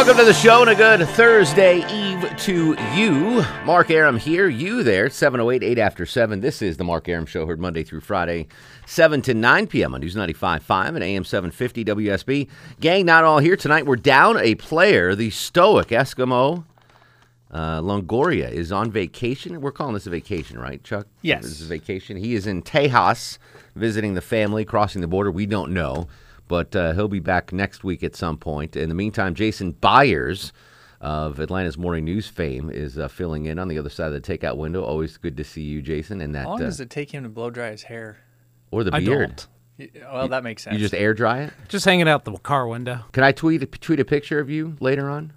Welcome 0.00 0.16
to 0.16 0.24
the 0.24 0.32
show 0.32 0.62
and 0.62 0.70
a 0.70 0.74
good 0.74 1.06
Thursday 1.10 1.84
Eve 1.92 2.34
to 2.38 2.74
you. 2.94 3.44
Mark 3.66 3.90
Arum 3.90 4.16
here, 4.16 4.48
you 4.48 4.82
there, 4.82 5.10
708 5.10 5.62
8 5.62 5.78
after 5.78 6.06
7. 6.06 6.40
This 6.40 6.62
is 6.62 6.78
the 6.78 6.84
Mark 6.84 7.06
Arum 7.06 7.26
Show, 7.26 7.44
heard 7.44 7.60
Monday 7.60 7.82
through 7.82 8.00
Friday, 8.00 8.48
7 8.86 9.20
to 9.20 9.34
9 9.34 9.66
p.m. 9.66 9.94
on 9.94 10.00
News 10.00 10.16
95.5 10.16 10.88
and 10.88 11.04
AM 11.04 11.22
750 11.22 11.84
WSB. 11.84 12.48
Gang, 12.80 13.04
not 13.04 13.24
all 13.24 13.40
here. 13.40 13.56
Tonight 13.56 13.84
we're 13.84 13.96
down 13.96 14.38
a 14.38 14.54
player, 14.54 15.14
the 15.14 15.28
stoic 15.28 15.88
Eskimo. 15.88 16.64
Uh, 17.50 17.82
Longoria 17.82 18.50
is 18.50 18.72
on 18.72 18.90
vacation. 18.90 19.60
We're 19.60 19.70
calling 19.70 19.92
this 19.92 20.06
a 20.06 20.10
vacation, 20.10 20.58
right, 20.58 20.82
Chuck? 20.82 21.08
Yes. 21.20 21.42
This 21.42 21.60
is 21.60 21.66
a 21.66 21.68
vacation. 21.68 22.16
He 22.16 22.34
is 22.34 22.46
in 22.46 22.62
Tejas 22.62 23.36
visiting 23.76 24.14
the 24.14 24.22
family, 24.22 24.64
crossing 24.64 25.02
the 25.02 25.08
border. 25.08 25.30
We 25.30 25.44
don't 25.44 25.72
know, 25.72 26.08
but 26.50 26.74
uh, 26.74 26.92
he'll 26.94 27.06
be 27.06 27.20
back 27.20 27.52
next 27.52 27.84
week 27.84 28.02
at 28.02 28.16
some 28.16 28.36
point. 28.36 28.74
In 28.74 28.88
the 28.88 28.94
meantime, 28.96 29.36
Jason 29.36 29.70
Byers 29.70 30.52
of 31.00 31.38
Atlanta's 31.38 31.78
Morning 31.78 32.04
News 32.04 32.26
fame 32.26 32.70
is 32.70 32.98
uh, 32.98 33.06
filling 33.06 33.46
in 33.46 33.60
on 33.60 33.68
the 33.68 33.78
other 33.78 33.88
side 33.88 34.12
of 34.12 34.20
the 34.20 34.20
takeout 34.20 34.56
window. 34.56 34.82
Always 34.82 35.16
good 35.16 35.36
to 35.36 35.44
see 35.44 35.62
you, 35.62 35.80
Jason. 35.80 36.20
And 36.20 36.34
that 36.34 36.42
How 36.46 36.48
long 36.50 36.62
uh, 36.62 36.66
does 36.66 36.80
it 36.80 36.90
take 36.90 37.12
him 37.12 37.22
to 37.22 37.28
blow 37.28 37.50
dry 37.50 37.70
his 37.70 37.84
hair? 37.84 38.18
or 38.72 38.82
the 38.82 38.92
I 38.92 38.98
beard. 38.98 39.44
don't. 39.78 40.02
Well, 40.12 40.26
that 40.26 40.42
makes 40.42 40.64
sense. 40.64 40.74
You 40.74 40.80
just 40.80 40.92
air 40.92 41.14
dry 41.14 41.42
it. 41.42 41.52
Just 41.68 41.84
hanging 41.84 42.08
out 42.08 42.24
the 42.24 42.32
car 42.38 42.66
window. 42.66 43.04
Can 43.12 43.22
I 43.22 43.30
tweet 43.30 43.62
a, 43.62 43.66
tweet 43.66 44.00
a 44.00 44.04
picture 44.04 44.40
of 44.40 44.50
you 44.50 44.76
later 44.80 45.08
on? 45.08 45.32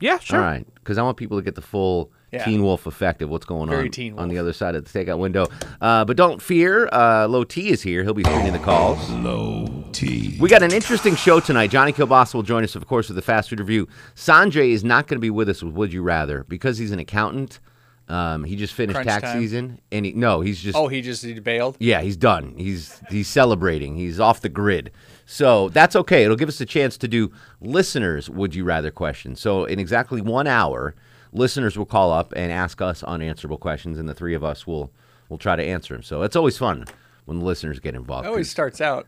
Yeah, 0.00 0.18
sure. 0.18 0.38
All 0.38 0.44
right, 0.44 0.66
because 0.74 0.98
I 0.98 1.02
want 1.02 1.16
people 1.16 1.38
to 1.38 1.42
get 1.42 1.54
the 1.54 1.62
full 1.62 2.12
Yeah. 2.30 2.44
Teen 2.44 2.62
Wolf 2.62 2.86
effect 2.86 3.22
of 3.22 3.30
what's 3.30 3.46
going 3.46 3.70
Very 3.70 3.86
on 3.86 3.90
Teen 3.90 4.18
on 4.18 4.28
the 4.28 4.36
other 4.38 4.52
side 4.52 4.74
of 4.74 4.84
the 4.84 4.98
takeout 4.98 5.18
window. 5.18 5.46
Uh, 5.80 6.04
but 6.04 6.16
don't 6.16 6.42
fear, 6.42 6.88
uh, 6.92 7.26
Low 7.26 7.44
T 7.44 7.70
is 7.70 7.80
here. 7.82 8.04
He'll 8.04 8.12
be 8.12 8.24
screening 8.24 8.52
the 8.52 8.58
calls. 8.58 9.08
Low 9.10 9.84
T. 9.92 10.36
We 10.38 10.48
got 10.50 10.62
an 10.62 10.72
interesting 10.72 11.16
show 11.16 11.40
tonight. 11.40 11.70
Johnny 11.70 11.92
Kilbasa 11.92 12.34
will 12.34 12.42
join 12.42 12.64
us, 12.64 12.76
of 12.76 12.86
course, 12.86 13.08
with 13.08 13.16
the 13.16 13.22
fast 13.22 13.48
food 13.48 13.60
review. 13.60 13.88
Sanjay 14.14 14.70
is 14.72 14.84
not 14.84 15.06
going 15.06 15.16
to 15.16 15.20
be 15.20 15.30
with 15.30 15.48
us 15.48 15.62
with 15.62 15.72
Would 15.74 15.92
You 15.92 16.02
Rather 16.02 16.44
because 16.48 16.76
he's 16.76 16.92
an 16.92 16.98
accountant. 16.98 17.60
Um, 18.08 18.44
he 18.44 18.56
just 18.56 18.72
finished 18.72 18.94
Crunch 18.94 19.06
tax 19.08 19.22
time. 19.22 19.40
season, 19.40 19.80
and 19.92 20.06
he, 20.06 20.12
no, 20.12 20.40
he's 20.40 20.58
just 20.60 20.78
oh, 20.78 20.88
he 20.88 21.02
just 21.02 21.22
he 21.22 21.38
bailed. 21.40 21.76
yeah, 21.78 22.00
he's 22.00 22.16
done. 22.16 22.54
He's 22.56 23.02
he's 23.10 23.28
celebrating. 23.28 23.96
He's 23.96 24.18
off 24.18 24.40
the 24.40 24.48
grid. 24.48 24.90
So 25.26 25.68
that's 25.68 25.94
okay. 25.94 26.24
It'll 26.24 26.36
give 26.36 26.48
us 26.48 26.58
a 26.62 26.64
chance 26.66 26.96
to 26.98 27.08
do 27.08 27.30
listeners 27.60 28.30
would 28.30 28.54
you 28.54 28.64
rather 28.64 28.90
questions. 28.90 29.40
So 29.40 29.66
in 29.66 29.78
exactly 29.78 30.22
1 30.22 30.46
hour, 30.46 30.94
listeners 31.32 31.76
will 31.76 31.86
call 31.86 32.12
up 32.12 32.32
and 32.36 32.50
ask 32.52 32.80
us 32.80 33.02
unanswerable 33.02 33.58
questions 33.58 33.98
and 33.98 34.08
the 34.08 34.14
three 34.14 34.34
of 34.34 34.44
us 34.44 34.66
will 34.66 34.92
will 35.28 35.38
try 35.38 35.56
to 35.56 35.62
answer 35.62 35.94
them. 35.94 36.02
So 36.02 36.22
it's 36.22 36.36
always 36.36 36.56
fun 36.56 36.86
when 37.26 37.38
the 37.40 37.44
listeners 37.44 37.78
get 37.80 37.94
involved. 37.94 38.26
It 38.26 38.30
always 38.30 38.50
starts 38.50 38.80
out. 38.80 39.06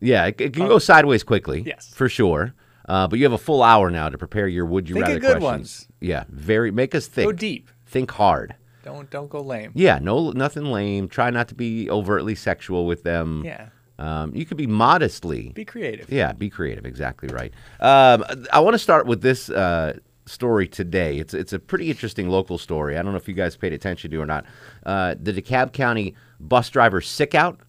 yeah, 0.00 0.26
it, 0.26 0.40
it 0.40 0.52
can 0.52 0.66
go 0.68 0.78
sideways 0.78 1.22
quickly. 1.22 1.62
Yes. 1.66 1.88
For 1.94 2.08
sure. 2.08 2.54
Uh, 2.88 3.08
but 3.08 3.18
you 3.18 3.24
have 3.24 3.32
a 3.32 3.38
full 3.38 3.62
hour 3.62 3.90
now 3.90 4.08
to 4.08 4.16
prepare 4.18 4.46
your 4.46 4.64
would 4.64 4.88
you 4.88 4.94
Think 4.94 5.06
of 5.06 5.14
rather 5.14 5.20
good 5.34 5.40
questions. 5.40 5.88
Yeah, 6.00 6.24
very 6.28 6.70
make 6.70 6.94
us 6.94 7.06
think. 7.06 7.26
Go 7.26 7.32
deep. 7.32 7.70
Think 7.86 8.10
hard. 8.12 8.54
Don't 8.84 9.10
don't 9.10 9.28
go 9.28 9.40
lame. 9.40 9.72
Yeah, 9.74 9.98
no, 10.00 10.30
nothing 10.30 10.66
lame. 10.66 11.08
Try 11.08 11.30
not 11.30 11.48
to 11.48 11.54
be 11.56 11.90
overtly 11.90 12.36
sexual 12.36 12.86
with 12.86 13.02
them. 13.02 13.42
Yeah. 13.44 13.68
Um, 13.98 14.32
you 14.34 14.44
could 14.44 14.58
be 14.58 14.66
modestly. 14.66 15.48
Be 15.54 15.64
creative. 15.64 16.12
yeah, 16.12 16.32
be 16.32 16.50
creative. 16.50 16.84
Exactly 16.84 17.28
right. 17.30 17.52
Um, 17.80 18.24
I 18.52 18.60
want 18.60 18.74
to 18.74 18.78
start 18.78 19.06
with 19.06 19.22
this 19.22 19.48
uh, 19.50 19.98
story 20.26 20.68
today. 20.68 21.18
It's 21.18 21.32
it's 21.34 21.52
a 21.52 21.58
pretty 21.58 21.90
interesting 21.90 22.28
local 22.28 22.58
story. 22.58 22.98
I 22.98 23.02
don't 23.02 23.12
know 23.12 23.18
if 23.18 23.28
you 23.28 23.34
guys 23.34 23.56
paid 23.56 23.72
attention 23.72 24.10
to 24.10 24.18
it 24.18 24.22
or 24.22 24.26
not. 24.26 24.44
Uh, 24.84 25.14
the 25.20 25.32
DeKalb 25.32 25.72
County 25.72 26.14
bus 26.40 26.68
driver 26.70 27.00
sick 27.00 27.34
out. 27.34 27.60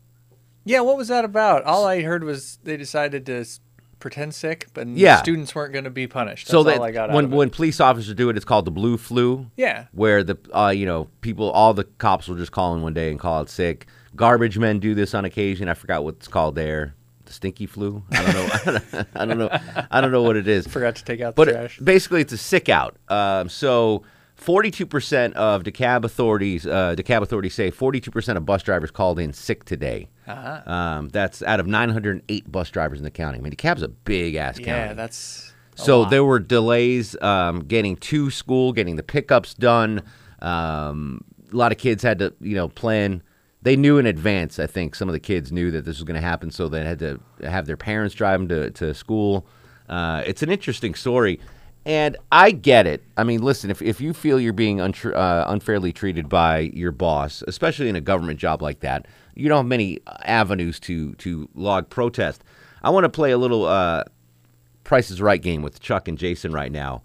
Yeah, 0.65 0.81
what 0.81 0.97
was 0.97 1.07
that 1.07 1.23
about? 1.23 1.63
All 1.63 1.85
I 1.85 2.01
heard 2.01 2.23
was 2.23 2.59
they 2.63 2.75
decided 2.75 3.25
to 3.27 3.45
pretend 3.99 4.35
sick, 4.35 4.67
but 4.73 4.87
Yeah. 4.87 5.17
students 5.17 5.55
weren't 5.55 5.71
going 5.73 5.85
to 5.85 5.89
be 5.89 6.07
punished. 6.07 6.47
That's 6.47 6.51
so 6.51 6.57
all 6.59 6.63
that 6.65 6.81
I 6.81 6.91
got 6.91 7.09
out 7.09 7.15
when 7.15 7.29
when 7.31 7.49
police 7.49 7.79
officers 7.79 8.13
do 8.15 8.29
it, 8.29 8.35
it's 8.35 8.45
called 8.45 8.65
the 8.65 8.71
blue 8.71 8.97
flu. 8.97 9.49
Yeah. 9.55 9.85
where 9.93 10.23
the 10.23 10.37
uh, 10.53 10.69
you 10.69 10.85
know 10.85 11.09
people, 11.21 11.49
all 11.51 11.73
the 11.73 11.85
cops 11.85 12.27
will 12.27 12.35
just 12.35 12.51
call 12.51 12.75
in 12.75 12.81
one 12.81 12.93
day 12.93 13.09
and 13.11 13.19
call 13.19 13.41
it 13.41 13.49
sick. 13.49 13.87
Garbage 14.15 14.57
men 14.57 14.79
do 14.79 14.93
this 14.95 15.13
on 15.13 15.25
occasion. 15.25 15.69
I 15.69 15.73
forgot 15.75 16.03
what 16.03 16.15
it's 16.15 16.27
called 16.27 16.55
there. 16.55 16.95
The 17.27 17.33
stinky 17.33 17.65
flu. 17.67 18.03
I 18.11 18.31
don't 18.31 18.35
know. 18.93 19.05
I 19.15 19.25
don't 19.25 19.37
know. 19.37 19.49
I 19.91 20.01
don't 20.01 20.11
know 20.11 20.23
what 20.23 20.35
it 20.37 20.47
is. 20.47 20.65
Forgot 20.67 20.95
to 20.97 21.03
take 21.05 21.21
out 21.21 21.35
the 21.35 21.45
But 21.45 21.51
trash. 21.51 21.79
basically, 21.79 22.21
it's 22.21 22.33
a 22.33 22.37
sick 22.37 22.69
out. 22.69 22.97
Um, 23.09 23.49
so. 23.49 24.03
42% 24.39 25.33
of 25.33 25.63
DeKalb 25.63 26.03
authorities, 26.03 26.67
uh, 26.67 26.93
DeKalb 26.95 27.23
authorities 27.23 27.55
say 27.55 27.71
42% 27.71 28.37
of 28.37 28.45
bus 28.45 28.61
drivers 28.61 28.91
called 28.91 29.17
in 29.17 29.33
sick 29.33 29.65
today. 29.65 30.09
Uh-huh. 30.27 30.61
Um, 30.71 31.09
that's 31.09 31.41
out 31.41 31.59
of 31.59 31.65
908 31.65 32.51
bus 32.51 32.69
drivers 32.69 32.99
in 32.99 33.03
the 33.03 33.09
county. 33.09 33.39
I 33.39 33.41
mean, 33.41 33.51
DeKalb's 33.51 33.81
a 33.81 33.87
big 33.87 34.35
ass 34.35 34.57
county. 34.59 34.69
Yeah, 34.89 34.93
that's 34.93 35.53
So 35.73 36.01
lot. 36.01 36.11
there 36.11 36.23
were 36.23 36.37
delays 36.37 37.19
um, 37.19 37.61
getting 37.61 37.95
to 37.97 38.29
school, 38.29 38.73
getting 38.73 38.95
the 38.95 39.01
pickups 39.01 39.55
done. 39.55 40.03
Um, 40.39 41.23
a 41.51 41.55
lot 41.55 41.71
of 41.71 41.79
kids 41.79 42.03
had 42.03 42.19
to, 42.19 42.31
you 42.39 42.53
know, 42.55 42.67
plan. 42.69 43.23
They 43.67 43.75
knew 43.75 43.97
in 43.97 44.05
advance. 44.05 44.59
I 44.59 44.65
think 44.65 44.95
some 44.95 45.09
of 45.09 45.13
the 45.13 45.19
kids 45.19 45.51
knew 45.51 45.71
that 45.71 45.83
this 45.83 45.97
was 45.97 46.05
going 46.05 46.15
to 46.15 46.25
happen, 46.25 46.51
so 46.51 46.69
they 46.69 46.85
had 46.85 46.99
to 46.99 47.19
have 47.41 47.65
their 47.65 47.75
parents 47.75 48.15
drive 48.15 48.39
them 48.39 48.47
to, 48.47 48.71
to 48.71 48.93
school. 48.93 49.45
Uh, 49.89 50.23
it's 50.25 50.41
an 50.41 50.49
interesting 50.49 50.95
story, 50.95 51.41
and 51.85 52.15
I 52.31 52.51
get 52.51 52.87
it. 52.87 53.03
I 53.17 53.25
mean, 53.25 53.41
listen, 53.41 53.69
if, 53.69 53.81
if 53.81 53.99
you 53.99 54.13
feel 54.13 54.39
you're 54.39 54.53
being 54.53 54.77
untr- 54.77 55.13
uh, 55.13 55.43
unfairly 55.49 55.91
treated 55.91 56.29
by 56.29 56.59
your 56.59 56.93
boss, 56.93 57.43
especially 57.45 57.89
in 57.89 57.97
a 57.97 57.99
government 57.99 58.39
job 58.39 58.61
like 58.61 58.79
that, 58.79 59.05
you 59.35 59.49
don't 59.49 59.57
have 59.57 59.65
many 59.65 59.99
avenues 60.23 60.79
to 60.79 61.15
to 61.15 61.49
log 61.53 61.89
protest. 61.89 62.45
I 62.83 62.89
want 62.91 63.03
to 63.03 63.09
play 63.09 63.31
a 63.31 63.37
little 63.37 63.65
uh, 63.65 64.05
Price 64.85 65.11
is 65.11 65.21
Right 65.21 65.41
game 65.41 65.61
with 65.61 65.81
Chuck 65.81 66.07
and 66.07 66.17
Jason 66.17 66.53
right 66.53 66.71
now. 66.71 67.03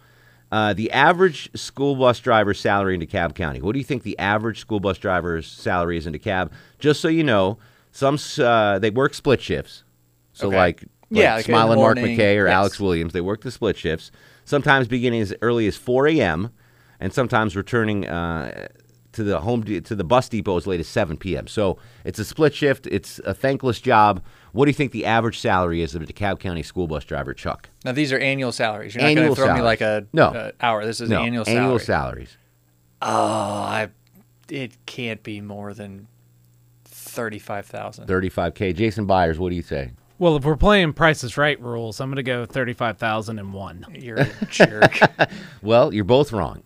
Uh, 0.52 0.74
the 0.74 0.90
average 0.92 1.50
school 1.58 1.96
bus 1.96 2.20
driver's 2.20 2.60
salary 2.60 2.94
in 2.94 3.00
DeKalb 3.00 3.34
County. 3.34 3.62
What 3.62 3.72
do 3.72 3.78
you 3.78 3.84
think 3.86 4.02
the 4.02 4.18
average 4.18 4.60
school 4.60 4.80
bus 4.80 4.98
driver's 4.98 5.46
salary 5.46 5.96
is 5.96 6.06
in 6.06 6.12
DeKalb? 6.12 6.50
Just 6.78 7.00
so 7.00 7.08
you 7.08 7.24
know, 7.24 7.56
some 7.90 8.18
uh, 8.38 8.78
they 8.78 8.90
work 8.90 9.14
split 9.14 9.40
shifts. 9.40 9.82
So 10.34 10.48
Okay. 10.48 10.56
like, 10.56 10.80
like 10.82 11.22
Yeah, 11.22 11.34
like 11.36 11.48
in 11.48 11.54
Smile 11.54 11.72
and 11.72 11.80
Mark 11.80 11.96
McKay 11.96 12.36
or 12.36 12.46
yes. 12.46 12.54
Alex 12.54 12.78
Williams, 12.78 13.14
they 13.14 13.22
work 13.22 13.40
the 13.40 13.50
split 13.50 13.78
shifts. 13.78 14.10
Sometimes 14.44 14.88
beginning 14.88 15.22
as 15.22 15.34
early 15.40 15.66
as 15.66 15.76
4 15.78 16.06
a.m. 16.08 16.50
and 17.00 17.14
sometimes 17.14 17.56
returning 17.56 18.06
uh, 18.06 18.68
to 19.12 19.22
the 19.24 19.40
home 19.40 19.62
de- 19.62 19.80
to 19.80 19.94
the 19.94 20.04
bus 20.04 20.28
depot 20.28 20.56
as 20.58 20.66
late 20.66 20.80
as 20.80 20.86
7 20.88 21.16
p.m. 21.16 21.46
So 21.46 21.78
it's 22.04 22.18
a 22.18 22.24
split 22.26 22.54
shift. 22.54 22.86
It's 22.88 23.20
a 23.24 23.32
thankless 23.32 23.80
job. 23.80 24.22
What 24.52 24.66
do 24.66 24.68
you 24.70 24.74
think 24.74 24.92
the 24.92 25.06
average 25.06 25.38
salary 25.40 25.80
is 25.82 25.94
of 25.94 26.02
a 26.02 26.06
DeKalb 26.06 26.38
County 26.38 26.62
school 26.62 26.86
bus 26.86 27.04
driver, 27.04 27.32
Chuck? 27.34 27.70
now 27.84 27.92
these 27.92 28.12
are 28.12 28.18
annual 28.18 28.52
salaries. 28.52 28.94
You're 28.94 29.04
not 29.04 29.14
going 29.14 29.28
to 29.30 29.34
throw 29.34 29.54
me 29.54 29.62
like 29.62 29.80
a 29.80 30.06
No. 30.12 30.26
uh, 30.26 30.50
hour. 30.60 30.84
This 30.84 31.00
is 31.00 31.08
no, 31.08 31.22
annual 31.22 31.44
salary. 31.44 31.60
annual 31.62 31.78
salaries. 31.78 32.36
Oh, 33.00 33.08
I 33.08 33.88
it 34.50 34.72
can't 34.86 35.22
be 35.22 35.40
more 35.40 35.72
than 35.74 36.06
thirty-five 36.84 37.66
thousand. 37.66 38.06
35K. 38.06 38.74
Jason 38.74 39.06
Byers, 39.06 39.38
what 39.38 39.50
do 39.50 39.56
you 39.56 39.62
say? 39.62 39.92
Well, 40.18 40.36
if 40.36 40.44
we're 40.44 40.56
playing 40.56 40.92
Price 40.92 41.24
is 41.24 41.36
Right 41.36 41.60
rules, 41.60 42.00
I'm 42.00 42.08
going 42.08 42.16
to 42.16 42.22
go 42.22 42.46
35,001. 42.46 43.86
You're 43.98 44.18
a 44.20 44.28
jerk. 44.50 44.98
Well, 45.62 45.92
you're 45.92 46.04
both 46.04 46.30
wrong. 46.32 46.62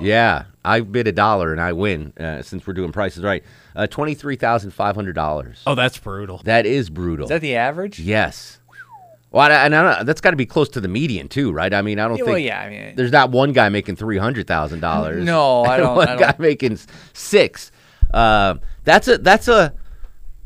Yeah, 0.00 0.44
I 0.64 0.80
bid 0.80 1.06
a 1.06 1.12
dollar 1.12 1.52
and 1.52 1.60
I 1.60 1.72
win 1.72 2.12
uh, 2.18 2.42
since 2.42 2.66
we're 2.66 2.74
doing 2.74 2.92
prices 2.92 3.22
right. 3.24 3.42
Uh, 3.74 3.86
$23,500. 3.86 5.58
Oh, 5.66 5.74
that's 5.74 5.98
brutal. 5.98 6.40
That 6.44 6.66
is 6.66 6.90
brutal. 6.90 7.24
Is 7.24 7.28
that 7.30 7.40
the 7.40 7.56
average? 7.56 7.98
yes. 8.00 8.58
Well, 9.32 9.50
and 9.50 9.74
I 9.74 9.96
don't, 9.96 10.06
that's 10.06 10.20
got 10.22 10.30
to 10.30 10.36
be 10.36 10.46
close 10.46 10.68
to 10.70 10.80
the 10.80 10.88
median 10.88 11.28
too, 11.28 11.52
right? 11.52 11.74
I 11.74 11.82
mean, 11.82 11.98
I 11.98 12.08
don't 12.08 12.16
Yeah, 12.16 12.24
think 12.24 12.28
well, 12.28 12.38
yeah, 12.38 12.60
I 12.60 12.70
mean- 12.70 12.96
there's 12.96 13.12
not 13.12 13.30
one 13.30 13.52
guy 13.52 13.68
making 13.68 13.96
three 13.96 14.16
hundred 14.16 14.46
thousand 14.46 14.80
dollars. 14.80 15.24
No, 15.24 15.62
I 15.64 15.76
don't- 15.78 15.96
One 15.96 16.08
I 16.08 16.16
guy 16.16 16.26
don't- 16.28 16.38
making 16.38 16.78
six. 17.12 17.70
Uh, 18.14 18.54
that's 18.84 19.08
a 19.08 19.18
that's 19.18 19.48
a 19.48 19.74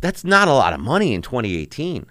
that's 0.01 0.25
not 0.25 0.49
a 0.49 0.53
lot 0.55 0.73
of 0.73 0.81
money 0.81 1.13
in 1.15 1.23
2018. 1.23 2.07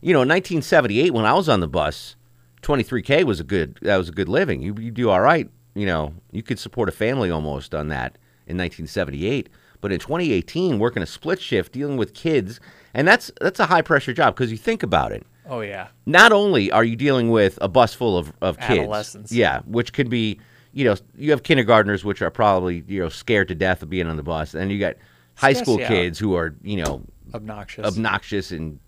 You 0.00 0.12
know, 0.14 0.22
in 0.22 0.28
1978 0.28 1.12
when 1.12 1.26
I 1.26 1.34
was 1.34 1.48
on 1.48 1.60
the 1.60 1.68
bus, 1.68 2.16
23k 2.62 3.22
was 3.24 3.38
a 3.38 3.44
good 3.44 3.78
that 3.82 3.96
was 3.98 4.08
a 4.08 4.12
good 4.12 4.28
living. 4.28 4.62
You 4.62 4.74
you 4.80 4.90
do 4.90 5.10
all 5.10 5.20
right. 5.20 5.48
You 5.76 5.86
know, 5.86 6.14
you 6.32 6.42
could 6.42 6.58
support 6.58 6.88
a 6.88 6.92
family 6.92 7.30
almost 7.30 7.74
on 7.74 7.88
that 7.88 8.18
in 8.46 8.56
1978. 8.56 9.48
But 9.80 9.92
in 9.92 10.00
2018, 10.00 10.78
working 10.78 11.02
a 11.02 11.06
split 11.06 11.40
shift, 11.40 11.72
dealing 11.72 11.96
with 11.96 12.14
kids, 12.14 12.58
and 12.94 13.06
that's 13.06 13.30
that's 13.40 13.60
a 13.60 13.66
high 13.66 13.82
pressure 13.82 14.12
job 14.12 14.34
because 14.34 14.50
you 14.50 14.56
think 14.56 14.82
about 14.82 15.12
it 15.12 15.24
Oh 15.48 15.60
yeah. 15.60 15.88
not 16.06 16.32
only 16.32 16.72
are 16.72 16.84
you 16.84 16.96
dealing 16.96 17.30
with 17.30 17.58
a 17.60 17.68
bus 17.68 17.94
full 17.94 18.16
of, 18.18 18.32
of 18.40 18.58
kids, 18.58 18.80
Adolescents. 18.80 19.32
yeah, 19.32 19.60
which 19.66 19.92
could 19.92 20.08
be, 20.10 20.40
you 20.72 20.84
know, 20.84 20.96
you 21.16 21.30
have 21.30 21.42
kindergartners 21.42 22.04
which 22.04 22.20
are 22.22 22.30
probably 22.30 22.84
you 22.88 23.00
know 23.00 23.08
scared 23.08 23.48
to 23.48 23.54
death 23.54 23.82
of 23.82 23.90
being 23.90 24.06
on 24.08 24.16
the 24.16 24.22
bus, 24.22 24.54
and 24.54 24.72
you 24.72 24.78
got 24.80 24.96
high 25.36 25.52
Stress 25.52 25.66
school 25.66 25.82
out. 25.82 25.88
kids 25.88 26.18
who 26.18 26.34
are 26.34 26.54
you 26.62 26.82
know 26.82 27.02
Obnoxious. 27.34 27.86
obnoxious 27.86 28.50
and 28.50 28.80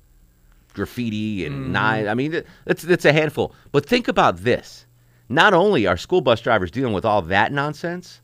graffiti 0.75 1.45
and 1.45 1.67
mm. 1.67 1.71
knives. 1.71 2.09
I 2.09 2.15
mean, 2.15 2.33
th- 2.33 2.47
that's 2.65 2.83
that's 2.83 3.05
a 3.05 3.13
handful. 3.13 3.55
But 3.73 3.87
think 3.87 4.09
about 4.09 4.39
this: 4.39 4.87
not 5.29 5.55
only 5.55 5.87
are 5.87 5.97
school 5.97 6.21
bus 6.21 6.41
drivers 6.41 6.71
dealing 6.71 6.93
with 6.95 7.05
all 7.05 7.23
that 7.23 7.53
nonsense, 7.53 8.21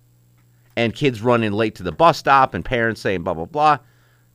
and 0.77 0.95
kids 0.95 1.21
running 1.23 1.53
late 1.53 1.75
to 1.77 1.83
the 1.83 1.93
bus 1.93 2.19
stop, 2.19 2.55
and 2.55 2.65
parents 2.65 3.01
saying 3.01 3.23
blah 3.23 3.35
blah 3.35 3.45
blah, 3.45 3.79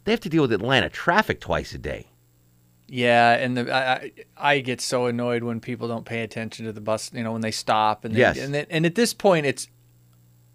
they 0.06 0.12
have 0.12 0.20
to 0.22 0.30
deal 0.30 0.44
with 0.44 0.54
Atlanta 0.54 0.90
traffic 0.90 1.40
twice 1.42 1.74
a 1.74 1.78
day. 1.78 2.08
Yeah, 2.92 3.34
and 3.34 3.56
the, 3.56 3.72
I, 3.76 4.12
I 4.36 4.60
get 4.62 4.82
so 4.82 5.06
annoyed 5.06 5.44
when 5.44 5.60
people 5.60 5.88
don't 5.88 6.06
pay 6.06 6.22
attention 6.24 6.66
to 6.66 6.72
the 6.72 6.82
bus. 6.82 7.12
You 7.14 7.22
know, 7.24 7.34
when 7.34 7.42
they 7.42 7.52
stop 7.52 8.04
and 8.04 8.16
they, 8.16 8.20
Yes. 8.20 8.40
and, 8.40 8.52
then- 8.54 8.66
and 8.72 8.84
at 8.86 8.96
this 8.96 9.14
point, 9.14 9.46
it's 9.46 9.68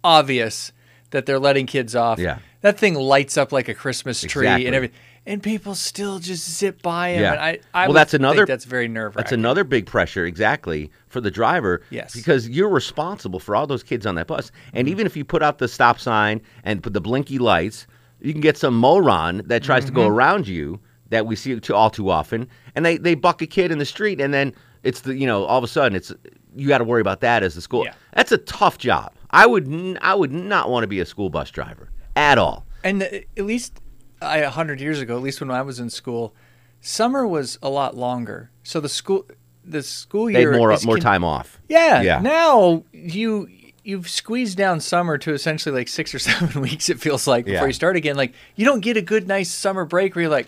obvious 0.03 0.71
that 1.11 1.25
they're 1.25 1.39
letting 1.39 1.65
kids 1.65 1.95
off. 1.95 2.19
Yeah. 2.19 2.39
that 2.61 2.77
thing 2.77 2.95
lights 2.95 3.37
up 3.37 3.51
like 3.51 3.69
a 3.69 3.73
Christmas 3.73 4.21
tree 4.21 4.47
Exactly. 4.47 4.65
and 4.65 4.75
everything, 4.75 4.97
and 5.25 5.41
people 5.41 5.75
still 5.75 6.19
just 6.19 6.49
zip 6.49 6.81
by 6.81 7.13
them. 7.13 7.21
Yeah. 7.21 7.31
And 7.33 7.41
I, 7.41 7.59
I 7.73 7.87
Well, 7.87 7.93
that's 7.93 8.13
another- 8.13 8.37
think 8.37 8.47
that's 8.47 8.65
very 8.65 8.87
nerve 8.87 9.13
That's 9.15 9.31
another 9.31 9.63
big 9.63 9.85
pressure, 9.85 10.25
exactly, 10.25 10.91
for 11.07 11.19
the 11.21 11.31
driver. 11.31 11.81
Yes. 11.89 12.13
Because 12.15 12.47
you're 12.49 12.69
responsible 12.69 13.39
for 13.39 13.55
all 13.55 13.65
those 13.67 13.83
kids 13.83 14.05
on 14.05 14.15
that 14.15 14.27
bus. 14.27 14.47
Mm-hmm. 14.51 14.77
And 14.77 14.87
even 14.87 15.05
if 15.05 15.15
you 15.17 15.25
put 15.25 15.41
out 15.43 15.57
the 15.57 15.67
stop 15.67 15.99
sign 15.99 16.41
and 16.63 16.81
put 16.83 16.93
the 16.93 17.01
blinky 17.01 17.39
lights, 17.39 17.87
you 18.21 18.31
can 18.31 18.41
get 18.41 18.57
some 18.57 18.75
moron 18.77 19.41
that 19.45 19.63
tries 19.63 19.85
to 19.85 19.91
go 19.91 20.01
Mm-hmm. 20.01 20.11
around 20.15 20.47
you 20.47 20.79
that 21.09 21.25
we 21.25 21.35
see 21.35 21.59
too, 21.59 21.75
all 21.75 21.89
too 21.89 22.09
often. 22.09 22.47
And 22.75 22.85
they, 22.85 22.97
they 22.97 23.15
buck 23.15 23.41
a 23.41 23.47
kid 23.47 23.71
in 23.71 23.77
the 23.77 23.85
street, 23.85 24.19
and 24.21 24.33
then 24.33 24.53
it's 24.83 25.01
the, 25.01 25.15
you 25.15 25.25
know, 25.27 25.45
all 25.45 25.57
of 25.57 25.63
a 25.63 25.67
sudden 25.67 25.95
it's, 25.95 26.11
you 26.55 26.67
got 26.67 26.77
to 26.79 26.83
worry 26.83 27.01
about 27.01 27.19
that 27.21 27.43
as 27.43 27.55
the 27.55 27.61
school. 27.61 27.83
Yeah. 27.85 27.93
That's 28.13 28.31
a 28.31 28.37
tough 28.39 28.77
job. 28.77 29.11
I 29.31 29.45
would, 29.45 29.67
n- 29.67 29.97
I 30.01 30.15
would 30.15 30.31
not 30.31 30.69
want 30.69 30.83
to 30.83 30.87
be 30.87 30.99
a 30.99 31.05
school 31.05 31.29
bus 31.29 31.51
driver 31.51 31.89
at 32.15 32.37
all. 32.37 32.65
And 32.83 33.01
the, 33.01 33.23
at 33.37 33.45
least 33.45 33.79
I, 34.25 34.37
a 34.37 34.49
hundred 34.49 34.79
years 34.81 34.99
ago, 34.99 35.15
at 35.15 35.23
least 35.23 35.39
when 35.41 35.51
I 35.51 35.61
was 35.61 35.79
in 35.79 35.89
school, 35.89 36.33
summer 36.81 37.25
was 37.27 37.57
a 37.61 37.69
lot 37.69 37.95
longer. 37.95 38.51
So 38.63 38.79
the 38.79 38.89
school, 38.89 39.25
the 39.63 39.81
school 39.83 40.25
They 40.27 40.41
year 40.41 40.51
had 40.53 40.57
more, 40.59 40.71
is 40.71 40.85
more 40.85 40.97
time 40.99 41.23
off. 41.23 41.59
Yeah. 41.69 42.01
Yeah. 42.01 42.19
Now 42.21 42.83
you 42.91 43.47
you've 43.83 44.09
squeezed 44.09 44.57
down 44.57 44.79
summer 44.79 45.17
to 45.19 45.31
essentially 45.33 45.73
like 45.75 45.87
six 45.87 46.13
or 46.13 46.19
seven 46.29 46.61
weeks. 46.61 46.89
It 46.89 46.99
feels 46.99 47.27
like 47.27 47.45
before 47.45 47.61
Yeah. 47.61 47.65
you 47.67 47.73
start 47.73 47.95
again. 47.95 48.15
Like 48.15 48.33
you 48.55 48.65
don't 48.65 48.79
get 48.81 48.97
a 48.97 49.01
good 49.01 49.27
nice 49.27 49.51
summer 49.51 49.85
break 49.85 50.15
where 50.15 50.23
you're 50.23 50.31
like, 50.31 50.47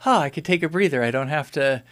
huh, 0.00 0.18
I 0.18 0.30
could 0.30 0.44
take 0.44 0.62
a 0.62 0.68
breather. 0.68 1.02
I 1.02 1.10
don't 1.10 1.28
have 1.28 1.50
to 1.52 1.82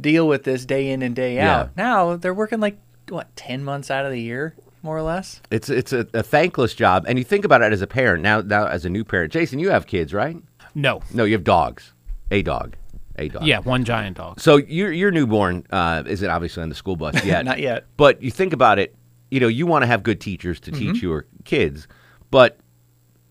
deal 0.00 0.26
with 0.26 0.44
this 0.44 0.64
day 0.64 0.90
in 0.90 1.02
and 1.02 1.14
day 1.14 1.36
Yeah. 1.36 1.56
out. 1.60 1.76
Now 1.76 2.16
they're 2.16 2.34
working 2.34 2.60
like 2.60 2.78
what 3.08 3.34
ten 3.36 3.62
months 3.64 3.90
out 3.90 4.06
of 4.06 4.12
the 4.12 4.20
year, 4.20 4.54
more 4.82 4.96
or 4.96 5.02
less. 5.02 5.40
It's 5.50 5.68
it's 5.68 5.92
a, 5.92 6.06
a 6.14 6.22
thankless 6.22 6.74
job, 6.74 7.04
and 7.06 7.18
you 7.18 7.24
think 7.24 7.44
about 7.44 7.60
it 7.62 7.72
as 7.72 7.82
a 7.82 7.86
parent 7.86 8.22
now. 8.22 8.40
Now, 8.40 8.66
as 8.66 8.84
a 8.84 8.90
new 8.90 9.04
parent, 9.04 9.30
Jason, 9.32 9.58
you 9.58 9.68
have 9.70 9.86
kids, 9.86 10.14
right? 10.14 10.36
No. 10.74 11.02
No, 11.12 11.24
you 11.24 11.32
have 11.34 11.44
dogs. 11.44 11.92
A 12.30 12.42
dog, 12.42 12.74
a 13.16 13.28
dog. 13.28 13.44
Yeah, 13.46 13.58
one 13.60 13.84
giant 13.84 14.16
dog. 14.16 14.40
So 14.40 14.56
your 14.56 14.90
your 14.92 15.10
newborn 15.10 15.64
uh, 15.70 16.02
isn't 16.06 16.28
obviously 16.28 16.62
on 16.62 16.68
the 16.70 16.74
school 16.74 16.96
bus 16.96 17.22
yet. 17.24 17.44
Not 17.44 17.60
yet. 17.60 17.84
But 17.96 18.22
you 18.22 18.30
think 18.30 18.52
about 18.52 18.78
it. 18.78 18.94
You 19.30 19.40
know, 19.40 19.48
you 19.48 19.66
want 19.66 19.82
to 19.82 19.86
have 19.86 20.02
good 20.02 20.20
teachers 20.20 20.58
to 20.60 20.70
Mm-hmm. 20.72 20.92
teach 20.92 21.02
your 21.02 21.26
kids, 21.44 21.86
but 22.30 22.58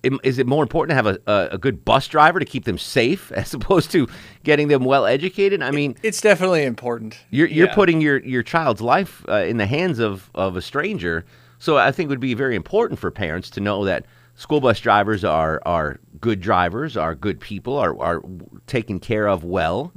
im- 0.04 0.20
is 0.24 0.38
it 0.38 0.46
more 0.48 0.62
important 0.64 0.92
to 0.92 0.96
have 0.96 1.08
a, 1.08 1.20
a, 1.28 1.50
a 1.54 1.58
good 1.58 1.84
bus 1.86 2.08
driver 2.08 2.40
to 2.40 2.46
keep 2.46 2.66
them 2.66 2.78
safe 2.78 3.32
as 3.36 3.54
opposed 3.54 3.92
to 3.92 4.08
getting 4.44 4.68
them 4.68 4.84
well 4.86 5.06
educated? 5.06 5.62
I 5.64 5.72
mean, 5.72 5.96
It's 6.04 6.22
definitely 6.22 6.64
important. 6.64 7.18
you're 7.32 7.48
you're 7.48 7.68
Yeah. 7.68 7.76
putting 7.76 8.00
your 8.02 8.20
your 8.20 8.44
child's 8.44 8.82
life 8.82 9.26
uh, 9.28 9.44
in 9.46 9.58
the 9.58 9.66
hands 9.66 10.00
of 10.00 10.30
of 10.36 10.56
a 10.56 10.62
stranger. 10.62 11.26
So 11.60 11.78
I 11.78 11.92
think 11.92 12.08
it 12.08 12.10
would 12.10 12.20
be 12.20 12.34
very 12.36 12.56
important 12.56 13.00
for 13.00 13.10
parents 13.12 13.50
to 13.52 13.60
know 13.62 13.86
that 13.86 14.06
school 14.36 14.62
bus 14.62 14.80
drivers 14.80 15.24
are 15.24 15.62
are 15.66 16.00
good 16.24 16.40
drivers, 16.40 16.96
are 16.96 17.14
good 17.14 17.40
people, 17.42 17.78
are 17.78 18.00
are 18.00 18.24
taken 18.66 18.98
care 19.00 19.28
of 19.28 19.44
well, 19.44 19.92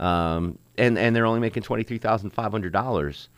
um, 0.00 0.58
and 0.78 0.98
and 0.98 1.14
they're 1.14 1.26
only 1.26 1.40
making 1.40 1.62
twenty 1.62 1.82
three 1.82 1.98
thousand 1.98 2.30
five 2.30 2.50
hundred 2.50 2.72
dollars 2.72 3.28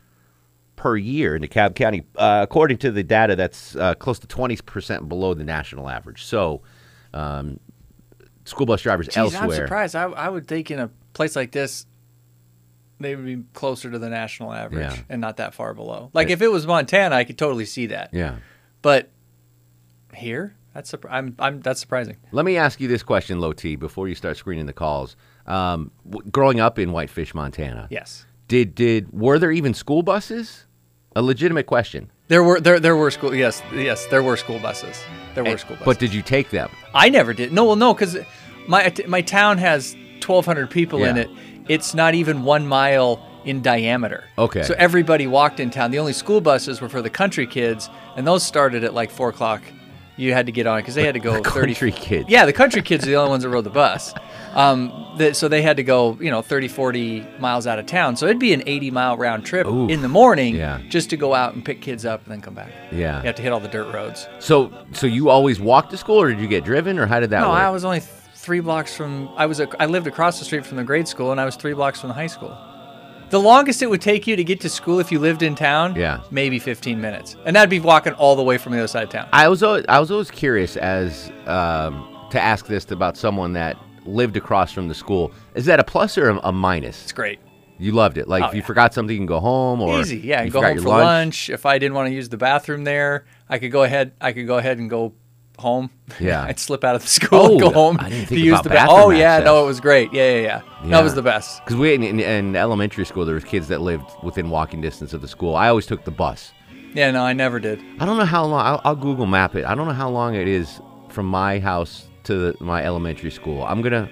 per 0.76 0.96
year 0.96 1.34
in 1.34 1.42
DeKalb 1.42 1.74
County, 1.74 2.04
uh, 2.14 2.38
according 2.48 2.78
to 2.78 2.92
the 2.92 3.02
data. 3.02 3.34
That's 3.34 3.74
uh, 3.74 3.94
close 3.96 4.20
to 4.20 4.28
twenty 4.28 4.56
percent 4.56 5.08
below 5.08 5.34
the 5.34 5.44
national 5.44 5.90
average. 5.90 6.24
So. 6.24 6.62
Um, 7.12 7.58
School 8.44 8.64
bus 8.64 8.80
drivers 8.80 9.08
Geez, 9.08 9.34
I'm 9.34 9.50
surprised. 9.50 9.94
I, 9.94 10.04
I 10.04 10.28
would 10.30 10.48
think 10.48 10.70
in 10.70 10.78
a 10.78 10.88
place 11.12 11.36
like 11.36 11.52
this, 11.52 11.84
they 12.98 13.14
would 13.14 13.26
be 13.26 13.44
closer 13.52 13.90
to 13.90 13.98
the 13.98 14.08
national 14.08 14.54
average 14.54 14.94
Yeah. 14.94 15.02
and 15.10 15.20
not 15.20 15.36
that 15.36 15.52
far 15.52 15.74
below. 15.74 16.08
Like 16.14 16.30
if 16.30 16.40
it 16.40 16.48
was 16.48 16.66
Montana, 16.66 17.14
I 17.14 17.24
could 17.24 17.36
totally 17.36 17.66
see 17.66 17.86
that. 17.88 18.08
Yeah. 18.14 18.36
But 18.80 19.10
here, 20.14 20.56
that's 20.78 20.94
I'm 21.10 21.34
I'm 21.40 21.60
that's 21.60 21.80
surprising. 21.80 22.16
Let 22.32 22.44
me 22.44 22.56
ask 22.56 22.80
you 22.80 22.86
this 22.88 23.02
question, 23.02 23.40
Low 23.40 23.52
T, 23.52 23.74
before 23.76 24.06
you 24.08 24.14
start 24.14 24.36
screening 24.36 24.66
the 24.66 24.72
calls. 24.72 25.16
Um, 25.46 25.90
w- 26.08 26.28
growing 26.30 26.60
up 26.60 26.78
in 26.78 26.92
Whitefish, 26.92 27.34
Montana, 27.34 27.88
Yes, 27.90 28.26
did 28.46 28.74
did 28.74 29.12
were 29.12 29.38
there 29.38 29.50
even 29.50 29.74
school 29.74 30.02
buses? 30.02 30.66
A 31.16 31.22
legitimate 31.22 31.66
question. 31.66 32.10
there 32.28 32.44
were 32.44 32.60
there 32.60 32.78
there 32.78 32.94
were 32.96 33.10
school 33.10 33.34
yes 33.34 33.60
yes 33.74 34.06
there 34.06 34.22
were 34.22 34.36
school 34.36 34.60
buses. 34.60 34.96
There 35.34 35.42
were 35.42 35.50
And- 35.50 35.60
school 35.60 35.76
buses. 35.76 35.84
But 35.84 35.98
did 35.98 36.14
you 36.14 36.22
take 36.22 36.50
them? 36.50 36.70
I 36.94 37.08
never 37.08 37.32
did. 37.34 37.52
No, 37.52 37.64
well, 37.64 37.76
no, 37.76 37.92
because 37.94 38.16
my 38.68 38.92
my 39.08 39.20
town 39.22 39.58
has 39.58 39.94
1,200 40.20 40.70
people 40.70 41.02
in 41.04 41.16
Yeah. 41.16 41.22
it. 41.22 41.30
It's 41.68 41.92
not 41.94 42.14
even 42.14 42.44
one 42.44 42.66
mile 42.68 43.20
in 43.44 43.62
diameter. 43.62 44.24
Okay. 44.36 44.62
So 44.62 44.74
everybody 44.78 45.26
walked 45.26 45.58
in 45.60 45.70
town. 45.70 45.90
The 45.90 45.98
only 45.98 46.12
school 46.12 46.40
buses 46.40 46.80
were 46.80 46.88
for 46.88 47.02
the 47.02 47.10
country 47.10 47.46
kids, 47.46 47.88
and 48.16 48.26
those 48.26 48.42
started 48.44 48.84
at 48.84 48.94
like 48.94 49.10
four 49.10 49.30
o'clock. 49.30 49.62
You 50.18 50.32
had 50.34 50.46
to 50.46 50.52
get 50.52 50.66
on 50.66 50.80
because 50.80 50.94
they 50.94 51.04
had 51.04 51.14
to 51.14 51.20
go 51.20 51.40
The 51.40 51.48
30 51.48 51.72
country 51.74 51.92
kids. 51.92 52.28
Yeah, 52.28 52.44
the 52.44 52.52
country 52.52 52.82
kids 52.82 53.04
are 53.04 53.06
the 53.06 53.14
only 53.16 53.30
ones 53.30 53.44
that 53.44 53.48
rode 53.50 53.64
the 53.64 53.70
bus. 53.70 54.12
Um, 54.54 55.14
that, 55.18 55.36
so 55.36 55.46
they 55.48 55.62
had 55.62 55.76
to 55.76 55.82
go, 55.84 56.18
you 56.20 56.30
know, 56.30 56.42
30, 56.42 56.68
40 56.68 57.24
miles 57.38 57.66
out 57.66 57.78
of 57.78 57.86
town. 57.86 58.16
So 58.16 58.26
it'd 58.26 58.38
be 58.38 58.52
an 58.52 58.62
80 58.66 58.90
mile 58.90 59.16
round 59.16 59.46
trip 59.46 59.66
Oof. 59.66 59.90
in 59.90 60.02
the 60.02 60.08
morning 60.08 60.56
Yeah. 60.56 60.80
just 60.88 61.10
to 61.10 61.16
go 61.16 61.34
out 61.34 61.54
and 61.54 61.64
pick 61.64 61.80
kids 61.80 62.04
up 62.04 62.22
and 62.24 62.32
then 62.32 62.40
come 62.40 62.54
back. 62.54 62.72
Yeah. 62.90 63.18
You 63.20 63.26
have 63.26 63.36
to 63.36 63.42
hit 63.42 63.52
all 63.52 63.60
the 63.60 63.68
dirt 63.68 63.92
roads. 63.94 64.26
So 64.40 64.72
so 64.92 65.06
you 65.06 65.28
always 65.28 65.60
walked 65.60 65.90
to 65.92 65.96
school, 65.96 66.20
or 66.20 66.28
did 66.30 66.40
you 66.40 66.48
get 66.48 66.64
driven, 66.64 66.98
or 66.98 67.06
how 67.06 67.20
did 67.20 67.30
that 67.30 67.40
No, 67.40 67.50
work? 67.50 67.58
I 67.58 67.70
was 67.70 67.84
only 67.84 68.00
th- 68.00 68.10
three 68.34 68.60
blocks 68.60 68.94
from. 68.96 69.28
I 69.36 69.46
was. 69.46 69.60
A, 69.60 69.68
I 69.80 69.86
lived 69.86 70.06
across 70.08 70.38
the 70.40 70.44
street 70.44 70.66
from 70.66 70.76
the 70.78 70.84
grade 70.84 71.06
school, 71.06 71.30
and 71.30 71.40
I 71.40 71.44
was 71.44 71.54
three 71.56 71.74
blocks 71.74 72.00
from 72.00 72.08
the 72.08 72.14
high 72.14 72.26
school. 72.26 72.56
The 73.30 73.38
longest 73.40 73.82
it 73.82 73.90
would 73.90 74.00
take 74.00 74.26
you 74.26 74.36
to 74.36 74.44
get 74.44 74.60
to 74.62 74.68
school 74.70 75.00
if 75.00 75.12
you 75.12 75.18
lived 75.18 75.42
in 75.42 75.54
town, 75.54 75.94
Yeah. 75.94 76.20
maybe 76.30 76.58
15 76.58 76.98
minutes, 77.00 77.36
and 77.44 77.54
that'd 77.54 77.68
be 77.68 77.78
walking 77.80 78.14
all 78.14 78.36
the 78.36 78.42
way 78.42 78.56
from 78.56 78.72
the 78.72 78.78
other 78.78 78.88
side 78.88 79.02
of 79.04 79.10
town. 79.10 79.28
I 79.32 79.48
was 79.48 79.62
always, 79.62 79.84
I 79.88 79.98
was 80.00 80.10
always 80.10 80.30
curious 80.30 80.76
as 80.78 81.30
um, 81.46 82.26
to 82.30 82.40
ask 82.40 82.66
this 82.66 82.90
about 82.90 83.16
someone 83.18 83.52
that 83.52 83.76
lived 84.06 84.38
across 84.38 84.72
from 84.72 84.88
the 84.88 84.94
school. 84.94 85.32
Is 85.54 85.66
that 85.66 85.78
a 85.78 85.84
plus 85.84 86.16
or 86.16 86.30
a, 86.30 86.38
a 86.44 86.52
minus? 86.52 87.02
It's 87.02 87.12
great, 87.12 87.38
You 87.78 87.92
loved 87.92 88.16
it. 88.16 88.28
Like 88.28 88.44
Oh, 88.44 88.46
if 88.48 88.54
you 88.54 88.60
yeah. 88.60 88.66
forgot 88.66 88.94
something, 88.94 89.12
you 89.14 89.18
can 89.20 89.26
go 89.26 89.40
home, 89.40 89.82
or 89.82 90.00
easy. 90.00 90.18
Yeah, 90.20 90.42
you 90.42 90.50
go 90.50 90.62
home 90.62 90.78
for 90.78 90.88
lunch. 90.88 91.50
If 91.50 91.66
I 91.66 91.78
didn't 91.78 91.94
want 91.94 92.08
to 92.08 92.14
use 92.14 92.30
the 92.30 92.38
bathroom 92.38 92.84
there, 92.84 93.26
I 93.48 93.58
could 93.58 93.70
go 93.72 93.82
ahead. 93.82 94.12
I 94.22 94.32
could 94.32 94.46
go 94.46 94.56
ahead 94.56 94.78
and 94.78 94.88
go 94.88 95.12
home. 95.58 95.90
Yeah. 96.20 96.42
I'd 96.48 96.58
slip 96.58 96.84
out 96.84 96.94
of 96.94 97.02
the 97.02 97.08
school 97.08 97.44
and 97.54 97.62
Oh, 97.62 97.68
go 97.68 97.70
home 97.74 97.96
I 98.00 98.08
didn't 98.08 98.22
to 98.22 98.26
think 98.28 98.40
use 98.40 98.52
about 98.54 98.62
the 98.64 98.68
bathroom. 98.70 98.96
bathroom 98.96 99.14
Oh 99.14 99.18
yeah, 99.18 99.32
access. 99.34 99.44
no, 99.46 99.62
it 99.62 99.66
was 99.66 99.80
great. 99.80 100.12
Yeah, 100.12 100.30
yeah, 100.34 100.40
yeah. 100.40 100.60
Yeah. 100.84 100.90
That 100.90 101.02
was 101.04 101.14
the 101.14 101.22
best. 101.22 101.64
Because 101.64 101.76
we 101.76 101.94
in, 101.94 102.02
in 102.20 102.56
elementary 102.56 103.04
school, 103.04 103.24
there 103.24 103.34
was 103.34 103.44
kids 103.44 103.68
that 103.68 103.80
lived 103.80 104.10
within 104.22 104.50
walking 104.50 104.80
distance 104.80 105.12
of 105.12 105.20
the 105.20 105.28
school. 105.28 105.56
I 105.56 105.68
always 105.68 105.86
took 105.86 106.04
the 106.04 106.10
bus. 106.10 106.52
Yeah, 106.94 107.10
no, 107.10 107.22
I 107.22 107.32
never 107.34 107.60
did. 107.60 107.82
I 108.00 108.06
don't 108.06 108.16
know 108.16 108.24
how 108.24 108.44
long. 108.44 108.64
I'll, 108.64 108.80
I'll 108.84 108.96
Google 108.96 109.26
map 109.26 109.54
it. 109.54 109.64
I 109.64 109.74
don't 109.74 109.86
know 109.86 109.92
how 109.94 110.08
long 110.08 110.34
it 110.34 110.48
is 110.48 110.80
from 111.10 111.26
my 111.26 111.58
house 111.58 112.06
to 112.24 112.52
the, 112.52 112.64
my 112.64 112.82
elementary 112.82 113.30
school. 113.30 113.62
I'm 113.64 113.82
gonna, 113.82 114.08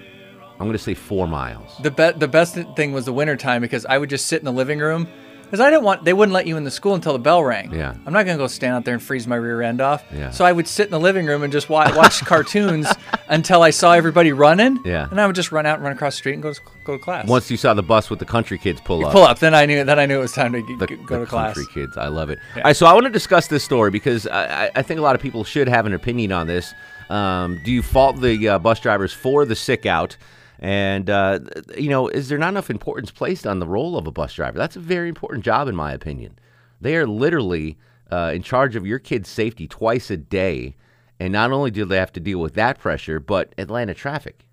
I'm 0.59 0.67
gonna 0.67 0.77
say 0.77 0.93
four 0.93 1.27
miles. 1.27 1.75
The 1.81 1.91
be- 1.91 2.17
the 2.17 2.27
best 2.27 2.55
thing 2.75 2.91
was 2.93 3.05
the 3.05 3.13
winter 3.13 3.35
time 3.35 3.61
because 3.61 3.85
I 3.85 3.97
would 3.97 4.09
just 4.09 4.27
sit 4.27 4.39
in 4.39 4.45
the 4.45 4.51
living 4.53 4.79
room 4.79 5.07
because 5.47 5.59
I 5.59 5.69
didn't 5.69 5.83
want 5.83 6.03
they 6.05 6.13
wouldn't 6.13 6.33
let 6.33 6.45
you 6.47 6.57
in 6.57 6.63
the 6.63 6.71
school 6.71 6.93
until 6.93 7.13
the 7.13 7.19
bell 7.19 7.43
rang. 7.43 7.73
Yeah. 7.73 7.95
I'm 8.05 8.13
not 8.13 8.25
gonna 8.25 8.37
go 8.37 8.47
stand 8.47 8.73
out 8.75 8.85
there 8.85 8.93
and 8.93 9.01
freeze 9.01 9.25
my 9.27 9.35
rear 9.35 9.61
end 9.61 9.81
off. 9.81 10.03
Yeah. 10.13 10.29
So 10.31 10.45
I 10.45 10.51
would 10.51 10.67
sit 10.67 10.85
in 10.85 10.91
the 10.91 10.99
living 10.99 11.25
room 11.25 11.43
and 11.43 11.51
just 11.51 11.69
watch, 11.69 11.95
watch 11.95 12.21
cartoons 12.25 12.87
until 13.29 13.61
I 13.63 13.69
saw 13.71 13.93
everybody 13.93 14.31
running. 14.33 14.79
Yeah. 14.85 15.07
And 15.09 15.19
I 15.19 15.25
would 15.27 15.35
just 15.35 15.51
run 15.51 15.65
out 15.65 15.75
and 15.75 15.83
run 15.83 15.93
across 15.93 16.13
the 16.15 16.17
street 16.17 16.33
and 16.33 16.43
go 16.43 16.53
to, 16.53 16.61
go 16.83 16.97
to 16.97 17.03
class. 17.03 17.27
Once 17.27 17.49
you 17.49 17.57
saw 17.57 17.73
the 17.73 17.83
bus 17.83 18.09
with 18.09 18.19
the 18.19 18.25
country 18.25 18.57
kids 18.57 18.79
pull 18.81 19.05
up. 19.05 19.11
pull 19.11 19.23
up, 19.23 19.39
then 19.39 19.53
I 19.55 19.65
knew 19.65 19.83
then 19.83 19.97
I 19.99 20.05
knew 20.05 20.17
it 20.19 20.21
was 20.21 20.33
time 20.33 20.53
to 20.53 20.61
g- 20.61 20.75
the, 20.75 20.87
go 20.87 21.19
the 21.19 21.25
to 21.25 21.25
class. 21.25 21.55
country 21.55 21.73
kids. 21.73 21.97
I 21.97 22.07
love 22.07 22.29
it. 22.29 22.39
All 22.55 22.61
right, 22.63 22.75
so 22.75 22.85
I 22.85 22.93
want 22.93 23.05
to 23.05 23.11
discuss 23.11 23.47
this 23.47 23.63
story 23.63 23.89
because 23.91 24.27
I, 24.27 24.65
I- 24.65 24.71
I 24.75 24.81
think 24.81 24.99
a 24.99 25.03
lot 25.03 25.15
of 25.15 25.21
people 25.21 25.43
should 25.43 25.67
have 25.67 25.85
an 25.85 25.93
opinion 25.93 26.31
on 26.31 26.47
this. 26.47 26.73
Um, 27.09 27.61
do 27.63 27.71
you 27.71 27.81
fault 27.81 28.19
the 28.19 28.47
uh, 28.49 28.59
bus 28.59 28.79
drivers 28.79 29.13
for 29.13 29.45
the 29.45 29.55
sick 29.55 29.85
out? 29.85 30.17
And 30.59 31.09
uh, 31.09 31.39
you 31.77 31.89
know, 31.89 32.07
is 32.07 32.29
there 32.29 32.37
not 32.37 32.49
enough 32.49 32.69
importance 32.69 33.11
placed 33.11 33.45
on 33.45 33.59
the 33.59 33.67
role 33.67 33.97
of 33.97 34.07
a 34.07 34.11
bus 34.11 34.33
driver? 34.33 34.57
That's 34.57 34.75
a 34.75 34.81
very 34.81 35.09
important 35.09 35.45
job, 35.45 35.67
in 35.67 35.75
my 35.75 35.91
opinion. 35.91 36.39
They 36.81 36.95
are 36.95 37.07
literally 37.07 37.77
uh, 38.11 38.31
in 38.33 38.41
charge 38.41 38.75
of 38.75 38.85
your 38.85 38.99
kid's 38.99 39.29
safety 39.29 39.67
twice 39.67 40.09
a 40.09 40.17
day, 40.17 40.75
and 41.19 41.33
not 41.33 41.51
only 41.51 41.71
do 41.71 41.85
they 41.85 41.97
have 41.97 42.13
to 42.13 42.19
deal 42.19 42.39
with 42.39 42.55
that 42.55 42.79
pressure, 42.79 43.19
but 43.19 43.53
Atlanta 43.57 43.93
traffic. 43.93 44.47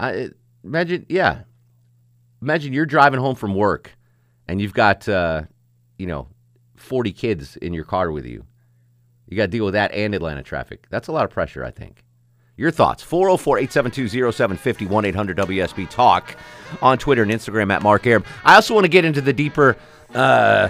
I 0.00 0.30
imagine, 0.64 1.06
yeah, 1.08 1.42
imagine 2.42 2.72
you're 2.72 2.86
driving 2.86 3.20
home 3.20 3.34
from 3.34 3.54
work 3.54 3.96
and 4.46 4.60
you've 4.60 4.74
got 4.74 5.08
uh, 5.08 5.42
you 5.98 6.06
know 6.06 6.28
40 6.76 7.12
kids 7.12 7.56
in 7.58 7.74
your 7.74 7.84
car 7.84 8.10
with 8.10 8.24
you 8.24 8.44
you 9.28 9.36
got 9.36 9.44
to 9.44 9.48
deal 9.48 9.64
with 9.64 9.74
that 9.74 9.92
and 9.92 10.14
atlanta 10.14 10.42
traffic 10.42 10.86
that's 10.90 11.08
a 11.08 11.12
lot 11.12 11.24
of 11.24 11.30
pressure 11.30 11.64
i 11.64 11.70
think 11.70 12.04
your 12.58 12.70
thoughts 12.70 13.02
404-872-0750 13.04 14.88
1-800-wsb 14.88 15.88
talk 15.88 16.36
on 16.82 16.98
twitter 16.98 17.22
and 17.22 17.32
instagram 17.32 17.72
at 17.72 17.82
mark 17.82 18.06
arum 18.06 18.22
i 18.44 18.54
also 18.56 18.74
want 18.74 18.84
to 18.84 18.90
get 18.90 19.06
into 19.06 19.22
the 19.22 19.32
deeper 19.32 19.76
uh, 20.14 20.68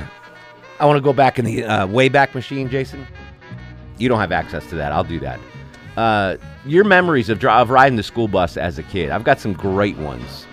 i 0.79 0.87
want 0.87 0.97
to 0.97 1.01
go 1.01 1.13
back 1.13 1.41
in 1.41 1.45
the 1.45 1.65
uh, 1.65 1.87
wayback 1.89 2.35
machine 2.35 2.71
jason 2.71 3.05
you 3.97 4.09
don't 4.09 4.21
have 4.21 4.31
access 4.31 4.65
to 4.69 4.77
that 4.77 4.93
i'll 4.93 5.03
do 5.03 5.19
that 5.19 5.41
uh, 5.97 6.37
your 6.65 6.85
memories 6.85 7.29
of, 7.29 7.45
of 7.45 7.71
riding 7.71 7.97
the 7.97 8.03
school 8.05 8.29
bus 8.29 8.57
as 8.57 8.79
a 8.79 8.83
kid 8.85 9.11
i've 9.11 9.25
got 9.25 9.41
some 9.41 9.55
great 9.55 9.97
ones 9.97 10.47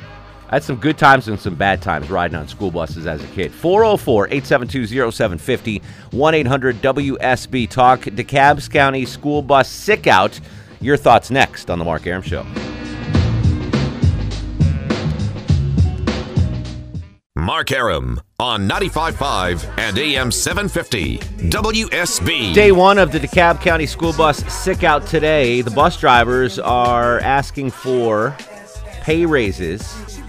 I 0.47 0.57
had 0.57 0.63
some 0.63 0.75
good 0.75 0.97
times 0.99 1.27
and 1.27 1.39
some 1.39 1.55
bad 1.55 1.81
times 1.81 2.11
riding 2.11 2.37
on 2.37 2.47
school 2.47 2.69
buses 2.69 3.07
as 3.07 3.23
a 3.23 3.27
kid. 3.29 3.51
404 3.51 4.27
872 4.27 5.11
0750 5.11 5.81
1 6.11 6.33
800 6.35 6.81
WSB 6.83 7.67
Talk. 7.67 8.01
DeKalb 8.01 8.69
County 8.69 9.05
School 9.05 9.41
Bus 9.41 9.67
Sick 9.67 10.05
Out. 10.05 10.39
Your 10.85 10.97
thoughts 10.97 11.31
next 11.31 11.71
on 11.71 11.79
The 11.79 11.85
Mark 11.85 12.05
Arum 12.05 12.21
Show. 12.21 12.45
Mark 17.35 17.71
Arum 17.71 18.21
on 18.37 18.69
95.5 18.69 19.79
and 19.79 19.97
AM 19.97 20.29
750 20.29 21.17
WSB. 21.49 22.53
Day 22.53 22.71
one 22.71 22.99
of 22.99 23.11
the 23.11 23.17
DeKalb 23.17 23.61
County 23.61 23.87
School 23.87 24.13
Bus 24.13 24.45
Sick 24.53 24.83
Out 24.83 25.07
today. 25.07 25.61
The 25.61 25.71
bus 25.71 25.99
drivers 25.99 26.59
are 26.59 27.19
asking 27.21 27.71
for 27.71 28.37
pay 29.01 29.25
raises. 29.25 30.21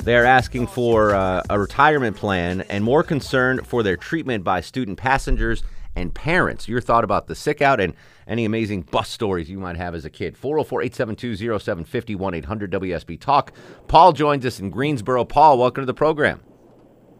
They're 0.00 0.26
asking 0.26 0.66
for 0.66 1.14
uh, 1.14 1.42
a 1.48 1.58
retirement 1.58 2.18
plan 2.18 2.60
and 2.68 2.84
more 2.84 3.02
concern 3.02 3.64
for 3.64 3.82
their 3.82 3.96
treatment 3.96 4.44
by 4.44 4.60
student 4.60 4.98
passengers 4.98 5.62
and 5.96 6.14
parents. 6.14 6.68
Your 6.68 6.82
thought 6.82 7.02
about 7.02 7.28
the 7.28 7.34
sick 7.34 7.62
out 7.62 7.80
and 7.80 7.94
any 8.26 8.44
amazing 8.44 8.82
bus 8.82 9.08
stories 9.08 9.50
you 9.50 9.58
might 9.58 9.76
have 9.76 9.94
as 9.94 10.04
a 10.04 10.10
kid. 10.10 10.36
404 10.36 10.82
872 10.82 11.36
0750 11.58 12.14
1 12.14 12.34
800 12.34 12.72
WSB 12.72 13.20
Talk. 13.20 13.52
Paul 13.88 14.12
joins 14.12 14.46
us 14.46 14.60
in 14.60 14.70
Greensboro. 14.70 15.24
Paul, 15.24 15.58
welcome 15.58 15.82
to 15.82 15.86
the 15.86 15.94
program. 15.94 16.40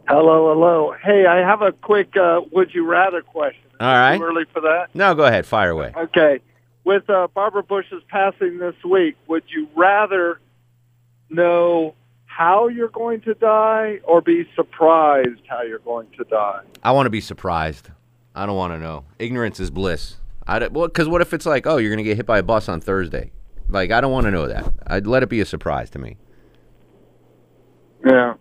Hello, 0.09 0.53
hello. 0.53 0.95
Hey, 1.03 1.27
I 1.27 1.39
have 1.39 1.63
a 1.63 1.73
quick 1.73 2.17
uh, 2.17 2.41
would 2.51 2.75
you 2.75 2.85
rather 2.85 3.23
question. 3.23 3.63
All 3.81 3.87
right. 3.87 4.11
All 4.11 4.15
it. 4.15 4.19
Too 4.19 4.25
early 4.25 4.45
for 4.53 4.61
that? 4.61 4.89
No, 4.95 5.15
go 5.15 5.25
ahead. 5.25 5.47
Fire 5.47 5.71
away. 5.71 5.93
Okay. 5.97 6.41
With 6.85 7.09
uh, 7.09 7.29
Barbara 7.33 7.63
Bush's 7.63 8.03
passing 8.09 8.59
this 8.59 8.75
week, 8.85 9.17
would 9.29 9.45
you 9.49 9.69
rather 9.77 10.41
know 11.31 11.95
how 12.27 12.69
you're 12.69 12.89
going 12.89 13.21
to 13.23 13.35
die 13.35 14.01
or 14.05 14.21
be 14.21 14.49
surprised 14.57 15.41
how 15.49 15.63
you're 15.63 15.79
going 15.79 16.09
to 16.19 16.25
die? 16.25 16.63
I 16.83 16.93
want 16.93 17.07
to 17.07 17.11
be 17.11 17.21
surprised. 17.21 17.91
I 18.35 18.47
don't 18.47 18.57
want 18.57 18.73
to 18.73 18.79
know. 18.79 19.05
Ignorance 19.19 19.61
is 19.61 19.71
bliss. 19.71 20.17
I 20.47 20.59
don't, 20.59 20.73
well, 20.73 20.89
because 20.89 21.09
what 21.09 21.21
if 21.23 21.33
it's 21.33 21.47
like, 21.47 21.67
oh, 21.67 21.77
you're 21.79 21.91
gonna 21.91 22.03
get 22.03 22.17
hit 22.17 22.27
by 22.27 22.39
a 22.39 22.43
bus 22.43 22.69
on 22.69 22.81
Thursday? 22.81 23.33
Like, 23.69 23.91
I 23.91 24.01
don't 24.01 24.13
want 24.13 24.25
to 24.27 24.31
know 24.31 24.47
that. 24.49 24.73
I'd 24.87 25.07
let 25.07 25.23
it 25.23 25.29
be 25.29 25.41
a 25.41 25.47
surprise 25.47 25.89
to 25.91 25.99
me. 25.99 26.17
Yeah. 28.05 28.35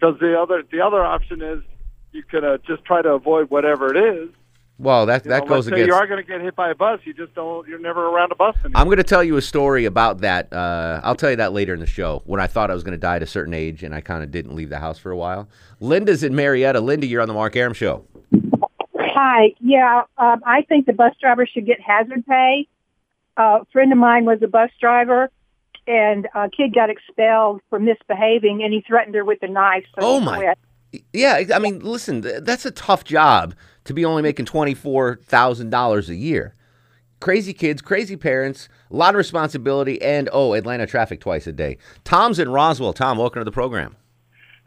Because 0.00 0.18
the 0.20 0.38
other 0.40 0.62
the 0.70 0.80
other 0.80 1.02
option 1.04 1.42
is 1.42 1.62
you 2.12 2.22
could 2.22 2.44
uh, 2.44 2.58
just 2.66 2.84
try 2.84 3.02
to 3.02 3.10
avoid 3.10 3.50
whatever 3.50 3.94
it 3.94 3.96
is. 4.16 4.30
Well, 4.78 5.06
that 5.06 5.24
You 5.24 5.30
that 5.30 5.44
know, 5.44 5.48
goes 5.48 5.66
against. 5.68 5.86
you 5.86 5.94
are 5.94 6.06
going 6.06 6.22
to 6.22 6.30
get 6.30 6.42
hit 6.42 6.54
by 6.54 6.68
a 6.70 6.74
bus. 6.74 7.00
You 7.04 7.14
just 7.14 7.34
don't. 7.34 7.66
You're 7.66 7.78
never 7.78 8.08
around 8.08 8.30
a 8.32 8.34
bus 8.34 8.54
anymore. 8.62 8.78
I'm 8.80 8.88
going 8.88 8.98
to 8.98 9.04
tell 9.04 9.24
you 9.24 9.36
a 9.38 9.42
story 9.42 9.86
about 9.86 10.18
that. 10.18 10.52
Uh, 10.52 11.00
I'll 11.02 11.14
tell 11.14 11.30
you 11.30 11.36
that 11.36 11.54
later 11.54 11.72
in 11.72 11.80
the 11.80 11.86
show 11.86 12.20
when 12.26 12.40
I 12.40 12.46
thought 12.46 12.70
I 12.70 12.74
was 12.74 12.82
going 12.84 12.92
to 12.92 12.98
die 12.98 13.16
at 13.16 13.22
a 13.22 13.26
certain 13.26 13.54
age 13.54 13.82
and 13.82 13.94
I 13.94 14.02
kind 14.02 14.22
of 14.22 14.30
didn't 14.30 14.54
leave 14.54 14.68
the 14.68 14.78
house 14.78 14.98
for 14.98 15.10
a 15.10 15.16
while. 15.16 15.48
Linda's 15.80 16.22
in 16.22 16.34
Marietta. 16.34 16.80
Linda, 16.80 17.06
you're 17.06 17.22
on 17.22 17.28
the 17.28 17.32
Mark 17.34 17.56
Arum 17.56 17.72
Show. 17.72 18.04
Hi. 19.16 19.54
Yeah, 19.60 20.02
um, 20.18 20.42
I 20.44 20.62
think 20.68 20.84
the 20.84 20.92
bus 20.92 21.14
driver 21.20 21.46
should 21.46 21.64
get 21.66 21.80
hazard 21.80 22.26
pay. 22.26 22.68
Uh, 23.38 23.60
a 23.62 23.64
friend 23.72 23.90
of 23.90 23.98
mine 23.98 24.26
was 24.26 24.40
a 24.42 24.46
bus 24.46 24.70
driver, 24.78 25.30
and 25.86 26.28
a 26.34 26.50
kid 26.50 26.74
got 26.74 26.90
expelled 26.90 27.62
for 27.70 27.78
misbehaving, 27.80 28.62
and 28.62 28.72
he 28.74 28.82
threatened 28.86 29.14
her 29.14 29.24
with 29.24 29.42
a 29.42 29.48
knife. 29.48 29.84
So 29.98 30.06
Oh, 30.06 30.20
my- 30.20 30.36
quit. 30.36 30.58
Yeah, 31.12 31.42
I 31.54 31.58
mean, 31.58 31.80
listen, 31.80 32.20
that's 32.42 32.64
a 32.64 32.70
tough 32.70 33.04
job 33.04 33.54
to 33.84 33.92
be 33.94 34.04
only 34.04 34.22
making 34.22 34.46
twenty 34.46 34.72
four 34.74 35.18
thousand 35.24 35.70
dollars 35.70 36.08
a 36.08 36.14
year. 36.14 36.54
Crazy 37.20 37.52
kids, 37.52 37.82
crazy 37.82 38.16
parents, 38.16 38.68
a 38.90 38.96
lot 38.96 39.14
of 39.14 39.16
responsibility, 39.18 40.00
and 40.00 40.28
oh, 40.32 40.52
Atlanta 40.54 40.86
traffic 40.86 41.20
twice 41.20 41.46
a 41.46 41.52
day. 41.52 41.76
Tom's 42.04 42.38
in 42.38 42.50
Roswell. 42.50 42.92
Tom, 42.92 43.18
welcome 43.18 43.40
to 43.40 43.44
the 43.44 43.50
program. 43.52 43.96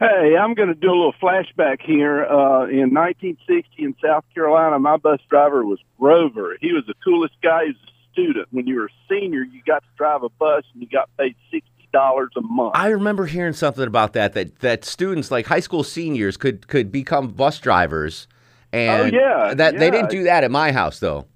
Hey, 0.00 0.34
I'm 0.34 0.54
going 0.54 0.68
to 0.70 0.74
do 0.74 0.88
a 0.88 0.96
little 0.96 1.12
flashback 1.22 1.82
here. 1.82 2.24
Uh, 2.24 2.64
in 2.68 2.94
1960 2.94 3.68
in 3.78 3.94
South 4.02 4.24
Carolina, 4.34 4.78
my 4.78 4.96
bus 4.96 5.20
driver 5.28 5.62
was 5.62 5.78
Grover. 5.98 6.56
He 6.58 6.72
was 6.72 6.84
the 6.86 6.94
coolest 7.04 7.34
guy. 7.42 7.64
He 7.64 7.72
was 7.72 7.76
a 7.76 8.12
student. 8.12 8.48
When 8.50 8.66
you 8.66 8.76
were 8.76 8.86
a 8.86 8.88
senior, 9.10 9.42
you 9.42 9.60
got 9.66 9.82
to 9.82 9.88
drive 9.98 10.22
a 10.22 10.30
bus 10.30 10.64
and 10.72 10.82
you 10.82 10.88
got 10.88 11.10
paid 11.18 11.36
sixty 11.50 11.70
dollars 11.92 12.30
a 12.36 12.40
month. 12.40 12.72
I 12.76 12.88
remember 12.88 13.26
hearing 13.26 13.52
something 13.52 13.86
about 13.86 14.14
that 14.14 14.32
that 14.32 14.60
that 14.60 14.86
students 14.86 15.30
like 15.30 15.46
high 15.46 15.60
school 15.60 15.84
seniors 15.84 16.38
could 16.38 16.66
could 16.66 16.90
become 16.90 17.28
bus 17.28 17.58
drivers, 17.58 18.26
and 18.72 19.14
Oh, 19.14 19.18
yeah, 19.18 19.54
that 19.54 19.78
they 19.78 19.90
didn't 19.90 20.10
do 20.10 20.22
that 20.24 20.44
at 20.44 20.50
my 20.50 20.72
house 20.72 20.98
though. 20.98 21.26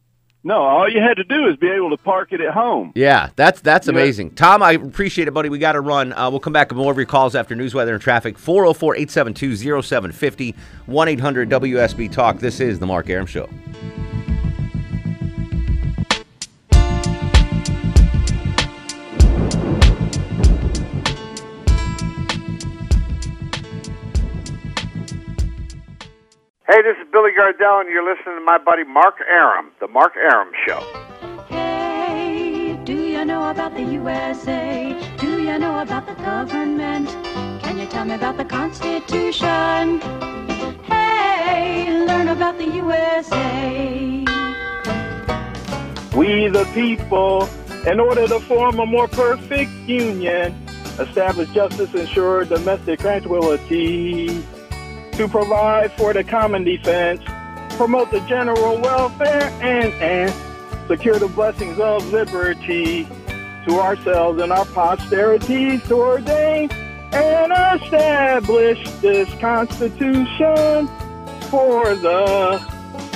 No, 0.47 0.57
all 0.63 0.89
you 0.91 1.01
had 1.01 1.17
to 1.17 1.25
do 1.25 1.47
is 1.49 1.57
be 1.57 1.71
able 1.71 1.89
to 1.91 1.97
park 1.97 2.33
it 2.33 2.41
at 2.43 2.53
home. 2.53 2.93
Yeah, 2.95 3.31
that's 3.35 3.63
that's 3.63 3.87
Yeah. 3.87 3.93
amazing. 3.95 4.33
Tom, 4.33 4.63
I 4.63 4.73
appreciate 4.73 5.27
it, 5.27 5.31
buddy. 5.33 5.49
We 5.49 5.59
got 5.59 5.73
to 5.73 5.81
run. 5.81 6.13
Uh, 6.13 6.29
we'll 6.31 6.39
come 6.41 6.53
back 6.53 6.69
with 6.69 6.77
more 6.77 6.93
of 6.93 6.99
your 6.99 7.07
calls 7.07 7.35
after 7.35 7.55
news, 7.55 7.75
weather, 7.75 7.95
and 7.95 8.03
traffic. 8.03 8.39
404 8.39 8.95
872 8.97 9.57
0750 9.83 10.55
1 10.87 11.09
800 11.09 11.49
WSB 11.49 12.13
Talk. 12.13 12.39
This 12.41 12.61
is 12.61 12.79
The 12.79 12.87
Mark 12.87 13.09
Arum 13.09 13.25
Show. 13.27 13.49
Hey, 26.75 26.83
this 26.83 26.97
is 27.01 27.07
Billy 27.13 27.31
Gardell, 27.31 27.83
and 27.83 27.89
you're 27.89 28.03
listening 28.03 28.35
to 28.35 28.41
my 28.45 28.59
buddy 28.59 28.83
Mark 28.83 29.15
Arum, 29.31 29.71
The 29.79 29.87
Mark 29.87 30.17
Arum 30.17 30.51
Show. 30.67 30.81
Hey, 31.47 32.77
do 32.83 32.95
you 32.95 33.25
know 33.25 33.49
about 33.49 33.75
the 33.75 33.83
USA? 33.83 35.01
Do 35.19 35.41
you 35.41 35.57
know 35.57 35.79
about 35.83 36.05
the 36.09 36.15
government? 36.15 37.11
Can 37.63 37.79
you 37.79 37.87
tell 37.87 38.05
me 38.05 38.15
about 38.15 38.39
the 38.39 38.45
Constitution? 38.45 40.01
Hey, 40.83 42.05
learn 42.09 42.27
about 42.27 42.59
the 42.59 42.67
USA. 42.67 44.25
We 46.17 46.49
the 46.49 46.69
people, 46.75 47.49
in 47.87 48.01
order 48.01 48.27
to 48.27 48.41
form 48.41 48.81
a 48.81 48.87
more 48.87 49.07
perfect 49.07 49.71
union, 49.87 50.53
establish 50.99 51.51
justice, 51.51 51.95
ensure 51.95 52.45
domestic 52.45 52.99
tranquility, 52.99 54.43
to 55.17 55.29
provide 55.29 55.93
for 55.93 56.13
the 56.13 56.25
common 56.25 56.65
defense, 56.65 57.23
promote 57.77 58.11
the 58.11 58.21
general 58.23 58.81
welfare, 58.81 59.45
and, 59.63 59.93
and 59.95 60.35
secure 60.89 61.19
the 61.19 61.29
blessings 61.29 61.79
of 61.79 62.07
liberty 62.13 63.05
to 63.67 63.81
ourselves 63.81 64.43
and 64.43 64.53
our 64.53 64.65
posterity 64.67 65.79
to 65.79 65.95
ordain 65.95 66.69
and 67.13 67.81
establish 67.81 68.91
this 69.01 69.33
Constitution 69.39 70.89
for 71.49 71.95
the 71.95 72.61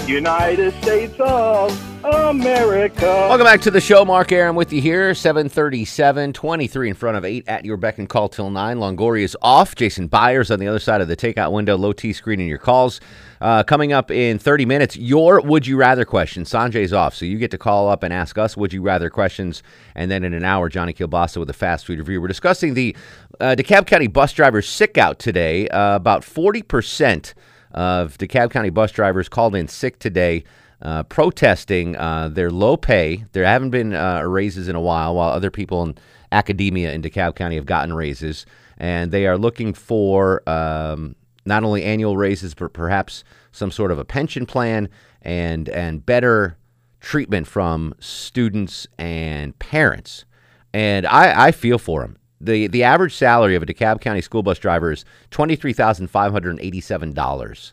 United 0.06 0.72
States 0.82 1.14
of 1.18 1.87
America. 2.04 3.06
Welcome 3.06 3.44
back 3.44 3.60
to 3.62 3.70
the 3.70 3.80
show. 3.80 4.04
Mark 4.04 4.30
Arum 4.30 4.54
with 4.54 4.72
you 4.72 4.80
here. 4.80 5.14
737, 5.14 6.32
23 6.32 6.88
in 6.88 6.94
front 6.94 7.16
of 7.16 7.24
8 7.24 7.48
at 7.48 7.64
your 7.64 7.76
beck 7.76 7.98
and 7.98 8.08
call 8.08 8.28
till 8.28 8.50
9. 8.50 8.78
Longoria 8.78 9.22
is 9.22 9.36
off. 9.42 9.74
Jason 9.74 10.06
Byers 10.06 10.50
on 10.50 10.60
the 10.60 10.68
other 10.68 10.78
side 10.78 11.00
of 11.00 11.08
the 11.08 11.16
takeout 11.16 11.50
window. 11.50 11.76
Low 11.76 11.92
T 11.92 12.12
screening 12.12 12.46
your 12.46 12.58
calls. 12.58 13.00
Uh, 13.40 13.62
coming 13.62 13.92
up 13.92 14.10
in 14.10 14.38
30 14.38 14.64
minutes, 14.64 14.96
your 14.96 15.40
Would 15.40 15.66
You 15.66 15.76
Rather 15.76 16.04
question. 16.04 16.44
Sanjay's 16.44 16.92
off, 16.92 17.14
so 17.14 17.24
you 17.24 17.38
get 17.38 17.50
to 17.50 17.58
call 17.58 17.88
up 17.88 18.02
and 18.02 18.12
ask 18.12 18.38
us 18.38 18.56
Would 18.56 18.72
You 18.72 18.82
Rather 18.82 19.10
questions. 19.10 19.62
And 19.94 20.10
then 20.10 20.24
in 20.24 20.34
an 20.34 20.44
hour, 20.44 20.68
Johnny 20.68 20.92
Kilbasa 20.92 21.38
with 21.38 21.50
a 21.50 21.54
fast 21.54 21.86
food 21.86 21.98
review. 21.98 22.20
We're 22.20 22.28
discussing 22.28 22.74
the 22.74 22.96
uh, 23.40 23.56
DeKalb 23.58 23.86
County 23.86 24.06
bus 24.06 24.32
drivers 24.32 24.68
sick 24.68 24.98
out 24.98 25.18
today. 25.18 25.68
Uh, 25.68 25.96
about 25.96 26.22
40% 26.22 27.34
of 27.72 28.18
DeKalb 28.18 28.50
County 28.50 28.70
bus 28.70 28.92
drivers 28.92 29.28
called 29.28 29.54
in 29.54 29.68
sick 29.68 29.98
today. 29.98 30.44
Uh, 30.80 31.02
protesting 31.02 31.96
uh, 31.96 32.28
their 32.28 32.52
low 32.52 32.76
pay. 32.76 33.24
There 33.32 33.44
haven't 33.44 33.70
been 33.70 33.94
uh, 33.94 34.22
raises 34.22 34.68
in 34.68 34.76
a 34.76 34.80
while, 34.80 35.16
while 35.16 35.30
other 35.30 35.50
people 35.50 35.82
in 35.82 35.98
academia 36.30 36.92
in 36.92 37.02
DeKalb 37.02 37.34
County 37.34 37.56
have 37.56 37.66
gotten 37.66 37.94
raises. 37.94 38.46
And 38.76 39.10
they 39.10 39.26
are 39.26 39.36
looking 39.36 39.74
for 39.74 40.48
um, 40.48 41.16
not 41.44 41.64
only 41.64 41.82
annual 41.82 42.16
raises, 42.16 42.54
but 42.54 42.72
perhaps 42.72 43.24
some 43.50 43.72
sort 43.72 43.90
of 43.90 43.98
a 43.98 44.04
pension 44.04 44.46
plan 44.46 44.88
and, 45.20 45.68
and 45.68 46.06
better 46.06 46.56
treatment 47.00 47.48
from 47.48 47.92
students 47.98 48.86
and 48.98 49.58
parents. 49.58 50.26
And 50.72 51.06
I, 51.06 51.46
I 51.46 51.52
feel 51.52 51.78
for 51.78 52.02
them. 52.02 52.18
The, 52.40 52.68
the 52.68 52.84
average 52.84 53.16
salary 53.16 53.56
of 53.56 53.64
a 53.64 53.66
DeKalb 53.66 54.00
County 54.00 54.20
school 54.20 54.44
bus 54.44 54.60
driver 54.60 54.92
is 54.92 55.04
$23,587. 55.32 57.72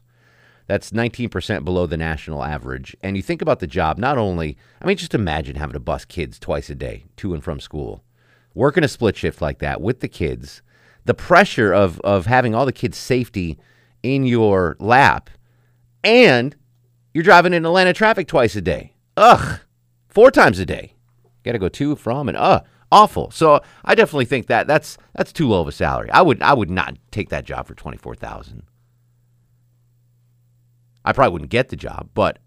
That's 0.68 0.92
19% 0.92 1.64
below 1.64 1.86
the 1.86 1.98
national 1.98 2.44
average. 2.44 2.96
And 3.04 3.16
you 3.16 3.22
think 3.22 3.42
about 3.42 3.60
the 3.60 3.68
job, 3.68 3.98
not 3.98 4.18
only, 4.18 4.58
I 4.82 4.88
mean, 4.88 4.98
just 4.98 5.14
imagine 5.14 5.56
having 5.56 5.74
to 5.74 5.80
bus 5.80 6.06
kids 6.06 6.40
twice 6.40 6.70
a 6.70 6.76
day 6.76 7.06
to 7.18 7.34
and 7.34 7.44
from 7.44 7.60
school, 7.60 8.04
working 8.54 8.84
a 8.84 8.88
split 8.88 9.16
shift 9.16 9.42
like 9.42 9.60
that 9.60 9.80
with 9.82 10.00
the 10.00 10.08
kids, 10.08 10.62
the 11.06 11.14
pressure 11.14 11.72
of, 11.72 12.00
of 12.02 12.26
having 12.26 12.56
all 12.56 12.66
the 12.66 12.72
kids' 12.72 12.98
safety 12.98 13.60
in 14.02 14.26
your 14.26 14.76
lap, 14.80 15.30
and 16.04 16.56
you're 17.14 17.24
driving 17.24 17.54
in 17.54 17.66
Atlanta 17.66 17.94
traffic 17.94 18.28
twice 18.28 18.56
a 18.56 18.62
day. 18.62 18.94
Ugh, 19.18 19.60
four 20.08 20.32
times 20.32 20.60
a 20.60 20.66
day. 20.66 20.94
Got 21.44 21.54
to 21.54 21.60
go 21.60 21.70
to, 21.70 21.96
from, 21.96 22.28
and 22.28 22.38
uh, 22.38 22.62
awful. 22.92 23.30
So 23.32 23.62
I 23.84 23.94
definitely 23.94 24.26
think 24.26 24.48
that 24.48 24.68
that's 24.68 24.98
that's 25.14 25.32
too 25.32 25.48
low 25.48 25.62
of 25.62 25.68
a 25.68 25.72
salary. 25.72 26.10
I 26.12 26.22
would 26.22 26.42
I 26.42 26.54
would 26.54 26.70
not 26.72 26.98
take 27.12 27.30
that 27.30 27.46
job 27.46 27.68
for 27.68 27.76
twenty 27.76 27.98
four 27.98 28.16
thousand. 28.16 28.64
I 31.06 31.14
probably 31.14 31.34
wouldn't 31.34 31.52
get 31.52 31.70
the 31.70 31.76
job, 31.76 32.10
but 32.14 32.40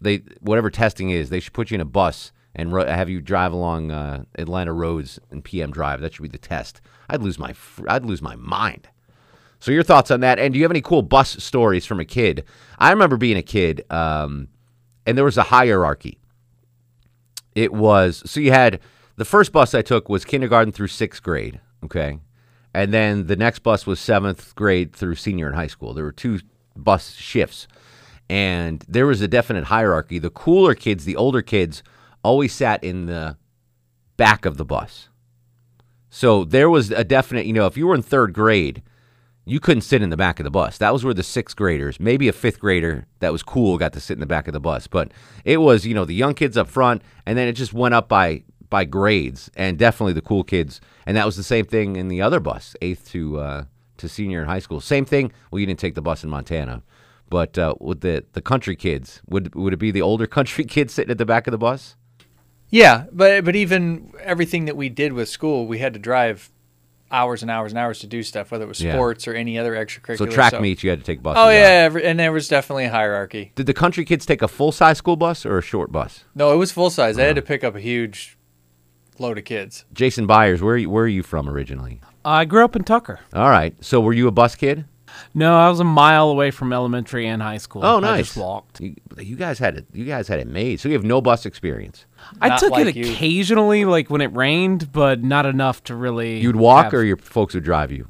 they 0.00 0.22
whatever 0.40 0.70
testing 0.70 1.10
is, 1.10 1.28
they 1.28 1.40
should 1.40 1.52
put 1.52 1.70
you 1.70 1.74
in 1.74 1.80
a 1.80 1.86
bus 1.86 2.32
and 2.54 2.72
ro- 2.72 2.86
have 2.86 3.08
you 3.08 3.20
drive 3.20 3.52
along 3.52 3.90
uh, 3.90 4.24
Atlanta 4.36 4.72
roads 4.72 5.18
and 5.30 5.44
PM 5.44 5.70
Drive. 5.70 6.00
That 6.00 6.14
should 6.14 6.22
be 6.22 6.28
the 6.28 6.38
test. 6.38 6.80
I'd 7.08 7.22
lose 7.22 7.38
my 7.38 7.52
fr- 7.52 7.88
I'd 7.88 8.04
lose 8.04 8.22
my 8.22 8.36
mind. 8.36 8.88
So 9.58 9.72
your 9.72 9.82
thoughts 9.82 10.10
on 10.10 10.20
that? 10.20 10.38
And 10.38 10.54
do 10.54 10.58
you 10.58 10.64
have 10.64 10.72
any 10.72 10.80
cool 10.80 11.02
bus 11.02 11.42
stories 11.42 11.84
from 11.84 12.00
a 12.00 12.04
kid? 12.04 12.44
I 12.78 12.90
remember 12.90 13.18
being 13.18 13.36
a 13.36 13.42
kid, 13.42 13.84
um, 13.90 14.48
and 15.04 15.18
there 15.18 15.24
was 15.24 15.36
a 15.36 15.42
hierarchy. 15.44 16.18
It 17.54 17.72
was 17.72 18.22
so 18.24 18.40
you 18.40 18.52
had 18.52 18.80
the 19.16 19.24
first 19.24 19.52
bus 19.52 19.74
I 19.74 19.82
took 19.82 20.08
was 20.08 20.24
kindergarten 20.24 20.72
through 20.72 20.86
sixth 20.86 21.22
grade, 21.22 21.60
okay, 21.84 22.18
and 22.72 22.94
then 22.94 23.26
the 23.26 23.36
next 23.36 23.58
bus 23.58 23.86
was 23.86 24.00
seventh 24.00 24.54
grade 24.54 24.94
through 24.94 25.16
senior 25.16 25.48
in 25.48 25.54
high 25.54 25.66
school. 25.66 25.92
There 25.92 26.04
were 26.04 26.12
two 26.12 26.40
bus 26.76 27.14
shifts, 27.14 27.66
and 28.28 28.84
there 28.88 29.06
was 29.06 29.20
a 29.20 29.28
definite 29.28 29.64
hierarchy. 29.64 30.18
The 30.18 30.30
cooler 30.30 30.74
kids, 30.74 31.04
the 31.04 31.16
older 31.16 31.42
kids, 31.42 31.82
always 32.22 32.52
sat 32.52 32.82
in 32.84 33.06
the 33.06 33.36
back 34.16 34.44
of 34.44 34.56
the 34.56 34.64
bus. 34.64 35.08
So 36.10 36.44
there 36.44 36.68
was 36.68 36.90
a 36.90 37.04
definite, 37.04 37.46
you 37.46 37.52
know, 37.52 37.66
if 37.66 37.76
you 37.76 37.86
were 37.86 37.94
in 37.94 38.02
third 38.02 38.32
grade, 38.32 38.82
you 39.46 39.60
couldn't 39.60 39.82
sit 39.82 40.02
in 40.02 40.10
the 40.10 40.16
back 40.16 40.38
of 40.38 40.44
the 40.44 40.50
bus. 40.50 40.78
That 40.78 40.92
was 40.92 41.04
where 41.04 41.14
the 41.14 41.22
sixth 41.22 41.56
graders, 41.56 41.98
maybe 41.98 42.28
a 42.28 42.32
fifth 42.32 42.60
grader 42.60 43.06
that 43.20 43.32
was 43.32 43.42
cool, 43.42 43.78
got 43.78 43.92
to 43.94 44.00
sit 44.00 44.14
in 44.14 44.20
the 44.20 44.26
back 44.26 44.46
of 44.46 44.52
the 44.52 44.60
bus. 44.60 44.86
But 44.86 45.12
it 45.44 45.58
was, 45.58 45.86
you 45.86 45.94
know, 45.94 46.04
the 46.04 46.14
young 46.14 46.34
kids 46.34 46.56
up 46.56 46.68
front, 46.68 47.02
and 47.26 47.38
then 47.38 47.48
it 47.48 47.54
just 47.54 47.72
went 47.72 47.94
up 47.94 48.08
by 48.08 48.42
by 48.68 48.84
grades, 48.84 49.50
and 49.56 49.76
definitely 49.76 50.12
the 50.12 50.20
cool 50.20 50.44
kids. 50.44 50.80
And 51.04 51.16
that 51.16 51.26
was 51.26 51.36
the 51.36 51.42
same 51.42 51.64
thing 51.64 51.96
in 51.96 52.06
the 52.06 52.22
other 52.22 52.38
bus, 52.38 52.76
eighth 52.80 53.08
to 53.10 53.40
uh, 53.40 53.64
to 54.00 54.08
senior 54.08 54.40
in 54.42 54.46
high 54.48 54.58
school. 54.58 54.80
Same 54.80 55.04
thing. 55.04 55.32
Well, 55.50 55.60
you 55.60 55.66
didn't 55.66 55.80
take 55.80 55.94
the 55.94 56.02
bus 56.02 56.24
in 56.24 56.30
Montana, 56.30 56.82
but 57.28 57.56
uh, 57.58 57.74
with 57.80 58.00
the 58.00 58.24
the 58.32 58.42
country 58.42 58.76
kids, 58.76 59.20
would 59.28 59.54
would 59.54 59.72
it 59.72 59.78
be 59.78 59.90
the 59.90 60.02
older 60.02 60.26
country 60.38 60.64
kids 60.64 60.92
sitting 60.94 61.10
at 61.10 61.18
the 61.18 61.26
back 61.26 61.46
of 61.46 61.52
the 61.52 61.58
bus? 61.58 61.96
Yeah, 62.70 63.06
but 63.12 63.44
but 63.44 63.56
even 63.56 64.12
everything 64.20 64.66
that 64.66 64.76
we 64.76 64.88
did 64.88 65.12
with 65.12 65.28
school, 65.28 65.66
we 65.66 65.78
had 65.78 65.92
to 65.94 65.98
drive 65.98 66.50
hours 67.12 67.42
and 67.42 67.50
hours 67.50 67.72
and 67.72 67.78
hours 67.80 67.98
to 67.98 68.06
do 68.06 68.22
stuff, 68.22 68.52
whether 68.52 68.64
it 68.64 68.68
was 68.68 68.80
Yeah. 68.80 68.92
sports 68.92 69.26
or 69.26 69.34
any 69.34 69.58
other 69.58 69.72
extracurricular. 69.72 70.18
So 70.18 70.26
track 70.26 70.60
meets, 70.60 70.84
you 70.84 70.90
had 70.90 71.00
to 71.00 71.04
take 71.04 71.20
buses. 71.22 71.42
Oh 71.44 71.50
yeah, 71.50 71.82
every, 71.84 72.04
and 72.04 72.20
there 72.20 72.30
was 72.30 72.46
definitely 72.46 72.84
a 72.84 72.90
hierarchy. 72.90 73.50
Did 73.56 73.66
the 73.66 73.74
country 73.74 74.04
kids 74.04 74.24
take 74.24 74.42
a 74.42 74.46
full 74.48 74.70
size 74.70 74.98
school 74.98 75.16
bus 75.16 75.44
or 75.44 75.58
a 75.58 75.62
short 75.62 75.90
bus? 75.90 76.22
No, 76.36 76.52
it 76.52 76.56
was 76.56 76.70
full 76.70 76.88
size. 76.90 77.18
I 77.18 77.22
had 77.24 77.34
to 77.34 77.42
pick 77.42 77.64
up 77.64 77.74
a 77.74 77.80
huge 77.80 78.38
load 79.18 79.38
of 79.38 79.44
kids. 79.44 79.84
Jason 79.92 80.28
Byers, 80.28 80.62
where 80.62 80.74
are 80.74 80.78
you, 80.78 80.88
where 80.88 81.04
are 81.04 81.08
you 81.08 81.24
from 81.24 81.48
originally? 81.48 82.00
I 82.24 82.44
grew 82.44 82.64
up 82.64 82.76
in 82.76 82.84
Tucker. 82.84 83.20
All 83.34 83.48
right. 83.50 83.74
So 83.84 84.00
were 84.00 84.12
you 84.12 84.28
a 84.28 84.30
bus 84.30 84.54
kid? 84.54 84.84
No, 85.34 85.56
I 85.58 85.68
was 85.68 85.80
a 85.80 85.84
mile 85.84 86.28
away 86.30 86.50
from 86.50 86.72
elementary 86.72 87.26
and 87.26 87.42
high 87.42 87.58
school. 87.58 87.84
Oh, 87.84 87.98
I 87.98 88.00
nice. 88.00 88.26
just 88.26 88.36
walked. 88.36 88.80
You, 88.80 88.94
you 89.18 89.36
guys 89.36 89.58
had 89.58 89.76
it. 89.76 89.86
You 89.92 90.04
guys 90.04 90.28
had 90.28 90.38
it 90.40 90.46
made. 90.46 90.80
So 90.80 90.88
you 90.88 90.94
have 90.94 91.04
no 91.04 91.20
bus 91.20 91.46
experience. 91.46 92.06
I 92.40 92.56
took 92.56 92.70
like 92.70 92.86
it 92.86 92.96
you. 92.96 93.12
occasionally, 93.12 93.84
like 93.84 94.08
when 94.08 94.20
it 94.20 94.34
rained, 94.34 94.92
but 94.92 95.22
not 95.22 95.46
enough 95.46 95.82
to 95.84 95.94
really. 95.94 96.38
You'd 96.40 96.56
walk, 96.56 96.84
have- 96.86 96.94
or 96.94 97.04
your 97.04 97.16
folks 97.16 97.54
would 97.54 97.64
drive 97.64 97.90
you. 97.92 98.06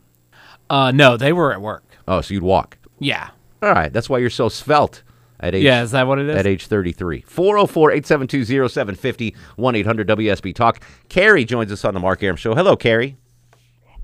Uh, 0.68 0.92
no, 0.92 1.16
they 1.16 1.32
were 1.32 1.52
at 1.52 1.60
work. 1.60 1.84
Oh, 2.06 2.20
so 2.20 2.34
you'd 2.34 2.42
walk. 2.42 2.78
Yeah. 2.98 3.30
All 3.62 3.72
right. 3.72 3.92
That's 3.92 4.08
why 4.08 4.18
you're 4.18 4.30
so 4.30 4.48
svelte 4.48 5.02
at 5.40 5.54
age. 5.54 5.64
Yeah, 5.64 5.82
is 5.82 5.90
that 5.92 6.06
what 6.06 6.18
it 6.18 6.28
is? 6.28 6.36
At 6.36 6.46
age 6.46 6.66
33. 6.66 7.22
404 7.22 7.90
872 7.92 8.68
0750 8.68 9.34
1 9.56 9.74
800 9.74 10.08
WSB 10.08 10.54
Talk. 10.54 10.80
Carrie 11.08 11.44
joins 11.44 11.72
us 11.72 11.84
on 11.84 11.94
the 11.94 12.00
Mark 12.00 12.22
Arum 12.22 12.36
Show. 12.36 12.54
Hello, 12.54 12.76
Carrie. 12.76 13.16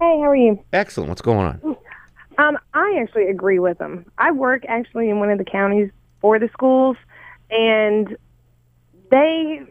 Hey, 0.01 0.19
how 0.21 0.31
are 0.31 0.37
you? 0.37 0.63
Excellent. 0.73 1.09
What's 1.09 1.23
going 1.23 1.47
on? 1.47 1.77
Um, 2.39 2.59
I 2.75 2.99
actually 3.01 3.29
agree 3.29 3.59
with 3.59 3.79
them. 3.79 4.05
I 4.19 4.31
work 4.31 4.65
actually 4.69 5.09
in 5.09 5.21
one 5.21 5.31
of 5.31 5.39
the 5.39 5.45
counties 5.45 5.91
for 6.21 6.39
the 6.39 6.49
schools, 6.53 6.97
and 7.51 8.17
they 9.11 9.63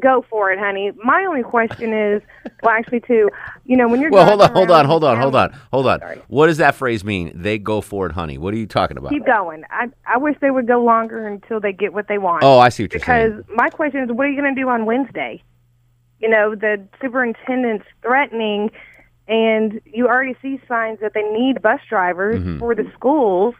go 0.00 0.24
for 0.28 0.50
it, 0.50 0.58
honey. 0.58 0.90
My 1.04 1.24
only 1.28 1.44
question 1.44 1.92
is, 1.92 2.22
well, 2.62 2.74
actually, 2.74 3.00
two. 3.00 3.30
You 3.64 3.76
know, 3.76 3.86
when 3.88 4.00
you're 4.00 4.10
Well, 4.10 4.24
hold 4.26 4.42
on, 4.42 4.52
hold 4.52 4.70
on, 4.72 4.84
hold 4.84 5.04
on, 5.04 5.16
hold 5.20 5.36
on, 5.36 5.52
hold 5.72 5.86
on. 5.86 6.00
Sorry. 6.00 6.22
What 6.26 6.48
does 6.48 6.56
that 6.56 6.74
phrase 6.74 7.04
mean? 7.04 7.30
They 7.32 7.58
go 7.58 7.80
for 7.80 8.06
it, 8.06 8.12
honey. 8.12 8.38
What 8.38 8.54
are 8.54 8.56
you 8.56 8.66
talking 8.66 8.96
about? 8.96 9.10
Keep 9.12 9.26
going. 9.26 9.62
I 9.70 9.88
I 10.06 10.16
wish 10.16 10.36
they 10.40 10.50
would 10.50 10.66
go 10.66 10.82
longer 10.82 11.24
until 11.26 11.60
they 11.60 11.72
get 11.72 11.92
what 11.92 12.08
they 12.08 12.18
want. 12.18 12.42
Oh, 12.42 12.58
I 12.58 12.68
see 12.68 12.82
what 12.82 12.92
you're 12.94 12.98
because 13.00 13.06
saying. 13.06 13.36
Because 13.36 13.56
my 13.56 13.70
question 13.70 14.02
is, 14.02 14.10
what 14.10 14.26
are 14.26 14.30
you 14.30 14.40
going 14.40 14.52
to 14.52 14.60
do 14.60 14.68
on 14.68 14.86
Wednesday? 14.86 15.40
You 16.18 16.28
know, 16.28 16.54
the 16.54 16.82
superintendent's 17.00 17.84
threatening, 18.00 18.70
and 19.28 19.80
you 19.84 20.06
already 20.08 20.36
see 20.42 20.60
signs 20.68 20.98
that 21.00 21.14
they 21.14 21.22
need 21.22 21.62
bus 21.62 21.80
drivers 21.88 22.40
Mhm. 22.42 22.58
for 22.58 22.74
the 22.74 22.90
schools. 22.94 23.54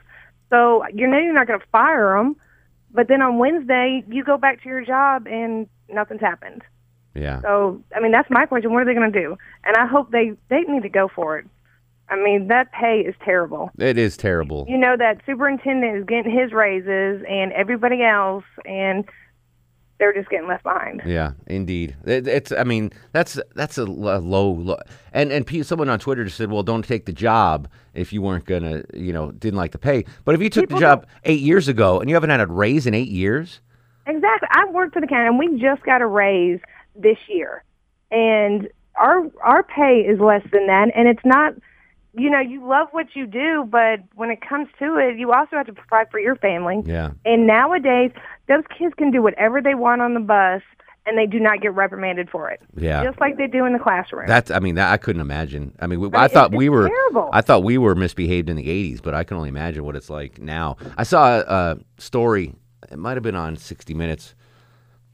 So 0.50 0.84
you 0.92 1.06
know 1.06 1.18
you're 1.18 1.32
not 1.32 1.46
going 1.46 1.60
to 1.60 1.66
fire 1.72 2.16
them, 2.16 2.36
but 2.92 3.08
then 3.08 3.22
on 3.22 3.38
Wednesday 3.38 4.04
you 4.08 4.22
go 4.24 4.36
back 4.36 4.62
to 4.62 4.68
your 4.68 4.84
job 4.84 5.26
and 5.26 5.66
nothing's 5.88 6.20
happened. 6.20 6.62
Yeah. 7.14 7.40
So 7.42 7.82
I 7.94 8.00
mean, 8.00 8.12
that's 8.12 8.28
my 8.30 8.46
question. 8.46 8.72
What 8.72 8.82
are 8.82 8.84
they 8.84 8.94
going 8.94 9.12
to 9.12 9.20
do? 9.20 9.36
And 9.64 9.76
I 9.76 9.86
hope 9.86 10.10
they 10.10 10.32
they 10.48 10.62
need 10.62 10.82
to 10.82 10.88
go 10.88 11.08
for 11.08 11.38
it. 11.38 11.46
I 12.08 12.16
mean, 12.16 12.48
that 12.48 12.72
pay 12.72 13.00
is 13.00 13.14
terrible. 13.24 13.70
It 13.78 13.96
is 13.96 14.16
terrible. 14.18 14.66
You 14.68 14.76
know 14.76 14.96
that 14.98 15.20
superintendent 15.24 15.96
is 15.96 16.04
getting 16.04 16.30
his 16.36 16.52
raises 16.52 17.22
and 17.28 17.52
everybody 17.52 18.02
else, 18.02 18.44
and 18.66 19.04
they're 20.02 20.12
just 20.12 20.28
getting 20.30 20.48
left 20.48 20.64
behind. 20.64 21.00
Yeah, 21.06 21.30
indeed. 21.46 21.94
It, 22.04 22.26
it's. 22.26 22.50
I 22.50 22.64
mean, 22.64 22.90
that's 23.12 23.38
that's 23.54 23.78
a, 23.78 23.84
low, 23.84 24.18
low. 24.50 24.76
And 25.12 25.30
and 25.30 25.64
someone 25.64 25.88
on 25.88 26.00
Twitter 26.00 26.24
just 26.24 26.36
said, 26.36 26.50
"Well, 26.50 26.64
don't 26.64 26.84
take 26.84 27.06
the 27.06 27.12
job 27.12 27.68
if 27.94 28.12
you 28.12 28.20
weren't 28.20 28.44
gonna, 28.44 28.82
you 28.92 29.12
know, 29.12 29.30
didn't 29.30 29.58
like 29.58 29.70
the 29.70 29.78
pay." 29.78 30.04
But 30.24 30.34
if 30.34 30.42
you 30.42 30.50
took 30.50 30.64
People 30.64 30.78
the 30.78 30.80
job 30.80 31.06
eight 31.22 31.38
years 31.38 31.68
ago 31.68 32.00
and 32.00 32.10
you 32.10 32.16
haven't 32.16 32.30
had 32.30 32.40
a 32.40 32.48
raise 32.48 32.84
in 32.84 32.94
eight 32.94 33.10
years, 33.10 33.60
Exactly. 34.04 34.48
I've 34.50 34.74
worked 34.74 34.94
for 34.94 35.00
the 35.00 35.06
county, 35.06 35.28
and 35.28 35.38
we 35.38 35.60
just 35.60 35.84
got 35.84 36.02
a 36.02 36.06
raise 36.06 36.58
this 36.96 37.18
year, 37.28 37.62
and 38.10 38.68
our 38.96 39.22
our 39.44 39.62
pay 39.62 40.00
is 40.00 40.18
less 40.18 40.42
than 40.50 40.66
that, 40.66 40.88
and 40.96 41.06
it's 41.06 41.24
not. 41.24 41.54
You 42.14 42.28
know, 42.28 42.40
you 42.40 42.62
love 42.68 42.88
what 42.90 43.06
you 43.16 43.26
do, 43.26 43.64
but 43.66 44.00
when 44.16 44.30
it 44.30 44.42
comes 44.46 44.68
to 44.80 44.96
it, 44.98 45.18
you 45.18 45.32
also 45.32 45.56
have 45.56 45.64
to 45.64 45.72
provide 45.72 46.10
for 46.10 46.20
your 46.20 46.36
family. 46.36 46.82
yeah, 46.84 47.12
And 47.24 47.46
nowadays, 47.46 48.10
those 48.48 48.64
kids 48.76 48.94
can 48.96 49.10
do 49.10 49.22
whatever 49.22 49.60
they 49.60 49.74
want 49.74 50.02
on 50.02 50.14
the 50.14 50.20
bus, 50.20 50.62
and 51.06 51.16
they 51.18 51.26
do 51.26 51.40
not 51.40 51.60
get 51.60 51.74
reprimanded 51.74 52.30
for 52.30 52.48
it. 52.50 52.60
Yeah. 52.76 53.02
Just 53.04 53.20
like 53.20 53.36
they 53.36 53.46
do 53.46 53.64
in 53.64 53.72
the 53.72 53.78
classroom. 53.78 54.26
that's. 54.28 54.50
I 54.50 54.58
mean, 54.58 54.76
that 54.76 54.92
I 54.92 54.96
couldn't 54.96 55.22
imagine. 55.22 55.74
I 55.80 55.86
mean, 55.86 56.00
we, 56.00 56.08
I 56.12 56.24
I 56.24 56.28
thought 56.28 56.46
it's- 56.46 56.58
we 56.58 56.66
it's 56.66 56.72
were. 56.72 56.88
terrible. 56.88 57.30
I 57.32 57.40
thought 57.40 57.64
we 57.64 57.78
were 57.78 57.94
misbehaved 57.94 58.48
in 58.48 58.56
the 58.56 58.66
'80s, 58.68 59.02
but 59.02 59.14
I 59.14 59.24
can 59.24 59.36
only 59.36 59.48
imagine 59.48 59.84
what 59.84 59.96
it's 59.96 60.10
like 60.10 60.40
now. 60.40 60.76
I 60.96 61.02
saw 61.02 61.38
a, 61.38 61.40
a 61.40 61.78
story 61.98 62.54
it 62.90 62.98
might 62.98 63.14
have 63.16 63.22
been 63.22 63.36
on 63.36 63.56
60 63.56 63.94
Minutes 63.94 64.34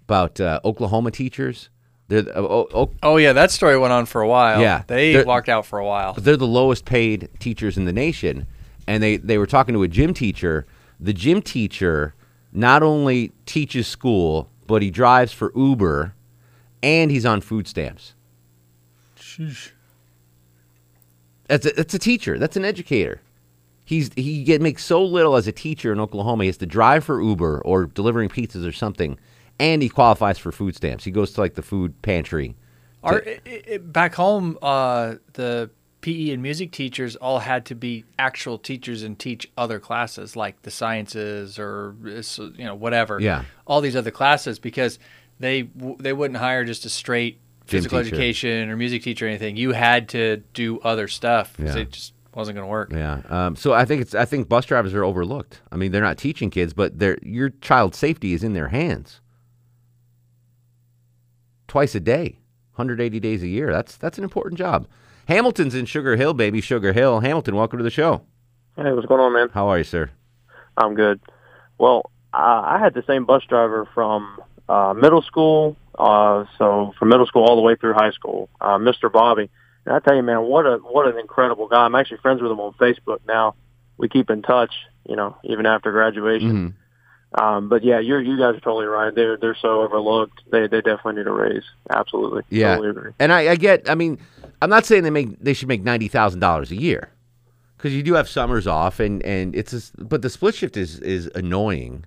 about 0.02 0.40
uh, 0.40 0.58
Oklahoma 0.64 1.10
teachers. 1.10 1.68
They're 2.08 2.22
the- 2.22 2.34
oh, 2.36 2.66
oh, 2.74 2.90
Oh 3.02 3.16
yeah, 3.18 3.32
that 3.34 3.50
story 3.50 3.78
went 3.78 3.92
on 3.92 4.06
for 4.06 4.20
a 4.22 4.28
while. 4.28 4.60
Yeah. 4.60 4.82
they 4.86 5.22
walked 5.22 5.48
out 5.50 5.66
for 5.66 5.78
a 5.78 5.84
while. 5.84 6.14
they're 6.14 6.36
the 6.38 6.46
lowest 6.46 6.84
paid 6.86 7.28
teachers 7.38 7.76
in 7.76 7.84
the 7.84 7.92
nation, 7.92 8.46
and 8.86 9.02
they 9.02 9.16
they 9.18 9.36
were 9.38 9.46
talking 9.46 9.74
to 9.74 9.82
a 9.82 9.88
gym 9.88 10.12
teacher. 10.14 10.66
The 10.98 11.12
gym 11.12 11.40
teacher 11.42 12.14
not 12.52 12.82
only 12.82 13.32
teaches 13.46 13.86
school, 13.86 14.48
but 14.66 14.82
he 14.82 14.90
drives 14.90 15.32
for 15.32 15.52
Uber, 15.56 16.14
and 16.82 17.10
he's 17.10 17.26
on 17.26 17.40
food 17.40 17.66
stamps. 17.66 18.14
That's 21.46 21.66
a, 21.66 21.70
that's 21.70 21.94
a 21.94 21.98
teacher. 21.98 22.38
That's 22.38 22.56
an 22.56 22.64
educator. 22.64 23.20
He's 23.84 24.10
he 24.14 24.44
get, 24.44 24.60
makes 24.60 24.84
so 24.84 25.02
little 25.02 25.36
as 25.36 25.46
a 25.46 25.52
teacher 25.52 25.92
in 25.92 26.00
Oklahoma. 26.00 26.44
He 26.44 26.48
has 26.48 26.58
to 26.58 26.66
drive 26.66 27.04
for 27.04 27.22
Uber 27.22 27.62
or 27.62 27.86
delivering 27.86 28.28
pizzas 28.28 28.68
or 28.68 28.72
something, 28.72 29.18
and 29.58 29.82
he 29.82 29.88
qualifies 29.88 30.38
for 30.38 30.52
food 30.52 30.76
stamps. 30.76 31.04
He 31.04 31.10
goes 31.10 31.32
to 31.32 31.40
like 31.40 31.54
the 31.54 31.62
food 31.62 32.00
pantry. 32.02 32.54
Our, 33.02 33.24
i 33.46 33.62
i 33.72 33.76
back 33.78 34.14
home, 34.14 34.58
uh, 34.60 35.14
the 35.32 35.70
PE 36.08 36.30
and 36.30 36.42
music 36.42 36.72
teachers 36.72 37.16
all 37.16 37.40
had 37.40 37.66
to 37.66 37.74
be 37.74 38.04
actual 38.18 38.58
teachers 38.58 39.02
and 39.02 39.18
teach 39.18 39.50
other 39.56 39.78
classes 39.78 40.36
like 40.36 40.62
the 40.62 40.70
sciences 40.70 41.58
or 41.58 41.94
you 42.02 42.64
know 42.64 42.74
whatever. 42.74 43.20
Yeah. 43.20 43.44
all 43.66 43.80
these 43.80 43.96
other 43.96 44.10
classes 44.10 44.58
because 44.58 44.98
they 45.38 45.68
they 45.98 46.12
wouldn't 46.12 46.38
hire 46.38 46.64
just 46.64 46.84
a 46.86 46.88
straight 46.88 47.40
physical 47.66 47.98
education 47.98 48.70
or 48.70 48.76
music 48.76 49.02
teacher 49.02 49.26
or 49.26 49.28
anything. 49.28 49.56
You 49.56 49.72
had 49.72 50.08
to 50.10 50.38
do 50.54 50.78
other 50.80 51.08
stuff 51.08 51.54
Yeah. 51.58 51.76
it 51.76 51.90
just 51.92 52.14
wasn't 52.34 52.54
going 52.56 52.66
to 52.66 52.70
work. 52.70 52.92
Yeah. 52.92 53.20
Um, 53.28 53.56
so 53.56 53.72
I 53.72 53.84
think 53.84 54.00
it's 54.00 54.14
I 54.14 54.24
think 54.24 54.48
bus 54.48 54.64
drivers 54.64 54.94
are 54.94 55.04
overlooked. 55.04 55.60
I 55.70 55.76
mean, 55.76 55.92
they're 55.92 56.02
not 56.02 56.16
teaching 56.18 56.48
kids, 56.50 56.72
but 56.72 56.98
their 56.98 57.18
your 57.22 57.50
child's 57.60 57.98
safety 57.98 58.32
is 58.32 58.42
in 58.42 58.54
their 58.54 58.68
hands. 58.68 59.20
Twice 61.66 61.94
a 61.94 62.00
day, 62.00 62.38
180 62.76 63.20
days 63.20 63.42
a 63.42 63.48
year. 63.48 63.70
That's 63.70 63.96
that's 63.96 64.16
an 64.18 64.24
important 64.24 64.56
job. 64.58 64.86
Hamilton's 65.28 65.74
in 65.74 65.84
Sugar 65.84 66.16
Hill, 66.16 66.32
baby, 66.32 66.62
Sugar 66.62 66.94
Hill. 66.94 67.20
Hamilton, 67.20 67.54
welcome 67.54 67.78
to 67.78 67.82
the 67.82 67.90
show. 67.90 68.22
Hey, 68.76 68.90
what's 68.92 69.06
going 69.06 69.20
on, 69.20 69.34
man? 69.34 69.50
How 69.52 69.68
are 69.68 69.76
you, 69.76 69.84
sir? 69.84 70.10
I'm 70.74 70.94
good. 70.94 71.20
Well, 71.76 72.10
I, 72.32 72.76
I 72.76 72.78
had 72.82 72.94
the 72.94 73.02
same 73.06 73.26
bus 73.26 73.42
driver 73.46 73.86
from 73.92 74.40
uh, 74.70 74.94
middle 74.94 75.20
school, 75.20 75.76
uh, 75.98 76.46
so 76.56 76.94
from 76.98 77.10
middle 77.10 77.26
school 77.26 77.44
all 77.44 77.56
the 77.56 77.62
way 77.62 77.76
through 77.76 77.92
high 77.92 78.12
school, 78.12 78.48
uh, 78.62 78.78
Mr. 78.78 79.12
Bobby. 79.12 79.50
And 79.84 79.94
I 79.94 79.98
tell 79.98 80.16
you, 80.16 80.22
man, 80.22 80.44
what 80.44 80.64
a 80.64 80.78
what 80.78 81.06
an 81.06 81.18
incredible 81.18 81.68
guy. 81.68 81.84
I'm 81.84 81.94
actually 81.94 82.18
friends 82.18 82.40
with 82.40 82.50
him 82.50 82.60
on 82.60 82.72
Facebook 82.74 83.18
now. 83.28 83.54
We 83.98 84.08
keep 84.08 84.30
in 84.30 84.40
touch, 84.40 84.72
you 85.06 85.16
know, 85.16 85.36
even 85.44 85.66
after 85.66 85.92
graduation. 85.92 86.52
Mm-hmm. 86.52 87.44
Um, 87.44 87.68
but 87.68 87.84
yeah, 87.84 87.98
you're 87.98 88.22
you 88.22 88.38
guys 88.38 88.54
are 88.54 88.60
totally 88.60 88.86
right. 88.86 89.14
They're 89.14 89.36
they're 89.36 89.58
so 89.60 89.82
overlooked. 89.82 90.40
They 90.50 90.68
they 90.68 90.80
definitely 90.80 91.16
need 91.16 91.26
a 91.26 91.32
raise. 91.32 91.64
Absolutely. 91.90 92.44
Yeah, 92.48 92.76
Totally 92.76 93.12
and 93.18 93.30
I, 93.30 93.50
I 93.50 93.56
get. 93.56 93.90
I 93.90 93.94
mean, 93.94 94.18
I'm 94.60 94.70
not 94.70 94.84
saying 94.86 95.02
they 95.04 95.10
make 95.10 95.38
they 95.40 95.54
should 95.54 95.68
make 95.68 95.82
ninety 95.82 96.08
thousand 96.08 96.40
dollars 96.40 96.70
a 96.70 96.76
year, 96.76 97.10
because 97.76 97.94
you 97.94 98.02
do 98.02 98.14
have 98.14 98.28
summers 98.28 98.66
off, 98.66 99.00
and 99.00 99.22
and 99.24 99.54
it's 99.54 99.72
a, 99.72 100.04
but 100.04 100.22
the 100.22 100.30
split 100.30 100.54
shift 100.54 100.76
is 100.76 100.98
is 101.00 101.30
annoying. 101.34 102.04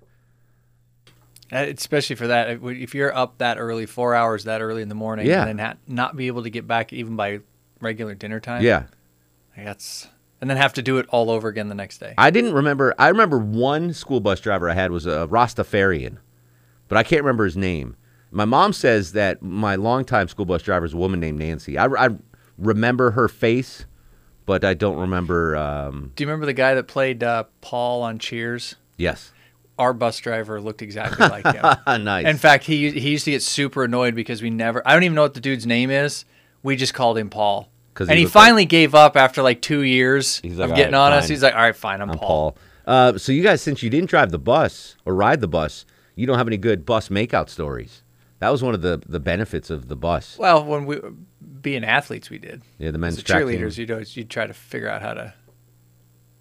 Uh, 1.51 1.65
Especially 1.75 2.15
for 2.15 2.27
that, 2.27 2.49
if- 2.49 2.63
if 2.63 2.95
you're 2.95 3.13
up 3.15 3.37
that 3.39 3.57
early, 3.59 3.85
four 3.85 4.15
hours 4.15 4.45
that 4.45 4.61
early 4.61 4.81
in 4.81 4.87
the 4.89 4.95
morning, 4.95 5.27
Yeah. 5.27 5.45
and 5.45 5.59
then 5.59 5.65
ha- 5.65 5.77
not 5.85 6.15
be 6.15 6.27
able 6.27 6.43
to 6.43 6.49
get 6.49 6.65
back 6.65 6.93
even 6.93 7.15
by 7.17 7.39
regular 7.81 8.15
dinner 8.15 8.39
time. 8.39 8.61
Yeah. 8.63 8.83
like 9.57 9.65
that's 9.65 10.07
and 10.39 10.49
then 10.49 10.55
have 10.57 10.73
to 10.73 10.81
do 10.81 10.97
it 10.97 11.05
all 11.09 11.29
over 11.29 11.49
again 11.49 11.67
the 11.67 11.75
next 11.75 11.97
day. 11.99 12.13
I 12.17 12.31
didn't 12.31 12.53
remember. 12.53 12.95
I 12.97 13.09
remember 13.09 13.37
one 13.37 13.93
school 13.93 14.21
bus 14.21 14.39
driver 14.39 14.69
I 14.69 14.73
had 14.73 14.91
was 14.91 15.05
a 15.05 15.27
Rastafarian, 15.29 16.17
but 16.87 16.97
I 16.97 17.03
can't 17.03 17.21
remember 17.21 17.43
his 17.45 17.57
name. 17.57 17.95
My 18.31 18.45
mom 18.45 18.71
says 18.71 19.11
that 19.11 19.41
my 19.43 19.75
longtime 19.75 20.29
school 20.29 20.45
bus 20.45 20.63
driver 20.63 20.85
is 20.85 20.93
a 20.93 20.97
woman 20.97 21.19
named 21.19 21.37
Nancy. 21.39 21.77
I, 21.77 21.85
I 21.87 22.09
remember 22.62 23.12
her 23.12 23.28
face, 23.28 23.86
but 24.45 24.63
I 24.63 24.74
don't 24.74 24.97
remember. 24.97 25.56
Um, 25.58 26.12
Do 26.15 26.24
you 26.24 26.28
remember 26.28 26.45
the 26.45 26.54
guy 26.54 26.76
that 26.76 26.88
played 26.88 27.24
uh, 27.24 27.45
Paul 27.62 28.04
on 28.04 28.19
Cheers? 28.19 28.76
yes. 28.97 29.32
Our 29.80 29.93
bus 29.93 30.19
driver 30.19 30.62
looked 30.62 30.84
exactly 30.84 31.28
like 31.28 31.43
him. 31.56 31.63
nice. 32.04 32.28
In 32.28 32.38
fact, 32.38 32.65
he 32.65 32.91
he 32.91 33.10
used 33.10 33.26
to 33.26 33.32
get 33.32 33.41
super 33.41 33.86
annoyed 33.86 34.13
because 34.13 34.39
we 34.39 34.52
never. 34.52 34.84
I 34.88 34.93
don't 34.93 35.02
even 35.04 35.15
know 35.15 35.24
what 35.24 35.34
the 35.34 35.39
dude's 35.39 35.65
name 35.65 35.89
is. 35.89 36.24
We 36.62 36.76
just 36.76 36.93
called 36.93 37.17
him 37.17 37.32
Paul. 37.32 37.71
he 37.97 38.04
And 38.04 38.12
he 38.12 38.26
looked 38.26 38.36
like- 38.36 38.43
finally 38.45 38.65
gave 38.65 38.93
up 38.93 39.17
after 39.17 39.41
like 39.41 39.60
two 39.60 39.82
years 39.82 40.39
He's 40.43 40.58
like, 40.60 40.69
of 40.69 40.76
getting 40.76 40.93
right, 40.93 41.00
on 41.08 41.13
us. 41.13 41.28
He's 41.28 41.41
like, 41.41 41.56
"All 41.56 41.62
right, 41.62 41.76
fine, 41.76 42.00
I'm, 42.00 42.12
I'm 42.12 42.17
Paul." 42.19 42.52
Paul. 42.52 42.58
Uh, 42.86 43.17
so 43.17 43.32
you 43.32 43.41
guys, 43.41 43.62
since 43.63 43.82
you 43.82 43.89
didn't 43.89 44.10
drive 44.10 44.30
the 44.30 44.38
bus 44.38 44.97
or 45.04 45.15
ride 45.15 45.41
the 45.41 45.47
bus, 45.47 45.86
you 46.15 46.28
don't 46.28 46.38
have 46.38 46.47
any 46.47 46.58
good 46.58 46.86
bus 46.86 47.10
makeout 47.10 47.50
stories. 47.50 48.04
That 48.41 48.49
was 48.49 48.62
one 48.63 48.73
of 48.73 48.82
the 48.82 49.01
the 49.08 49.19
benefits 49.19 49.69
of 49.69 49.88
the 49.88 49.95
bus. 49.95 50.36
Well, 50.38 50.65
when 50.65 50.86
we 50.86 50.99
being 51.62 51.84
athletes, 51.84 52.30
we 52.32 52.39
did. 52.39 52.63
Yeah, 52.80 52.89
the 52.91 52.97
men's 52.97 53.17
As 53.17 53.23
track 53.23 53.43
team. 53.45 53.49
cheerleaders, 53.60 53.77
you'd 53.77 53.91
always 53.91 54.17
you'd 54.17 54.32
try 54.32 54.47
to 54.47 54.54
figure 54.54 54.89
out 54.89 55.04
how 55.04 55.13
to 55.13 55.34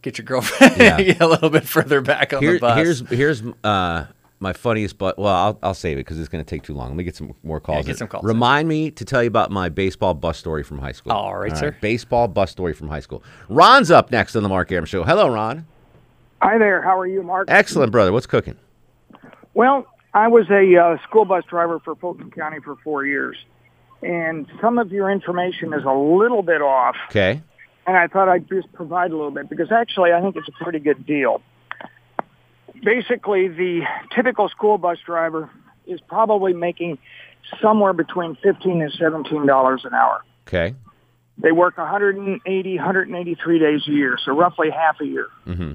get 0.00 0.16
your 0.16 0.24
girlfriend 0.24 0.78
Yeah. 0.78 0.96
get 1.02 1.20
a 1.20 1.26
little 1.26 1.50
bit 1.50 1.64
further 1.64 2.00
back 2.00 2.32
on 2.32 2.42
Here- 2.42 2.54
the 2.54 2.58
bus. 2.60 2.76
Here's 2.78 3.00
here's 3.10 3.42
uh, 3.62 4.06
my 4.38 4.54
funniest, 4.54 4.96
but 4.96 5.18
well, 5.18 5.34
I'll, 5.34 5.58
I'll 5.62 5.74
save 5.74 5.98
it 5.98 6.06
because 6.06 6.18
it's 6.18 6.30
going 6.30 6.42
to 6.42 6.48
take 6.48 6.62
too 6.62 6.72
long. 6.72 6.88
Let 6.88 6.96
me 6.96 7.04
get 7.04 7.16
some 7.16 7.34
more 7.42 7.60
calls. 7.60 7.84
get 7.84 7.92
in. 7.92 7.96
some 7.98 8.08
calls 8.08 8.24
Remind 8.24 8.66
me 8.66 8.90
to 8.92 9.04
tell 9.04 9.22
you 9.22 9.28
about 9.28 9.50
my 9.50 9.68
baseball 9.68 10.14
bus 10.14 10.38
story 10.38 10.62
from 10.62 10.78
high 10.78 10.92
school. 10.92 11.12
All 11.12 11.36
right, 11.36 11.54
sir. 11.54 11.76
Baseball 11.82 12.28
bus 12.28 12.50
story 12.50 12.72
from 12.72 12.88
high 12.88 13.00
school. 13.00 13.22
Ron's 13.50 13.90
up 13.90 14.10
next 14.10 14.36
on 14.36 14.42
the 14.42 14.48
Mark 14.48 14.72
Arum 14.72 14.86
Show. 14.86 15.04
Hello, 15.04 15.28
Ron. 15.28 15.66
Hi 16.40 16.56
there. 16.56 16.80
How 16.80 16.98
are 16.98 17.06
you, 17.06 17.22
Mark? 17.22 17.48
Excellent, 17.50 17.92
brother. 17.92 18.10
What's 18.10 18.26
cooking? 18.26 18.56
Well, 19.52 19.84
I 20.12 20.28
was 20.28 20.48
a 20.50 20.76
uh, 20.76 20.96
school 21.08 21.24
bus 21.24 21.44
driver 21.48 21.78
for 21.80 21.94
Fulton 21.94 22.30
County 22.30 22.58
for 22.64 22.76
four 22.82 23.04
years, 23.06 23.36
and 24.02 24.46
some 24.60 24.78
of 24.78 24.90
your 24.92 25.10
information 25.10 25.72
is 25.72 25.84
a 25.84 25.92
little 25.92 26.42
bit 26.42 26.62
off, 26.62 26.96
Okay. 27.10 27.40
and 27.86 27.96
I 27.96 28.06
thought 28.08 28.28
I'd 28.28 28.48
just 28.48 28.72
provide 28.72 29.10
a 29.12 29.16
little 29.16 29.30
bit 29.30 29.48
because 29.48 29.70
actually 29.70 30.12
I 30.12 30.20
think 30.20 30.36
it's 30.36 30.48
a 30.48 30.64
pretty 30.64 30.80
good 30.80 31.06
deal. 31.06 31.42
Basically, 32.82 33.48
the 33.48 33.82
typical 34.14 34.48
school 34.48 34.78
bus 34.78 34.98
driver 35.04 35.50
is 35.86 36.00
probably 36.00 36.54
making 36.54 36.98
somewhere 37.60 37.92
between 37.92 38.36
fifteen 38.42 38.80
and 38.80 38.92
seventeen 38.92 39.46
dollars 39.46 39.82
an 39.84 39.92
hour. 39.94 40.24
Okay. 40.46 40.74
They 41.42 41.52
work 41.52 41.78
180, 41.78 42.76
183 42.76 43.58
days 43.58 43.80
a 43.88 43.90
year, 43.90 44.18
so 44.22 44.32
roughly 44.36 44.68
half 44.70 45.00
a 45.00 45.06
year. 45.06 45.26
hmm 45.44 45.74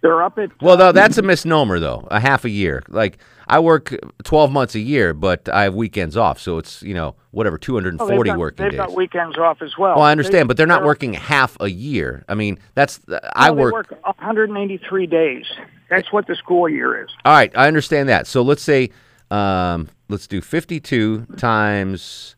They're 0.00 0.22
up 0.22 0.38
at 0.38 0.50
Well, 0.62 0.76
though 0.76 0.92
that's 0.92 1.18
a 1.18 1.22
misnomer, 1.22 1.80
though. 1.80 2.06
A 2.10 2.20
half 2.20 2.44
a 2.44 2.50
year. 2.50 2.82
Like 2.88 3.18
I 3.48 3.58
work 3.58 3.92
twelve 4.22 4.52
months 4.52 4.74
a 4.76 4.80
year, 4.80 5.12
but 5.12 5.48
I 5.48 5.64
have 5.64 5.74
weekends 5.74 6.16
off, 6.16 6.38
so 6.38 6.58
it's 6.58 6.82
you 6.82 6.94
know 6.94 7.16
whatever 7.32 7.58
two 7.58 7.74
hundred 7.74 7.94
and 7.94 8.00
Oh, 8.02 8.06
they've 8.06 8.14
forty 8.16 8.30
got- 8.30 8.38
working 8.38 8.64
they've 8.64 8.72
days. 8.72 8.78
got 8.78 8.94
weekends 8.94 9.36
off 9.38 9.60
as 9.60 9.76
well. 9.76 9.96
Well, 9.96 10.04
I 10.04 10.12
understand, 10.12 10.42
They- 10.44 10.48
but 10.48 10.56
they're 10.56 10.66
not 10.68 10.80
they're- 10.80 10.86
working 10.86 11.14
half 11.14 11.56
a 11.60 11.68
year. 11.68 12.24
I 12.28 12.34
mean, 12.34 12.58
that's 12.74 13.00
I 13.34 13.48
No, 13.48 13.54
they 13.56 13.60
work. 13.62 13.72
work 13.72 13.98
183 14.04 15.06
days. 15.06 15.46
That's 15.90 16.12
what 16.12 16.26
the 16.28 16.36
school 16.36 16.68
year 16.68 17.02
is. 17.02 17.08
All 17.24 17.32
right, 17.32 17.50
I 17.56 17.66
understand 17.66 18.08
that. 18.08 18.26
So 18.28 18.42
let's 18.42 18.62
say, 18.62 18.90
um, 19.32 19.88
let's 20.08 20.26
do 20.28 20.40
52 20.40 21.26
times 21.36 22.36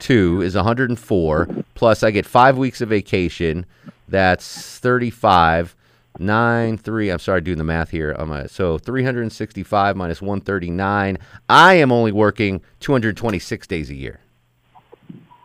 two 0.00 0.40
is 0.42 0.54
104. 0.56 1.48
Plus, 1.74 2.02
I 2.02 2.10
get 2.10 2.26
five 2.26 2.56
weeks 2.58 2.80
of 2.80 2.88
vacation. 2.88 3.66
That's 4.08 4.78
35. 4.78 5.74
Nine 6.18 6.76
three. 6.78 7.10
I'm 7.10 7.18
sorry, 7.18 7.40
doing 7.40 7.58
the 7.58 7.64
math 7.64 7.90
here. 7.90 8.14
On 8.18 8.28
my, 8.28 8.46
so 8.46 8.78
365 8.78 9.96
minus 9.96 10.20
139. 10.20 11.18
I 11.48 11.74
am 11.74 11.92
only 11.92 12.12
working 12.12 12.60
226 12.80 13.66
days 13.66 13.90
a 13.90 13.94
year. 13.94 14.20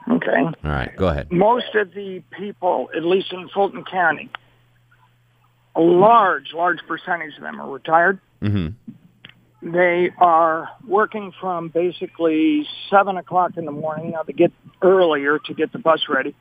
Okay. 0.10 0.42
All 0.42 0.56
right, 0.64 0.96
go 0.98 1.08
ahead. 1.08 1.32
Most 1.32 1.76
of 1.76 1.94
the 1.94 2.22
people, 2.38 2.90
at 2.96 3.04
least 3.04 3.32
in 3.32 3.48
Fulton 3.50 3.84
County, 3.86 4.30
a 5.76 5.82
large, 5.82 6.54
large 6.54 6.80
percentage 6.88 7.36
of 7.38 7.44
them 7.44 7.60
are 7.62 7.70
retired. 7.70 8.20
Mm-hmm. 8.42 9.72
They 9.72 10.12
are 10.18 10.70
working 10.86 11.32
from 11.40 11.70
basically 11.70 12.68
seven 12.90 13.18
o'clock 13.18 13.58
in 13.58 13.66
the 13.66 13.72
morning. 13.72 14.12
Now 14.12 14.24
they 14.24 14.34
get 14.34 14.52
earlier 14.82 15.40
to 15.40 15.54
get 15.54 15.72
the 15.72 15.80
bus 15.80 16.02
ready, 16.10 16.36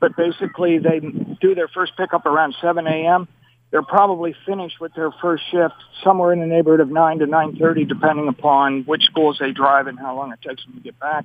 but 0.00 0.16
basically 0.16 0.78
they 0.78 1.00
do 1.40 1.54
their 1.54 1.68
first 1.68 1.96
pickup 1.96 2.26
around 2.26 2.56
seven 2.60 2.86
a.m. 2.86 3.28
They're 3.74 3.82
probably 3.82 4.36
finished 4.46 4.78
with 4.80 4.94
their 4.94 5.10
first 5.20 5.42
shift 5.50 5.74
somewhere 6.04 6.32
in 6.32 6.38
the 6.38 6.46
neighborhood 6.46 6.78
of 6.78 6.92
nine 6.92 7.18
to 7.18 7.26
nine 7.26 7.56
thirty, 7.56 7.84
depending 7.84 8.28
upon 8.28 8.84
which 8.84 9.02
schools 9.02 9.38
they 9.40 9.50
drive 9.50 9.88
and 9.88 9.98
how 9.98 10.14
long 10.14 10.32
it 10.32 10.40
takes 10.48 10.64
them 10.64 10.74
to 10.74 10.80
get 10.80 10.96
back. 11.00 11.24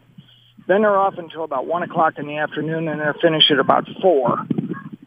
Then 0.68 0.82
they're 0.82 0.98
off 0.98 1.14
until 1.20 1.44
about 1.44 1.68
one 1.68 1.84
o'clock 1.84 2.18
in 2.18 2.26
the 2.26 2.38
afternoon, 2.38 2.88
and 2.88 3.00
they're 3.00 3.14
finished 3.22 3.52
at 3.52 3.60
about 3.60 3.88
four. 4.02 4.48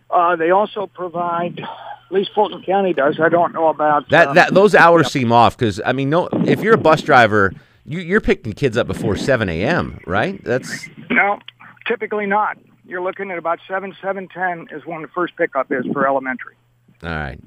Uh, 0.09 0.37
they 0.37 0.53
also 0.53 0.87
provide, 0.87 1.59
at 1.59 2.13
least 2.13 2.31
Fulton 2.33 2.63
County 2.63 2.93
does. 2.93 3.19
I 3.21 3.29
don't 3.29 3.53
know 3.53 3.67
about 3.67 4.09
That 4.11 4.29
um, 4.29 4.35
that 4.37 4.55
those 4.55 4.77
hours 4.77 5.11
seem 5.11 5.33
off 5.33 5.59
because 5.59 5.81
I 5.85 5.93
mean, 5.93 6.11
no, 6.11 6.29
if 6.47 6.63
you're 6.63 6.75
a 6.75 6.79
bus 6.79 7.03
driver, 7.03 7.53
you, 7.85 7.99
you're 7.99 8.21
picking 8.21 8.53
kids 8.53 8.77
up 8.77 8.87
before 8.87 9.17
7 9.17 9.49
a.m. 9.49 9.99
Right? 10.07 10.41
That's 10.45 10.89
No, 11.11 11.41
typically 11.89 12.27
not. 12.27 12.57
You're 12.87 13.03
looking 13.03 13.33
at 13.33 13.39
about 13.39 13.59
seven, 13.67 13.97
seven 14.01 14.29
ten 14.29 14.69
is 14.71 14.87
when 14.87 15.03
the 15.03 15.09
first 15.09 15.37
pickup 15.37 15.73
is 15.73 15.85
for 15.93 16.07
elementary. 16.07 16.55
All 17.03 17.11
right. 17.11 17.41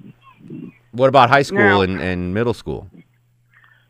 What 0.92 1.10
about 1.10 1.30
high 1.30 1.42
school 1.42 1.60
Now- 1.60 1.82
and, 1.82 2.02
and 2.02 2.34
middle 2.34 2.54
school? 2.54 2.88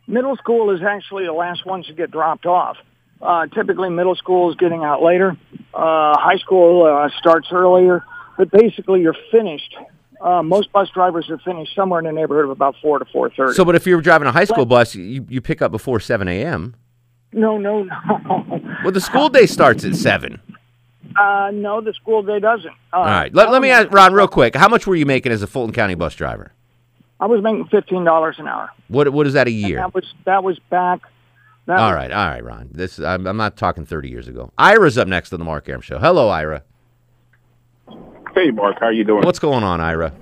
Middle 0.08 0.36
school 0.38 0.69
is 0.69 0.82
actually 0.84 1.25
the 1.25 1.34
last 1.34 1.65
ones 1.65 1.88
to 1.88 1.93
get 1.93 2.12
dropped 2.12 2.45
off. 2.45 2.78
Uh, 3.21 3.47
typically, 3.47 3.89
middle 3.89 4.15
school 4.15 4.51
is 4.51 4.56
getting 4.58 4.84
out 4.84 5.01
later. 5.01 5.36
Uh, 5.73 6.13
high 6.19 6.38
school 6.38 6.86
uh, 6.86 7.10
starts 7.17 7.47
earlier, 7.51 8.04
but 8.38 8.51
basically, 8.51 9.01
you're 9.01 9.15
finished. 9.32 9.73
Uh, 10.21 10.43
most 10.43 10.71
bus 10.71 10.89
drivers 10.93 11.28
are 11.32 11.39
finished 11.39 11.73
somewhere 11.75 11.99
in 11.99 12.06
the 12.06 12.12
neighborhood 12.12 12.45
of 12.45 12.51
about 12.51 12.75
four 12.82 12.99
to 12.99 13.06
four 13.06 13.32
thirty. 13.32 13.54
So, 13.54 13.65
but 13.65 13.73
if 13.75 13.88
you're 13.88 14.01
driving 14.01 14.28
a 14.28 14.32
high 14.32 14.45
school 14.45 14.65
bus, 14.65 14.93
you, 14.93 15.25
you 15.28 15.41
pick 15.41 15.62
up 15.62 15.71
before 15.71 15.99
7 15.99 16.28
a.m. 16.28 16.75
no, 17.34 17.58
no, 17.58 17.84
no. 17.84 18.62
Well, 18.84 18.91
the 18.91 19.01
school 19.01 19.30
day 19.30 19.45
starts 19.47 19.84
at 19.84 19.95
7. 19.95 20.39
Uh, 21.15 21.51
no, 21.54 21.82
the 21.82 21.93
school 21.93 22.23
day 22.23 22.39
doesn't. 22.39 22.67
Uh, 22.93 22.97
All 22.97 23.06
right. 23.06 23.34
Let, 23.34 23.51
let 23.51 23.62
me 23.62 23.69
ask 23.69 23.91
Ron 23.91 24.13
real 24.13 24.28
quick. 24.28 24.56
How 24.56 24.67
much 24.67 24.86
were 24.86 24.95
you 24.95 25.06
making 25.06 25.32
as 25.32 25.41
a 25.41 25.47
Fulton 25.47 25.73
County 25.73 25.95
bus 25.95 26.15
driver? 26.15 26.51
I 27.19 27.28
was 27.28 27.41
making 27.41 27.65
fifteen 27.67 28.04
dollars 28.04 28.36
an 28.39 28.47
hour. 28.47 28.69
What 28.89 29.12
What 29.13 29.25
is 29.25 29.34
that 29.34 29.47
a 29.47 29.51
year? 29.51 29.78
That 29.78 29.93
was 29.93 30.13
that 30.25 30.43
was 30.43 30.60
back. 30.69 31.01
That 31.67 31.80
All 31.80 31.88
was- 31.89 31.95
right, 31.95 32.12
all 32.12 32.28
right, 32.28 32.43
Ron. 32.43 32.69
This 32.73 32.99
I'm, 32.99 33.25
I'm 33.25 33.38
not 33.38 33.58
talking 33.58 33.86
30 33.88 34.10
years 34.10 34.28
ago. 34.28 34.51
Ira's 34.58 34.97
up 34.99 35.08
next 35.08 35.34
on 35.34 35.39
the 35.39 35.45
Mark 35.45 35.67
Arum 35.67 35.82
Show. 35.82 35.97
Hello, 35.97 36.30
Ira. 36.30 36.63
Hey, 38.36 38.51
Mark, 38.51 38.78
how 38.80 38.89
you 38.89 39.04
doing? 39.04 39.23
What's 39.23 39.39
going 39.39 39.63
on, 39.63 39.80
Ira? 39.82 40.13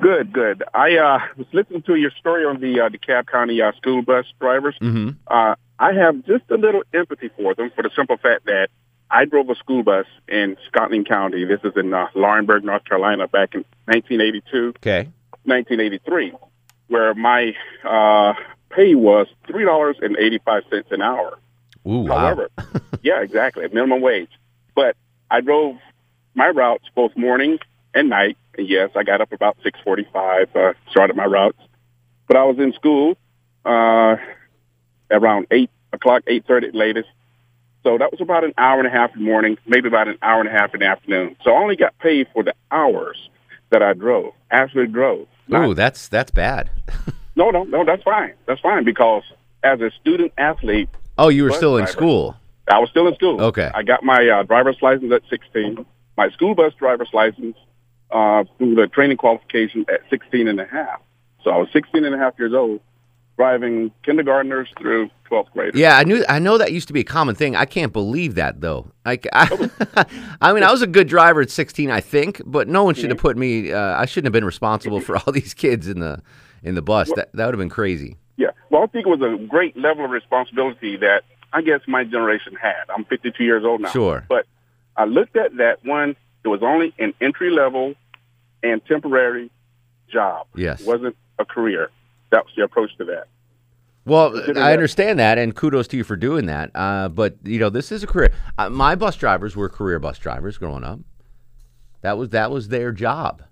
Good, 0.00 0.32
good. 0.32 0.62
I 0.72 0.96
uh, 0.96 1.18
was 1.36 1.46
listening 1.52 1.82
to 1.82 1.96
your 1.96 2.12
story 2.12 2.44
on 2.44 2.60
the 2.60 2.80
uh, 2.80 2.88
DeKalb 2.88 3.26
County 3.26 3.60
uh, 3.60 3.72
school 3.72 4.00
bus 4.02 4.24
drivers. 4.40 4.76
Mm-hmm. 4.80 5.10
Uh, 5.26 5.56
I 5.78 5.92
have 5.92 6.24
just 6.24 6.44
a 6.50 6.54
little 6.54 6.82
empathy 6.94 7.30
for 7.36 7.54
them 7.54 7.70
for 7.74 7.82
the 7.82 7.90
simple 7.96 8.16
fact 8.16 8.46
that 8.46 8.68
I 9.10 9.24
drove 9.24 9.48
a 9.48 9.54
school 9.54 9.82
bus 9.82 10.06
in 10.28 10.56
Scotland 10.66 11.08
County. 11.08 11.44
This 11.44 11.60
is 11.64 11.72
in 11.76 11.94
uh, 11.94 12.08
Laurinburg, 12.14 12.62
North 12.62 12.84
Carolina, 12.84 13.26
back 13.26 13.54
in 13.54 13.64
1982, 13.86 14.74
Okay. 14.76 15.08
1983, 15.44 16.32
where 16.88 17.14
my 17.14 17.54
uh, 17.84 18.34
pay 18.70 18.94
was 18.94 19.26
three 19.46 19.64
dollars 19.64 19.96
and 20.02 20.16
eighty-five 20.18 20.64
cents 20.70 20.88
an 20.90 21.00
hour. 21.00 21.38
Ooh, 21.86 22.00
wow. 22.00 22.18
However, 22.18 22.50
yeah, 23.02 23.22
exactly, 23.22 23.66
minimum 23.68 24.00
wage. 24.02 24.30
But 24.74 24.94
I 25.30 25.40
drove 25.40 25.76
my 26.34 26.48
routes 26.48 26.84
both 26.94 27.16
morning 27.16 27.58
and 27.94 28.10
night. 28.10 28.36
And 28.58 28.68
yes, 28.68 28.90
I 28.94 29.04
got 29.04 29.20
up 29.22 29.32
about 29.32 29.56
six 29.62 29.78
forty-five, 29.84 30.54
uh, 30.54 30.72
started 30.90 31.16
my 31.16 31.24
routes. 31.24 31.58
But 32.26 32.36
I 32.36 32.44
was 32.44 32.58
in 32.58 32.74
school 32.74 33.16
uh, 33.64 34.16
around 35.10 35.46
eight 35.50 35.70
o'clock, 35.94 36.24
eight 36.26 36.44
thirty 36.46 36.68
at 36.68 36.74
latest. 36.74 37.08
So 37.84 37.96
that 37.98 38.10
was 38.10 38.20
about 38.20 38.44
an 38.44 38.52
hour 38.58 38.78
and 38.78 38.86
a 38.86 38.90
half 38.90 39.14
in 39.14 39.20
the 39.20 39.24
morning, 39.24 39.56
maybe 39.66 39.88
about 39.88 40.08
an 40.08 40.18
hour 40.22 40.40
and 40.40 40.48
a 40.48 40.52
half 40.52 40.74
in 40.74 40.80
the 40.80 40.86
afternoon. 40.86 41.36
So 41.44 41.52
I 41.52 41.58
only 41.60 41.76
got 41.76 41.96
paid 41.98 42.26
for 42.32 42.42
the 42.42 42.54
hours 42.70 43.28
that 43.70 43.82
I 43.82 43.92
drove, 43.92 44.32
actually 44.50 44.86
drove. 44.88 45.26
Ooh, 45.52 45.74
that's 45.74 46.08
that's 46.08 46.30
bad. 46.30 46.70
No, 47.36 47.50
no, 47.50 47.62
no, 47.62 47.84
that's 47.84 48.02
fine. 48.02 48.32
That's 48.46 48.60
fine 48.60 48.82
because 48.82 49.22
as 49.62 49.80
a 49.80 49.92
student 50.00 50.32
athlete, 50.38 50.88
Oh, 51.16 51.28
you 51.28 51.44
were 51.44 51.52
still 51.52 51.76
in 51.76 51.86
school. 51.86 52.36
I 52.68 52.80
was 52.80 52.90
still 52.90 53.06
in 53.06 53.14
school. 53.14 53.40
Okay. 53.40 53.70
I 53.72 53.84
got 53.84 54.02
my 54.02 54.28
uh, 54.28 54.42
driver's 54.42 54.76
license 54.82 55.12
at 55.12 55.22
16, 55.30 55.86
my 56.16 56.30
school 56.30 56.56
bus 56.56 56.72
driver's 56.74 57.10
license 57.12 57.56
uh, 58.10 58.42
through 58.58 58.74
the 58.74 58.88
training 58.88 59.18
qualification 59.18 59.86
at 59.88 60.00
16 60.10 60.48
and 60.48 60.58
a 60.60 60.64
half. 60.64 61.00
So 61.44 61.50
I 61.52 61.58
was 61.58 61.68
16 61.72 62.04
and 62.04 62.12
a 62.12 62.18
half 62.18 62.34
years 62.40 62.52
old, 62.52 62.80
driving 63.38 63.92
kindergartners 64.02 64.68
through 64.78 65.08
12th 65.30 65.52
graders. 65.52 65.80
Yeah, 65.80 65.96
I 65.96 66.02
knew. 66.02 66.24
I 66.28 66.40
know 66.40 66.58
that 66.58 66.72
used 66.72 66.88
to 66.88 66.92
be 66.92 67.00
a 67.00 67.04
common 67.04 67.36
thing. 67.36 67.54
I 67.54 67.64
can't 67.64 67.92
believe 67.92 68.34
that 68.34 68.60
though. 68.60 68.90
Like, 69.06 69.26
I, 69.32 70.04
I 70.40 70.52
mean, 70.52 70.64
I 70.64 70.72
was 70.72 70.82
a 70.82 70.86
good 70.86 71.08
driver 71.08 71.40
at 71.40 71.50
16, 71.50 71.90
I 71.90 72.00
think, 72.00 72.42
but 72.44 72.68
no 72.68 72.82
one 72.82 72.94
should 72.94 73.10
have 73.10 73.18
put 73.18 73.38
me. 73.38 73.72
Uh, 73.72 73.96
I 73.96 74.06
shouldn't 74.06 74.26
have 74.26 74.32
been 74.32 74.44
responsible 74.44 75.00
for 75.00 75.16
all 75.16 75.32
these 75.32 75.54
kids 75.54 75.88
in 75.88 76.00
the 76.00 76.20
in 76.62 76.74
the 76.74 76.82
bus. 76.82 77.10
That 77.14 77.30
that 77.32 77.46
would 77.46 77.54
have 77.54 77.60
been 77.60 77.68
crazy. 77.68 78.16
Yeah. 78.36 78.50
Well, 78.70 78.82
I 78.82 78.86
think 78.86 79.06
it 79.06 79.10
was 79.10 79.22
a 79.22 79.42
great 79.46 79.76
level 79.76 80.04
of 80.04 80.10
responsibility 80.10 80.96
that 80.96 81.22
I 81.52 81.62
guess 81.62 81.80
my 81.86 82.04
generation 82.04 82.56
had. 82.60 82.90
I'm 82.94 83.04
52 83.04 83.42
years 83.42 83.64
old 83.64 83.80
now. 83.80 83.90
Sure. 83.90 84.26
But 84.28 84.46
I 84.96 85.04
looked 85.04 85.36
at 85.36 85.56
that 85.58 85.84
one. 85.84 86.16
It 86.44 86.48
was 86.48 86.62
only 86.62 86.92
an 86.98 87.14
entry 87.20 87.50
level 87.50 87.94
and 88.64 88.84
temporary 88.84 89.50
job. 90.10 90.46
Yes. 90.56 90.80
It 90.80 90.86
wasn't 90.86 91.16
a 91.38 91.44
career. 91.44 91.90
That 92.30 92.44
was 92.44 92.52
the 92.56 92.64
approach 92.64 92.90
to 92.98 93.04
that. 93.06 93.28
Well, 94.04 94.42
I 94.56 94.72
understand 94.72 95.18
that, 95.18 95.36
and 95.36 95.54
kudos 95.54 95.86
to 95.88 95.98
you 95.98 96.04
for 96.04 96.16
doing 96.16 96.46
that. 96.46 96.70
Uh, 96.74 97.08
but 97.08 97.36
you 97.44 97.58
know, 97.58 97.68
this 97.68 97.92
is 97.92 98.02
a 98.02 98.06
career. 98.06 98.32
Uh, 98.56 98.70
my 98.70 98.94
bus 98.94 99.16
drivers 99.16 99.54
were 99.54 99.68
career 99.68 99.98
bus 99.98 100.18
drivers 100.18 100.56
growing 100.56 100.82
up. 100.82 101.00
That 102.00 102.16
was 102.16 102.30
that 102.30 102.50
was 102.50 102.68
their 102.68 102.92
job. 102.92 103.42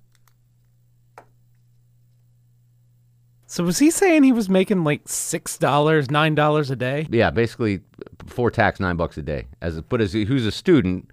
So 3.46 3.64
was 3.64 3.78
he 3.78 3.90
saying 3.90 4.22
he 4.22 4.32
was 4.32 4.48
making 4.48 4.82
like 4.82 5.02
six 5.06 5.58
dollars, 5.58 6.10
nine 6.10 6.34
dollars 6.34 6.70
a 6.70 6.76
day? 6.76 7.06
Yeah, 7.10 7.30
basically 7.30 7.80
before 8.18 8.50
tax, 8.50 8.80
nine 8.80 8.96
bucks 8.96 9.18
a 9.18 9.22
day. 9.22 9.46
As 9.60 9.76
a, 9.76 9.82
but 9.82 10.00
as 10.00 10.16
a, 10.16 10.24
who's 10.24 10.46
a 10.46 10.52
student, 10.52 11.10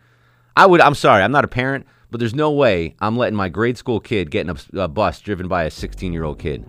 I 0.56 0.65
would. 0.65 0.80
I'm 0.80 0.95
sorry, 0.95 1.21
I'm 1.21 1.32
not 1.32 1.43
a 1.43 1.49
parent, 1.49 1.86
but 2.12 2.19
there's 2.19 2.34
no 2.34 2.52
way 2.52 2.95
I'm 2.99 3.17
letting 3.17 3.36
my 3.36 3.49
grade 3.49 3.78
school 3.78 3.99
kid 3.99 4.32
get 4.32 4.47
in 4.47 4.56
a, 4.56 4.84
a 4.84 4.88
bus 4.88 5.19
driven 5.19 5.47
by 5.47 5.63
a 5.63 5.71
16 5.71 6.13
year 6.13 6.23
old 6.23 6.39
kid. 6.39 6.65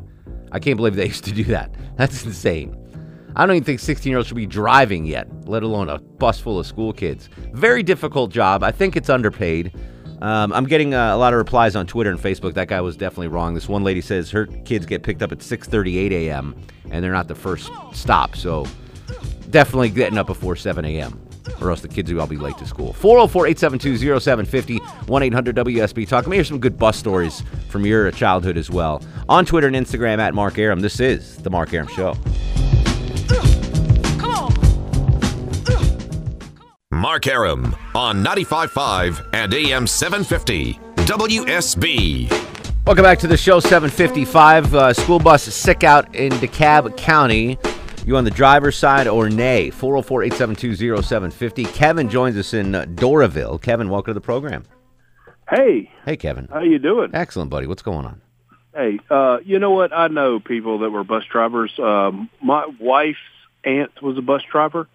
I 0.55 0.61
can't 0.61 0.77
believe 0.77 0.95
they 0.95 1.07
used 1.15 1.25
to 1.25 1.33
do 1.33 1.45
that. 1.45 1.75
That's 1.97 2.25
insane. 2.25 2.81
I 3.37 3.45
don't 3.45 3.57
even 3.57 3.65
think 3.65 3.81
16 3.81 4.09
year 4.09 4.19
olds 4.19 4.29
should 4.29 4.37
be 4.37 4.47
driving 4.47 5.05
yet, 5.05 5.29
let 5.47 5.65
alone 5.65 5.89
a 5.89 5.99
bus 5.99 6.41
full 6.41 6.59
of 6.61 6.67
school 6.67 6.93
kids. 6.93 7.29
Very 7.53 7.83
difficult 7.83 8.31
job. 8.31 8.63
I 8.63 8.71
think 8.71 8.97
it's 8.97 9.11
underpaid. 9.11 9.75
Um, 10.23 10.53
I'm 10.53 10.65
getting 10.65 10.95
uh, 10.95 11.15
a 11.15 11.19
lot 11.19 11.33
of 11.33 11.39
replies 11.39 11.75
on 11.75 11.87
Twitter 11.87 12.11
and 12.11 12.19
Facebook. 12.19 12.55
That 12.55 12.69
guy 12.69 12.81
was 12.81 12.97
definitely 12.97 13.29
wrong. 13.29 13.53
This 13.55 13.69
one 13.69 13.83
lady 13.83 14.01
says 14.01 14.31
her 14.31 14.47
kids 14.47 14.87
get 14.87 15.03
picked 15.03 15.21
up 15.21 15.33
at 15.33 15.39
6:38 15.39 16.13
a.m. 16.13 16.55
and 16.91 17.05
they're 17.05 17.13
not 17.13 17.27
the 17.27 17.35
first 17.35 17.71
stop. 17.93 18.37
So 18.37 18.65
definitely 19.51 19.91
getting 19.91 20.17
up 20.17 20.29
before 20.29 20.55
7 20.55 20.85
a.m. 20.85 21.21
or 21.61 21.71
else 21.71 21.81
the 21.81 21.89
kids 21.89 22.13
will 22.13 22.21
all 22.21 22.27
be 22.27 22.37
late 22.37 22.57
to 22.59 22.67
school. 22.67 22.93
404 22.93 23.47
872 23.49 24.21
0750 24.21 24.79
1 24.79 25.23
800 25.23 25.57
WSB 25.57 26.09
Talk. 26.09 26.27
Maybe 26.27 26.45
some 26.45 26.59
good 26.59 26.79
bus 26.79 26.97
stories 26.97 27.43
from 27.69 27.87
your 27.87 28.11
childhood 28.11 28.57
as 28.57 28.71
well. 28.71 29.03
On 29.29 29.45
Twitter 29.45 29.67
and 29.67 29.77
Instagram 29.77 30.19
at 30.19 30.35
Mark 30.35 30.59
Arum. 30.59 30.81
This 30.81 31.01
is 31.01 31.37
The 31.39 31.51
Mark 31.51 31.73
Arum 31.73 31.89
Show. 31.89 32.15
Mark 36.91 37.27
Arum 37.27 37.77
on 37.95 38.25
95.5 38.25 39.29
and 39.35 39.53
AM 39.53 39.87
750 39.87 40.75
WSB. 40.97 42.31
Welcome 42.87 43.03
back 43.03 43.19
to 43.19 43.27
the 43.27 43.37
show, 43.37 43.61
755. 43.61 44.75
Uh, 44.75 44.93
school 44.93 45.19
bus 45.19 45.43
sick 45.43 45.85
out 45.85 46.15
in 46.15 46.33
DeKalb 46.33 46.97
County. 46.97 47.59
You 48.05 48.17
on 48.19 48.25
the 48.25 48.31
driver's 48.31 48.77
side 48.77 49.09
or 49.09 49.31
nay? 49.31 49.71
404 49.71 50.25
872 50.25 51.03
0750. 51.03 51.65
Kevin 51.65 52.11
joins 52.11 52.37
us 52.37 52.53
in 52.53 52.75
uh, 52.75 52.85
Doraville. 52.85 53.61
Kevin, 53.63 53.89
welcome 53.89 54.11
to 54.11 54.15
the 54.15 54.21
program. 54.21 54.65
Hey, 55.49 55.91
Hey, 56.05 56.17
Kevin. 56.17 56.49
how 56.53 56.61
you 56.61 56.79
doing? 56.79 57.11
Excellent, 57.15 57.51
buddy. 57.51 57.67
What's 57.67 57.83
going 57.83 58.05
on? 58.05 58.21
Hey, 58.75 58.99
uh, 59.09 59.39
you 59.45 59.59
know 59.59 59.71
what? 59.71 59.93
I 59.95 60.09
know 60.09 60.39
people 60.39 60.81
that 60.81 60.91
were 60.91 61.05
bus 61.05 61.25
drivers. 61.31 61.73
Um, 61.79 62.29
my 62.43 62.67
wife's 62.79 63.19
aunt 63.65 64.03
was 64.03 64.19
a 64.19 64.23
bus 64.23 64.43
driver, 64.51 64.87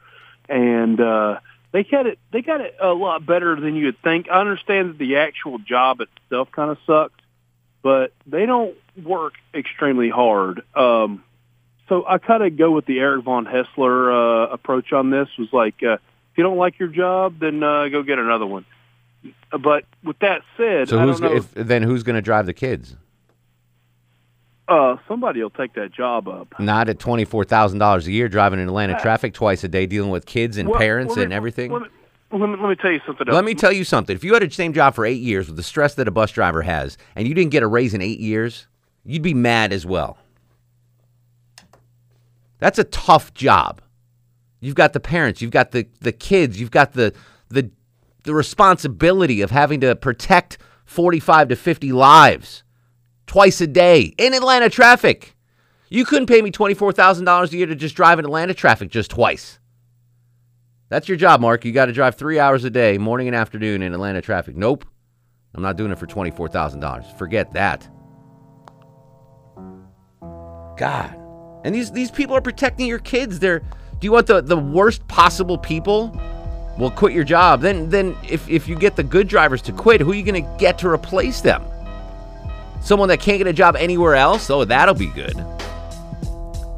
and 0.48 1.00
uh, 1.00 1.40
they 1.72 1.84
got 1.84 2.06
it. 2.06 2.20
They 2.32 2.42
got 2.42 2.62
it 2.62 2.76
a 2.80 2.90
lot 2.94 3.26
better 3.26 3.60
than 3.60 3.76
you 3.76 3.86
would 3.86 4.02
think. 4.04 4.28
I 4.30 4.40
understand 4.42 4.90
that 4.90 4.98
the 5.00 5.18
actual 5.18 5.58
job 5.60 6.02
itself 6.02 6.52
kind 6.52 6.70
of 6.72 6.78
sucks, 6.86 7.24
but 7.82 8.12
they 8.28 8.46
don't 8.46 8.76
work 9.02 9.34
extremely 9.54 10.10
hard. 10.10 10.62
Um, 10.76 11.24
so 11.90 12.06
I 12.08 12.18
kind 12.20 12.44
of 12.44 12.56
go 12.58 12.72
with 12.72 12.86
the 12.86 13.00
Eric 13.00 13.24
Von 13.26 13.46
Haessler 13.46 14.48
uh, 14.48 14.52
approach 14.54 14.94
on 14.94 15.10
this. 15.10 15.28
Was 15.38 15.52
like, 15.52 15.82
uh, 15.84 15.94
if 15.94 16.38
you 16.38 16.44
don't 16.44 16.58
like 16.58 16.80
your 16.80 16.88
job, 16.90 17.40
then 17.40 17.62
uh, 17.64 17.88
go 17.90 18.04
get 18.04 18.20
another 18.20 18.46
one. 18.46 18.66
But 19.52 19.84
with 20.04 20.18
that 20.20 20.44
said, 20.56 20.88
So 20.88 21.00
I 21.00 21.04
who's 21.04 21.20
don't 21.20 21.32
know. 21.32 21.38
if, 21.38 21.54
then 21.54 21.84
who's 21.84 22.04
going 22.04 22.16
to 22.16 22.22
drive 22.22 22.46
the 22.46 22.54
kids? 22.54 22.96
uh, 24.68 24.98
somebody 25.08 25.42
will 25.42 25.50
take 25.50 25.74
that 25.74 25.92
job 25.92 26.28
up. 26.28 26.54
Not 26.60 26.90
at 26.90 27.00
twenty 27.00 27.26
four 27.26 27.44
thousand 27.44 27.80
dollars 27.80 28.06
a 28.08 28.12
year, 28.12 28.30
driving 28.30 28.60
in 28.60 28.68
Atlanta 28.68 29.00
traffic 29.00 29.34
twice 29.34 29.64
a 29.64 29.68
day, 29.68 29.86
dealing 29.88 30.12
with 30.12 30.26
kids 30.28 30.58
and 30.58 30.70
Well, 30.70 30.78
parents 30.78 31.16
me- 31.16 31.24
and 31.24 31.34
everything. 31.34 31.72
Let 31.72 31.82
me, 31.82 31.88
let 32.32 32.40
me, 32.50 32.56
let 32.62 32.70
me 32.70 32.76
tell 32.76 32.92
you 32.92 33.02
something 33.06 33.28
else. 33.28 33.34
Let 33.34 33.46
me 33.46 33.56
tell 33.56 33.72
you 33.72 33.84
something. 33.84 34.16
If 34.16 34.24
you 34.24 34.34
had 34.36 34.44
the 34.44 34.50
same 34.52 34.74
job 34.74 34.94
for 34.94 35.06
eight 35.08 35.22
years 35.22 35.48
with 35.48 35.56
the 35.56 35.64
stress 35.64 35.96
that 35.96 36.08
a 36.08 36.12
bus 36.12 36.32
driver 36.32 36.62
has, 36.62 36.98
and 37.16 37.28
you 37.28 37.34
didn't 37.34 37.50
get 37.52 37.64
a 37.64 37.68
raise 37.68 37.96
in 37.96 38.02
eight 38.02 38.20
years, 38.20 38.68
you'd 39.04 39.24
be 39.24 39.34
mad 39.34 39.74
as 39.74 39.88
well. 39.88 40.20
That's 42.60 42.80
a 42.80 42.84
tough 42.86 43.34
job. 43.34 43.82
You've 44.62 44.76
got 44.76 44.94
the 44.94 45.00
parents, 45.00 45.42
you've 45.42 45.52
got 45.52 45.72
the, 45.72 45.88
the 46.02 46.12
kids, 46.12 46.60
you've 46.60 46.72
got 46.72 46.94
the 46.94 47.14
the 47.50 47.72
the 48.24 48.34
responsibility 48.34 49.42
of 49.42 49.52
having 49.52 49.80
to 49.82 49.96
protect 49.96 50.58
45 50.86 51.50
to 51.50 51.56
50 51.56 51.92
lives 51.94 52.64
twice 53.26 53.62
a 53.62 53.68
day 53.68 54.14
in 54.18 54.34
Atlanta 54.34 54.70
traffic. 54.70 55.36
You 55.90 56.06
couldn't 56.06 56.28
pay 56.28 56.42
me 56.42 56.52
$24,000 56.52 57.52
a 57.52 57.58
year 57.58 57.66
to 57.66 57.76
just 57.76 57.96
drive 57.96 58.20
in 58.20 58.26
Atlanta 58.26 58.54
traffic 58.54 58.90
just 58.90 59.10
twice. 59.10 59.60
That's 60.90 61.08
your 61.08 61.18
job, 61.18 61.40
Mark. 61.42 61.66
You 61.66 61.72
got 61.72 61.86
to 61.86 61.94
drive 61.94 62.16
three 62.16 62.40
hours 62.40 62.64
a 62.64 62.70
day, 62.70 62.98
morning 62.98 63.28
and 63.28 63.36
afternoon, 63.36 63.82
in 63.82 63.94
Atlanta 63.94 64.22
traffic. 64.22 64.56
Nope. 64.56 64.86
I'm 65.54 65.62
not 65.62 65.78
doing 65.78 65.92
it 65.92 65.98
for 65.98 66.08
$24,000. 66.08 67.18
Forget 67.18 67.54
that. 67.54 67.88
God. 70.78 71.19
And 71.64 71.76
these 71.76 71.92
these 71.92 72.12
people 72.12 72.36
are 72.36 72.42
protecting 72.42 72.88
your 72.88 73.00
kids. 73.00 73.40
They're 73.40 73.60
do 73.60 74.06
you 74.06 74.12
want 74.12 74.28
the, 74.28 74.42
the 74.42 74.58
worst 74.58 75.06
possible 75.08 75.58
people? 75.58 76.18
Well, 76.78 76.92
quit 76.92 77.14
your 77.14 77.26
job. 77.26 77.62
Then 77.62 77.90
then 77.90 78.16
if, 78.28 78.48
if 78.50 78.68
you 78.68 78.76
get 78.76 78.96
the 78.96 79.04
good 79.04 79.28
drivers 79.28 79.62
to 79.64 79.74
quit, 79.74 80.02
who 80.02 80.12
are 80.12 80.16
you 80.16 80.24
gonna 80.24 80.58
get 80.58 80.78
to 80.80 80.90
replace 80.90 81.42
them? 81.42 81.64
Someone 82.82 83.10
that 83.10 83.20
can't 83.20 83.40
get 83.40 83.48
a 83.48 83.54
job 83.54 83.76
anywhere 83.76 84.16
else? 84.16 84.50
Oh, 84.50 84.64
that'll 84.64 84.96
be 84.96 85.08
good. 85.08 85.36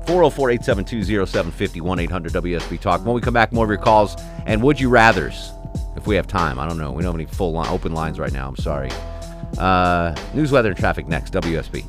404 0.08 0.50
872 0.50 1.26
0750 1.26 1.82
1 1.82 2.00
800 2.00 2.34
WSB 2.34 2.80
Talk. 2.80 3.06
When 3.06 3.14
we 3.14 3.22
come 3.22 3.36
back, 3.36 3.54
more 3.54 3.66
of 3.66 3.70
your 3.70 3.78
calls 3.78 4.16
and 4.48 4.62
would 4.64 4.80
you 4.80 4.90
rathers 4.90 5.56
if 5.96 6.08
we 6.08 6.16
have 6.16 6.28
time. 6.28 6.60
I 6.60 6.68
don't 6.68 6.78
know. 6.78 6.92
We 6.92 7.04
don't 7.04 7.12
have 7.12 7.22
any 7.22 7.26
full 7.26 7.52
line, 7.52 7.68
open 7.68 7.94
lines 7.94 8.20
right 8.20 8.34
now. 8.34 8.48
I'm 8.48 8.56
sorry. 8.56 8.90
Uh, 9.58 10.16
news, 10.34 10.52
weather, 10.52 10.70
and 10.70 10.78
traffic 10.78 11.08
next. 11.08 11.34
WSB. 11.34 11.86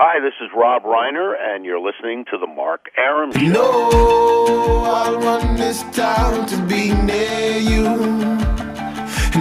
Hi, 0.00 0.20
this 0.20 0.34
is 0.40 0.48
Rob 0.54 0.84
Reiner, 0.84 1.34
and 1.36 1.64
you're 1.64 1.80
listening 1.80 2.24
to 2.30 2.38
the 2.38 2.46
Mark 2.46 2.88
Arum 2.96 3.32
Show. 3.32 3.40
No, 3.48 4.84
I'll 4.84 5.18
run 5.18 5.56
this 5.56 5.82
town 5.90 6.46
to 6.46 6.56
be 6.66 6.94
near 7.02 7.58
you. 7.58 7.82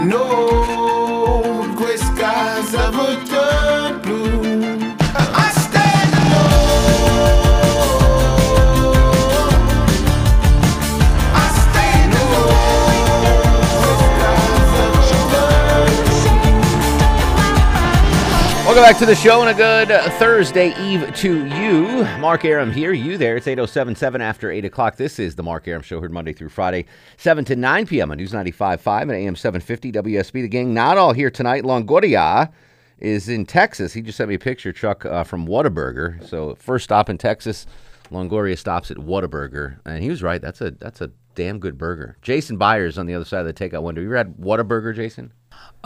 No 0.03 1.75
gray 1.77 1.97
skies 1.97 2.73
ever 2.73 3.23
turn 3.27 4.01
blue. 4.01 4.86
Welcome 18.77 18.93
back 18.93 18.99
to 18.99 19.07
the 19.07 19.15
show 19.15 19.41
and 19.41 19.49
a 19.49 19.55
good 19.55 19.87
Thursday 20.19 20.71
Eve 20.79 21.11
to 21.15 21.47
you. 21.47 22.03
Mark 22.19 22.45
Arum 22.45 22.71
here, 22.71 22.93
you 22.93 23.17
there. 23.17 23.35
It's 23.35 23.47
8077 23.47 24.21
after 24.21 24.51
8 24.51 24.65
o'clock. 24.65 24.97
This 24.97 25.17
is 25.17 25.35
the 25.35 25.41
Mark 25.41 25.67
Arum 25.67 25.81
Show, 25.81 25.99
heard 25.99 26.11
Monday 26.11 26.31
through 26.31 26.49
Friday, 26.49 26.85
7 27.17 27.43
to 27.45 27.55
9 27.55 27.87
p.m. 27.87 28.11
on 28.11 28.17
News 28.17 28.33
95.5 28.33 29.01
and 29.01 29.11
AM 29.13 29.35
750 29.35 29.91
WSB. 29.93 30.31
The 30.31 30.47
gang 30.47 30.75
not 30.75 30.95
all 30.95 31.11
here 31.11 31.31
tonight. 31.31 31.63
Longoria 31.63 32.51
is 32.99 33.27
in 33.27 33.47
Texas. 33.47 33.93
He 33.93 34.03
just 34.03 34.15
sent 34.15 34.29
me 34.29 34.35
a 34.35 34.39
picture, 34.39 34.71
Chuck, 34.71 35.07
uh, 35.07 35.23
from 35.23 35.47
Whataburger. 35.47 36.23
So 36.29 36.53
first 36.53 36.83
stop 36.83 37.09
in 37.09 37.17
Texas, 37.17 37.65
Longoria 38.11 38.55
stops 38.55 38.91
at 38.91 38.97
Whataburger. 38.97 39.79
And 39.85 40.03
he 40.03 40.09
was 40.11 40.21
right. 40.21 40.39
That's 40.39 40.61
a 40.61 40.69
that's 40.69 41.01
a 41.01 41.09
damn 41.33 41.57
good 41.57 41.79
burger. 41.79 42.15
Jason 42.21 42.57
Byers 42.57 42.99
on 42.99 43.07
the 43.07 43.15
other 43.15 43.25
side 43.25 43.43
of 43.43 43.47
the 43.47 43.53
takeout 43.53 43.81
window. 43.81 44.01
You 44.01 44.09
ever 44.09 44.17
had 44.17 44.35
Whataburger, 44.35 44.95
Jason? 44.95 45.33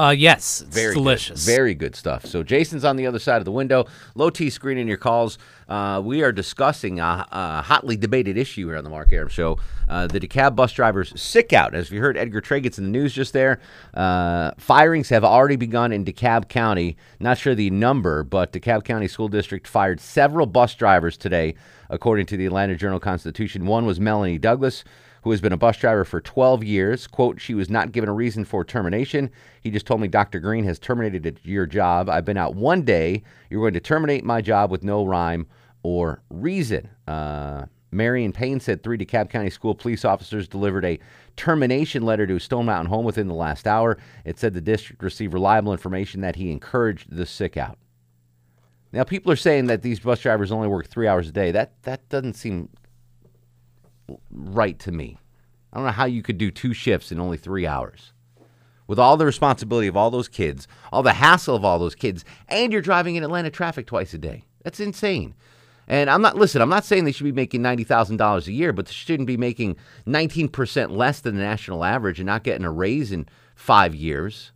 Uh, 0.01 0.09
yes, 0.09 0.61
it's 0.61 0.75
Very 0.75 0.95
delicious. 0.95 1.45
Good. 1.45 1.51
Very 1.51 1.75
good 1.75 1.95
stuff. 1.95 2.25
So 2.25 2.41
Jason's 2.41 2.83
on 2.83 2.95
the 2.95 3.05
other 3.05 3.19
side 3.19 3.37
of 3.37 3.45
the 3.45 3.51
window. 3.51 3.85
Low 4.15 4.31
T 4.31 4.49
screening 4.49 4.87
your 4.87 4.97
calls. 4.97 5.37
Uh, 5.69 6.01
we 6.03 6.23
are 6.23 6.31
discussing 6.31 6.99
a, 6.99 7.27
a 7.31 7.61
hotly 7.61 7.97
debated 7.97 8.35
issue 8.35 8.65
here 8.65 8.77
on 8.77 8.83
the 8.83 8.89
Mark 8.89 9.13
Arum 9.13 9.29
Show. 9.29 9.59
Uh, 9.87 10.07
the 10.07 10.19
DeKalb 10.19 10.55
bus 10.55 10.73
drivers 10.73 11.13
sick 11.21 11.53
out. 11.53 11.75
As 11.75 11.91
you 11.91 11.99
heard, 11.99 12.17
Edgar 12.17 12.41
Treiguts 12.41 12.79
in 12.79 12.85
the 12.85 12.89
news 12.89 13.13
just 13.13 13.31
there. 13.31 13.59
Uh, 13.93 14.53
firings 14.57 15.09
have 15.09 15.23
already 15.23 15.55
begun 15.55 15.91
in 15.91 16.03
DeKalb 16.03 16.47
County. 16.49 16.97
Not 17.19 17.37
sure 17.37 17.53
the 17.53 17.69
number, 17.69 18.23
but 18.23 18.51
DeKalb 18.53 18.83
County 18.83 19.07
School 19.07 19.27
District 19.27 19.67
fired 19.67 19.99
several 19.99 20.47
bus 20.47 20.73
drivers 20.73 21.15
today, 21.15 21.53
according 21.91 22.25
to 22.25 22.37
the 22.37 22.47
Atlanta 22.47 22.75
Journal 22.75 22.99
Constitution. 22.99 23.67
One 23.67 23.85
was 23.85 23.99
Melanie 23.99 24.39
Douglas 24.39 24.83
who 25.21 25.31
has 25.31 25.41
been 25.41 25.53
a 25.53 25.57
bus 25.57 25.77
driver 25.77 26.03
for 26.03 26.21
12 26.21 26.63
years. 26.63 27.07
Quote, 27.07 27.39
she 27.39 27.53
was 27.53 27.69
not 27.69 27.91
given 27.91 28.09
a 28.09 28.13
reason 28.13 28.43
for 28.43 28.63
termination. 28.63 29.29
He 29.61 29.71
just 29.71 29.85
told 29.85 30.01
me 30.01 30.07
Dr. 30.07 30.39
Green 30.39 30.63
has 30.65 30.79
terminated 30.79 31.39
your 31.43 31.65
job. 31.65 32.09
I've 32.09 32.25
been 32.25 32.37
out 32.37 32.55
one 32.55 32.81
day. 32.81 33.23
You're 33.49 33.61
going 33.61 33.73
to 33.73 33.79
terminate 33.79 34.23
my 34.23 34.41
job 34.41 34.71
with 34.71 34.83
no 34.83 35.05
rhyme 35.05 35.47
or 35.83 36.21
reason. 36.29 36.89
Uh, 37.07 37.65
Marion 37.91 38.31
Payne 38.31 38.59
said 38.59 38.81
three 38.81 38.97
DeKalb 38.97 39.29
County 39.29 39.49
school 39.49 39.75
police 39.75 40.05
officers 40.05 40.47
delivered 40.47 40.85
a 40.85 40.99
termination 41.35 42.03
letter 42.03 42.25
to 42.25 42.39
Stone 42.39 42.65
Mountain 42.65 42.89
Home 42.89 43.05
within 43.05 43.27
the 43.27 43.33
last 43.33 43.67
hour. 43.67 43.97
It 44.23 44.39
said 44.39 44.53
the 44.53 44.61
district 44.61 45.03
received 45.03 45.33
reliable 45.33 45.73
information 45.73 46.21
that 46.21 46.37
he 46.37 46.51
encouraged 46.51 47.15
the 47.15 47.25
sick 47.25 47.57
out. 47.57 47.77
Now, 48.93 49.03
people 49.03 49.31
are 49.31 49.37
saying 49.37 49.67
that 49.67 49.81
these 49.81 49.99
bus 49.99 50.19
drivers 50.19 50.51
only 50.51 50.67
work 50.67 50.87
three 50.87 51.07
hours 51.07 51.29
a 51.29 51.31
day. 51.31 51.51
That 51.51 51.81
that 51.83 52.07
doesn't 52.09 52.33
seem 52.33 52.69
right 54.31 54.77
to 54.79 54.91
me. 54.91 55.17
I 55.71 55.77
don't 55.77 55.85
know 55.85 55.91
how 55.91 56.05
you 56.05 56.21
could 56.21 56.37
do 56.37 56.51
two 56.51 56.73
shifts 56.73 57.11
in 57.11 57.19
only 57.19 57.37
three 57.37 57.65
hours. 57.65 58.13
With 58.87 58.99
all 58.99 59.15
the 59.15 59.25
responsibility 59.25 59.87
of 59.87 59.95
all 59.95 60.11
those 60.11 60.27
kids, 60.27 60.67
all 60.91 61.03
the 61.03 61.13
hassle 61.13 61.55
of 61.55 61.63
all 61.63 61.79
those 61.79 61.95
kids, 61.95 62.25
and 62.49 62.73
you're 62.73 62.81
driving 62.81 63.15
in 63.15 63.23
Atlanta 63.23 63.49
traffic 63.49 63.87
twice 63.87 64.13
a 64.13 64.17
day. 64.17 64.43
That's 64.63 64.81
insane. 64.81 65.33
And 65.87 66.09
I'm 66.09 66.21
not, 66.21 66.37
listen, 66.37 66.61
I'm 66.61 66.69
not 66.69 66.85
saying 66.85 67.05
they 67.05 67.11
should 67.11 67.23
be 67.23 67.31
making 67.31 67.61
$90,000 67.61 68.47
a 68.47 68.51
year, 68.51 68.73
but 68.73 68.85
they 68.85 68.91
shouldn't 68.91 69.27
be 69.27 69.37
making 69.37 69.77
19% 70.07 70.91
less 70.91 71.21
than 71.21 71.35
the 71.35 71.41
national 71.41 71.83
average 71.83 72.19
and 72.19 72.27
not 72.27 72.43
getting 72.43 72.65
a 72.65 72.71
raise 72.71 73.11
in 73.11 73.27
five 73.55 73.95
years 73.95 74.51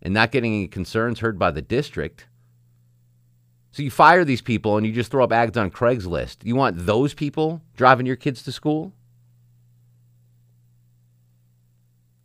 and 0.00 0.12
not 0.12 0.32
getting 0.32 0.52
any 0.52 0.68
concerns 0.68 1.20
heard 1.20 1.38
by 1.38 1.50
the 1.50 1.62
district. 1.62 2.26
So 3.72 3.82
you 3.82 3.90
fire 3.90 4.24
these 4.24 4.42
people 4.42 4.76
and 4.76 4.86
you 4.86 4.92
just 4.92 5.10
throw 5.10 5.24
up 5.24 5.32
ads 5.32 5.56
on 5.56 5.70
Craigslist. 5.70 6.44
You 6.44 6.54
want 6.54 6.84
those 6.84 7.14
people 7.14 7.62
driving 7.74 8.04
your 8.04 8.16
kids 8.16 8.42
to 8.42 8.52
school? 8.52 8.92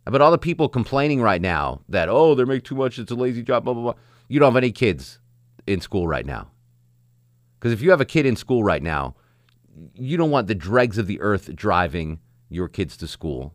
About 0.06 0.20
all 0.20 0.30
the 0.30 0.38
people 0.38 0.68
complaining 0.68 1.22
right 1.22 1.40
now 1.40 1.80
that, 1.88 2.08
oh, 2.10 2.34
they 2.34 2.44
make 2.44 2.64
too 2.64 2.74
much, 2.74 2.98
it's 2.98 3.10
a 3.10 3.14
lazy 3.14 3.42
job, 3.42 3.64
blah, 3.64 3.72
blah, 3.72 3.82
blah. 3.82 3.94
You 4.28 4.38
don't 4.38 4.52
have 4.52 4.56
any 4.56 4.72
kids 4.72 5.20
in 5.66 5.80
school 5.80 6.06
right 6.06 6.24
now. 6.24 6.50
Because 7.58 7.72
if 7.72 7.80
you 7.80 7.90
have 7.90 8.00
a 8.00 8.06
kid 8.06 8.26
in 8.26 8.36
school 8.36 8.62
right 8.62 8.82
now, 8.82 9.16
you 9.94 10.16
don't 10.16 10.30
want 10.30 10.48
the 10.48 10.54
dregs 10.54 10.98
of 10.98 11.06
the 11.06 11.20
earth 11.20 11.54
driving 11.56 12.20
your 12.50 12.68
kids 12.68 12.96
to 12.98 13.08
school. 13.08 13.54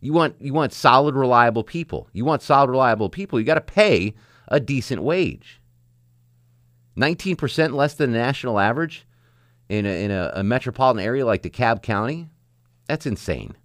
You 0.00 0.12
want 0.12 0.34
you 0.40 0.52
want 0.52 0.72
solid, 0.72 1.14
reliable 1.14 1.62
people. 1.62 2.08
You 2.12 2.24
want 2.24 2.42
solid, 2.42 2.70
reliable 2.70 3.08
people. 3.08 3.38
You 3.38 3.46
got 3.46 3.54
to 3.54 3.60
pay 3.60 4.14
a 4.48 4.58
decent 4.58 5.02
wage. 5.02 5.61
19% 6.96 7.74
less 7.74 7.94
than 7.94 8.12
the 8.12 8.18
national 8.18 8.58
average 8.58 9.06
in 9.68 9.86
a, 9.86 10.04
in 10.04 10.10
a, 10.10 10.32
a 10.34 10.42
metropolitan 10.42 11.04
area 11.04 11.24
like 11.24 11.42
DeKalb 11.42 11.82
County? 11.82 12.28
That's 12.86 13.06
insane. 13.06 13.56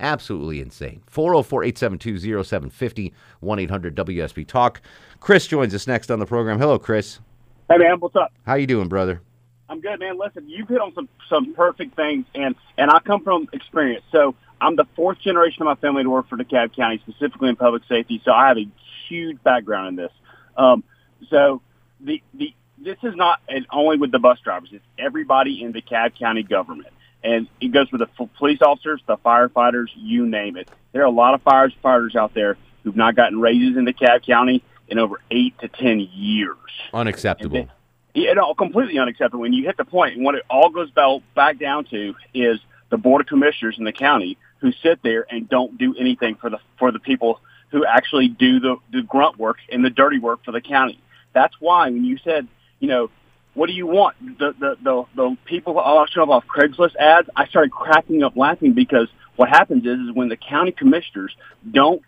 Absolutely 0.00 0.60
insane. 0.60 1.02
404 1.08 1.64
872 1.64 2.42
0750 2.42 3.12
1 3.40 3.58
800 3.58 3.96
WSB 3.96 4.46
Talk. 4.46 4.80
Chris 5.20 5.46
joins 5.46 5.74
us 5.74 5.86
next 5.86 6.10
on 6.10 6.18
the 6.18 6.26
program. 6.26 6.58
Hello, 6.58 6.78
Chris. 6.78 7.20
Hey 7.68 7.76
man, 7.76 8.00
what's 8.00 8.16
up? 8.16 8.32
How 8.46 8.54
you 8.54 8.66
doing, 8.66 8.88
brother? 8.88 9.20
I'm 9.68 9.80
good, 9.80 10.00
man. 10.00 10.18
Listen, 10.18 10.48
you've 10.48 10.68
hit 10.68 10.80
on 10.80 10.94
some 10.94 11.08
some 11.28 11.54
perfect 11.54 11.94
things, 11.94 12.24
and 12.34 12.56
and 12.78 12.90
I 12.90 12.98
come 13.00 13.22
from 13.22 13.46
experience. 13.52 14.04
So 14.10 14.34
I'm 14.60 14.74
the 14.74 14.86
fourth 14.96 15.20
generation 15.20 15.62
of 15.62 15.66
my 15.66 15.74
family 15.76 16.02
to 16.02 16.10
work 16.10 16.28
for 16.28 16.36
DeKalb 16.36 16.74
County, 16.74 16.98
specifically 17.06 17.50
in 17.50 17.56
public 17.56 17.82
safety. 17.88 18.20
So 18.24 18.32
I 18.32 18.48
have 18.48 18.56
a 18.56 18.66
huge 19.08 19.42
background 19.42 19.88
in 19.88 19.96
this. 19.96 20.12
Um, 20.56 20.82
so 21.28 21.62
the 22.02 22.22
the 22.34 22.54
this 22.78 22.96
is 23.02 23.14
not 23.14 23.40
and 23.48 23.66
only 23.70 23.98
with 23.98 24.10
the 24.10 24.18
bus 24.18 24.38
drivers; 24.40 24.70
it's 24.72 24.84
everybody 24.98 25.62
in 25.62 25.72
DeKalb 25.72 26.18
County 26.18 26.42
government, 26.42 26.92
and 27.22 27.48
it 27.60 27.68
goes 27.72 27.90
with 27.92 28.00
the 28.00 28.08
f- 28.18 28.28
police 28.38 28.62
officers, 28.62 29.02
the 29.06 29.16
firefighters, 29.18 29.88
you 29.96 30.26
name 30.26 30.56
it. 30.56 30.68
There 30.92 31.02
are 31.02 31.06
a 31.06 31.10
lot 31.10 31.34
of 31.34 31.44
firefighters 31.44 32.16
out 32.16 32.34
there 32.34 32.56
who've 32.82 32.96
not 32.96 33.14
gotten 33.16 33.40
raises 33.40 33.76
in 33.76 33.84
DeKalb 33.84 34.24
County 34.26 34.62
in 34.88 34.98
over 34.98 35.20
eight 35.30 35.58
to 35.60 35.68
ten 35.68 36.00
years. 36.00 36.56
Unacceptable. 36.92 37.68
Yeah, 38.14 38.32
no, 38.32 38.54
completely 38.54 38.98
unacceptable. 38.98 39.42
When 39.42 39.52
you 39.52 39.64
hit 39.64 39.76
the 39.76 39.84
point, 39.84 40.16
and 40.16 40.24
what 40.24 40.34
it 40.34 40.42
all 40.50 40.70
goes 40.70 40.90
back 41.34 41.58
down 41.58 41.84
to 41.86 42.14
is 42.34 42.58
the 42.88 42.98
board 42.98 43.20
of 43.20 43.28
commissioners 43.28 43.76
in 43.78 43.84
the 43.84 43.92
county 43.92 44.36
who 44.58 44.72
sit 44.82 45.02
there 45.02 45.26
and 45.30 45.48
don't 45.48 45.78
do 45.78 45.94
anything 45.98 46.34
for 46.34 46.50
the 46.50 46.58
for 46.78 46.90
the 46.90 46.98
people 46.98 47.40
who 47.70 47.84
actually 47.84 48.28
do 48.28 48.58
the 48.58 48.76
the 48.92 49.02
grunt 49.02 49.38
work 49.38 49.58
and 49.70 49.84
the 49.84 49.90
dirty 49.90 50.18
work 50.18 50.44
for 50.44 50.52
the 50.52 50.60
county. 50.60 50.98
That's 51.32 51.54
why 51.60 51.90
when 51.90 52.04
you 52.04 52.18
said, 52.24 52.48
you 52.78 52.88
know, 52.88 53.10
what 53.54 53.66
do 53.66 53.72
you 53.72 53.86
want? 53.86 54.16
The 54.38 54.54
the 54.58 54.76
the, 54.82 55.04
the 55.14 55.36
people 55.44 55.78
up 55.78 56.08
off 56.28 56.44
Craigslist 56.46 56.96
ads. 56.96 57.28
I 57.34 57.46
started 57.48 57.72
cracking 57.72 58.22
up 58.22 58.36
laughing 58.36 58.72
because 58.72 59.08
what 59.36 59.48
happens 59.48 59.84
is 59.84 59.98
is 59.98 60.12
when 60.12 60.28
the 60.28 60.36
county 60.36 60.72
commissioners 60.72 61.34
don't 61.68 62.02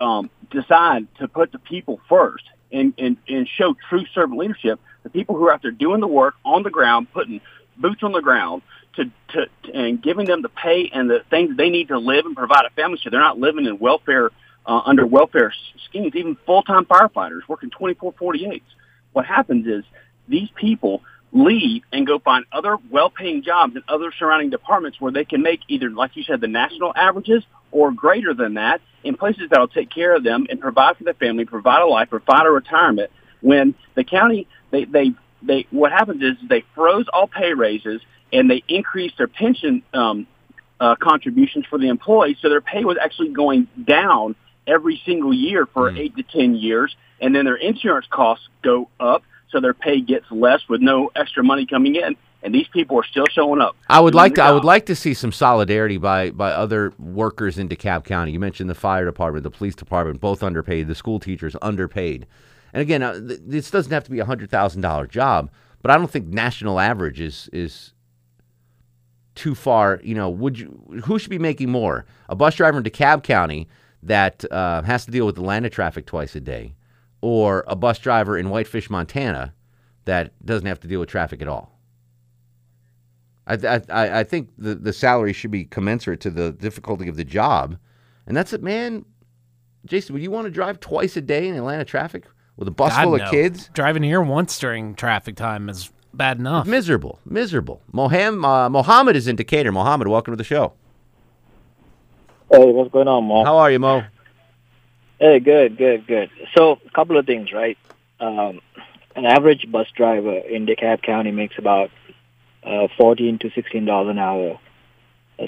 um, 0.00 0.30
decide 0.50 1.06
to 1.18 1.28
put 1.28 1.52
the 1.52 1.58
people 1.58 2.00
first 2.08 2.44
and, 2.72 2.92
and, 2.98 3.16
and 3.28 3.48
show 3.48 3.74
true 3.88 4.04
servant 4.14 4.38
leadership, 4.38 4.80
the 5.02 5.10
people 5.10 5.36
who 5.36 5.46
are 5.46 5.52
out 5.52 5.62
there 5.62 5.70
doing 5.70 6.00
the 6.00 6.06
work 6.06 6.34
on 6.44 6.62
the 6.62 6.70
ground, 6.70 7.12
putting 7.12 7.40
boots 7.76 8.02
on 8.02 8.12
the 8.12 8.20
ground, 8.20 8.62
to, 8.96 9.04
to, 9.04 9.46
to 9.64 9.74
and 9.74 10.02
giving 10.02 10.26
them 10.26 10.42
the 10.42 10.48
pay 10.48 10.90
and 10.92 11.08
the 11.08 11.20
things 11.30 11.56
they 11.56 11.70
need 11.70 11.88
to 11.88 11.98
live 11.98 12.26
and 12.26 12.36
provide 12.36 12.64
a 12.66 12.70
family 12.70 12.98
so 13.02 13.10
they're 13.10 13.20
not 13.20 13.38
living 13.38 13.64
in 13.64 13.78
welfare 13.78 14.30
uh, 14.66 14.80
under 14.84 15.06
welfare 15.06 15.52
schemes. 15.88 16.14
Even 16.14 16.36
full-time 16.46 16.84
firefighters 16.84 17.40
working 17.48 17.70
24 17.70 18.12
48s. 18.14 18.62
What 19.12 19.26
happens 19.26 19.66
is 19.66 19.84
these 20.28 20.48
people 20.54 21.02
leave 21.32 21.82
and 21.92 22.06
go 22.06 22.18
find 22.18 22.44
other 22.52 22.76
well-paying 22.90 23.42
jobs 23.42 23.74
in 23.74 23.82
other 23.88 24.12
surrounding 24.18 24.50
departments 24.50 25.00
where 25.00 25.12
they 25.12 25.24
can 25.24 25.42
make 25.42 25.60
either, 25.68 25.90
like 25.90 26.14
you 26.14 26.22
said, 26.22 26.40
the 26.40 26.48
national 26.48 26.92
averages 26.94 27.42
or 27.70 27.90
greater 27.90 28.34
than 28.34 28.54
that 28.54 28.80
in 29.02 29.16
places 29.16 29.44
that 29.50 29.58
will 29.58 29.68
take 29.68 29.90
care 29.90 30.14
of 30.14 30.22
them 30.22 30.46
and 30.50 30.60
provide 30.60 30.96
for 30.96 31.04
their 31.04 31.14
family, 31.14 31.44
provide 31.44 31.80
a 31.82 31.86
life, 31.86 32.10
provide 32.10 32.46
a 32.46 32.50
retirement. 32.50 33.10
when 33.40 33.74
the 33.94 34.04
county 34.04 34.46
they 34.70 34.84
they 34.84 35.12
they 35.42 35.66
what 35.70 35.90
happens 35.90 36.22
is 36.22 36.36
they 36.48 36.64
froze 36.74 37.06
all 37.12 37.26
pay 37.26 37.54
raises 37.54 38.00
and 38.32 38.50
they 38.50 38.62
increased 38.68 39.18
their 39.18 39.26
pension 39.26 39.82
um, 39.92 40.26
uh, 40.80 40.96
contributions 40.96 41.64
for 41.66 41.78
the 41.78 41.88
employees, 41.88 42.36
so 42.40 42.48
their 42.48 42.60
pay 42.60 42.84
was 42.84 42.96
actually 43.00 43.28
going 43.30 43.68
down 43.84 44.34
every 44.66 45.00
single 45.04 45.32
year 45.32 45.66
for 45.66 45.90
eight 45.90 46.16
to 46.16 46.22
ten 46.22 46.54
years, 46.54 46.94
and 47.20 47.34
then 47.34 47.44
their 47.44 47.56
insurance 47.56 48.06
costs 48.10 48.48
go 48.62 48.88
up, 49.00 49.22
so 49.50 49.60
their 49.60 49.74
pay 49.74 50.00
gets 50.00 50.26
less 50.30 50.60
with 50.68 50.80
no 50.80 51.10
extra 51.14 51.42
money 51.42 51.66
coming 51.66 51.96
in, 51.96 52.16
and 52.42 52.54
these 52.54 52.68
people 52.68 52.98
are 52.98 53.04
still 53.04 53.26
showing 53.30 53.60
up. 53.60 53.76
I 53.88 54.00
would 54.00 54.14
like 54.14 54.34
to. 54.36 54.42
I 54.42 54.52
would 54.52 54.64
like 54.64 54.86
to 54.86 54.96
see 54.96 55.14
some 55.14 55.32
solidarity 55.32 55.98
by 55.98 56.30
by 56.30 56.52
other 56.52 56.92
workers 56.98 57.58
in 57.58 57.68
DeKalb 57.68 58.04
County. 58.04 58.32
You 58.32 58.40
mentioned 58.40 58.70
the 58.70 58.74
fire 58.74 59.04
department, 59.04 59.44
the 59.44 59.50
police 59.50 59.74
department, 59.74 60.20
both 60.20 60.42
underpaid. 60.42 60.88
The 60.88 60.94
school 60.94 61.20
teachers 61.20 61.56
underpaid. 61.62 62.26
And 62.72 62.80
again, 62.80 63.02
uh, 63.02 63.20
th- 63.20 63.40
this 63.44 63.70
doesn't 63.70 63.92
have 63.92 64.04
to 64.04 64.10
be 64.10 64.18
a 64.18 64.24
hundred 64.24 64.50
thousand 64.50 64.82
dollar 64.82 65.06
job, 65.06 65.50
but 65.82 65.90
I 65.90 65.98
don't 65.98 66.10
think 66.10 66.28
national 66.28 66.80
average 66.80 67.20
is 67.20 67.48
is 67.52 67.92
too 69.34 69.54
far. 69.54 70.00
You 70.02 70.14
know, 70.14 70.30
would 70.30 70.58
you? 70.58 71.02
Who 71.04 71.18
should 71.18 71.30
be 71.30 71.38
making 71.38 71.70
more? 71.70 72.06
A 72.28 72.34
bus 72.34 72.54
driver 72.54 72.78
in 72.78 72.84
DeKalb 72.84 73.22
County 73.22 73.68
that 74.02 74.44
uh, 74.50 74.82
has 74.82 75.04
to 75.04 75.10
deal 75.10 75.26
with 75.26 75.36
Atlanta 75.38 75.70
traffic 75.70 76.06
twice 76.06 76.34
a 76.34 76.40
day, 76.40 76.74
or 77.20 77.64
a 77.66 77.76
bus 77.76 77.98
driver 77.98 78.36
in 78.36 78.50
Whitefish, 78.50 78.90
Montana, 78.90 79.54
that 80.04 80.32
doesn't 80.44 80.66
have 80.66 80.80
to 80.80 80.88
deal 80.88 81.00
with 81.00 81.08
traffic 81.08 81.40
at 81.40 81.48
all. 81.48 81.78
I, 83.46 83.54
I, 83.88 84.20
I- 84.20 84.24
think 84.24 84.50
the, 84.56 84.74
the 84.74 84.92
salary 84.92 85.32
should 85.32 85.50
be 85.50 85.64
commensurate 85.64 86.20
to 86.20 86.30
the 86.30 86.52
difficulty 86.52 87.08
of 87.08 87.16
the 87.16 87.24
job. 87.24 87.76
And 88.26 88.36
that's 88.36 88.52
it, 88.52 88.62
man. 88.62 89.04
Jason, 89.84 90.12
would 90.14 90.22
you 90.22 90.30
want 90.30 90.44
to 90.46 90.50
drive 90.50 90.78
twice 90.78 91.16
a 91.16 91.20
day 91.20 91.48
in 91.48 91.56
Atlanta 91.56 91.84
traffic 91.84 92.24
with 92.56 92.68
a 92.68 92.70
bus 92.70 92.92
God, 92.92 93.02
full 93.02 93.14
of 93.16 93.28
kids? 93.30 93.68
Driving 93.74 94.04
here 94.04 94.20
once 94.22 94.56
during 94.58 94.94
traffic 94.94 95.34
time 95.34 95.68
is 95.68 95.90
bad 96.14 96.38
enough. 96.38 96.66
Miserable, 96.68 97.18
miserable. 97.24 97.82
Moham, 97.92 98.44
uh, 98.44 98.68
Mohammed 98.70 99.16
is 99.16 99.26
in 99.26 99.34
Decatur. 99.34 99.72
Mohammed, 99.72 100.06
welcome 100.06 100.32
to 100.32 100.36
the 100.36 100.44
show. 100.44 100.74
Hey, 102.52 102.70
what's 102.70 102.92
going 102.92 103.08
on, 103.08 103.24
Mo? 103.24 103.44
How 103.44 103.56
are 103.56 103.70
you, 103.70 103.78
Mo? 103.78 104.04
Hey, 105.18 105.40
good, 105.40 105.78
good, 105.78 106.06
good. 106.06 106.28
So, 106.54 106.78
a 106.86 106.90
couple 106.90 107.16
of 107.16 107.24
things, 107.24 107.50
right? 107.50 107.78
Um, 108.20 108.60
an 109.16 109.24
average 109.24 109.72
bus 109.72 109.86
driver 109.96 110.36
in 110.36 110.66
DeKalb 110.66 111.00
County 111.00 111.30
makes 111.30 111.56
about 111.56 111.90
uh, 112.62 112.88
fourteen 112.98 113.38
to 113.38 113.50
sixteen 113.54 113.86
dollars 113.86 114.10
an 114.10 114.18
hour. 114.18 114.60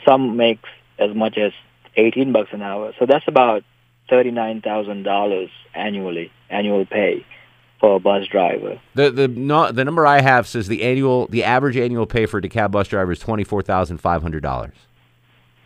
Some 0.07 0.39
makes 0.39 0.67
as 0.99 1.15
much 1.15 1.37
as 1.37 1.53
eighteen 1.97 2.33
bucks 2.33 2.49
an 2.53 2.63
hour. 2.63 2.95
So 2.99 3.05
that's 3.05 3.29
about 3.29 3.65
thirty 4.09 4.31
nine 4.31 4.63
thousand 4.63 5.03
dollars 5.03 5.51
annually, 5.75 6.33
annual 6.49 6.87
pay 6.87 7.27
for 7.81 7.97
a 7.97 8.01
bus 8.01 8.27
driver. 8.29 8.81
The 8.95 9.11
the 9.11 9.29
no, 9.29 9.71
the 9.71 9.85
number 9.85 10.07
I 10.07 10.23
have 10.23 10.49
says 10.49 10.69
the 10.69 10.83
annual 10.83 11.27
the 11.27 11.45
average 11.45 11.77
annual 11.77 12.07
pay 12.07 12.25
for 12.25 12.39
a 12.39 12.43
DeKalb 12.43 12.71
bus 12.71 12.89
driver 12.89 13.13
is 13.13 13.19
twenty 13.19 13.45
four 13.45 13.61
thousand 13.61 13.99
five 13.99 14.23
hundred 14.23 14.43
dollars. 14.43 14.75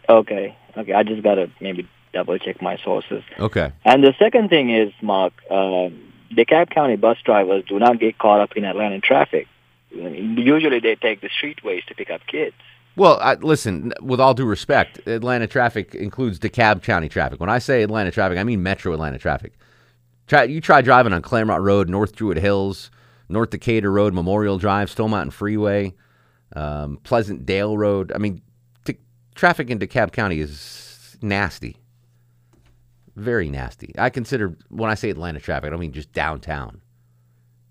Okay, 0.08 0.56
okay. 0.78 0.92
I 0.92 1.02
just 1.02 1.22
gotta 1.22 1.50
maybe 1.60 1.88
double 2.12 2.38
check 2.38 2.62
my 2.62 2.76
sources. 2.78 3.22
Okay. 3.38 3.72
And 3.84 4.02
the 4.02 4.14
second 4.18 4.48
thing 4.48 4.70
is, 4.70 4.92
Mark, 5.02 5.32
uh, 5.50 5.90
DeKalb 6.32 6.70
County 6.70 6.96
bus 6.96 7.18
drivers 7.24 7.64
do 7.68 7.78
not 7.78 7.98
get 7.98 8.18
caught 8.18 8.40
up 8.40 8.56
in 8.56 8.64
Atlanta 8.64 9.00
traffic. 9.00 9.46
Usually 9.90 10.80
they 10.80 10.96
take 10.96 11.20
the 11.20 11.28
streetways 11.28 11.84
to 11.86 11.94
pick 11.94 12.10
up 12.10 12.20
kids. 12.26 12.56
Well, 12.96 13.18
I, 13.22 13.34
listen, 13.34 13.92
with 14.02 14.20
all 14.20 14.34
due 14.34 14.44
respect, 14.44 15.06
Atlanta 15.06 15.46
traffic 15.46 15.94
includes 15.94 16.38
DeKalb 16.38 16.82
County 16.82 17.08
traffic. 17.08 17.40
When 17.40 17.48
I 17.48 17.58
say 17.58 17.82
Atlanta 17.82 18.10
traffic, 18.10 18.38
I 18.38 18.44
mean 18.44 18.62
Metro 18.62 18.92
Atlanta 18.92 19.18
traffic. 19.18 19.52
Try, 20.26 20.42
you 20.44 20.60
try 20.60 20.82
driving 20.82 21.12
on 21.12 21.22
Clairmont 21.22 21.62
Road, 21.62 21.88
North 21.88 22.14
Druid 22.14 22.38
Hills, 22.38 22.90
North 23.28 23.50
Decatur 23.50 23.90
Road, 23.90 24.14
Memorial 24.14 24.58
Drive, 24.58 24.90
Stone 24.90 25.12
Mountain 25.12 25.30
Freeway, 25.30 25.94
um, 26.56 26.98
Pleasantdale 27.04 27.78
Road. 27.78 28.12
I 28.14 28.18
mean, 28.18 28.42
traffic 29.38 29.70
in 29.70 29.78
DeKalb 29.78 30.12
County 30.12 30.40
is 30.40 31.16
nasty. 31.22 31.76
Very 33.14 33.48
nasty. 33.48 33.94
I 33.96 34.10
consider, 34.10 34.56
when 34.68 34.90
I 34.90 34.94
say 34.94 35.10
Atlanta 35.10 35.40
traffic, 35.40 35.68
I 35.68 35.70
don't 35.70 35.80
mean 35.80 35.92
just 35.92 36.12
downtown. 36.12 36.82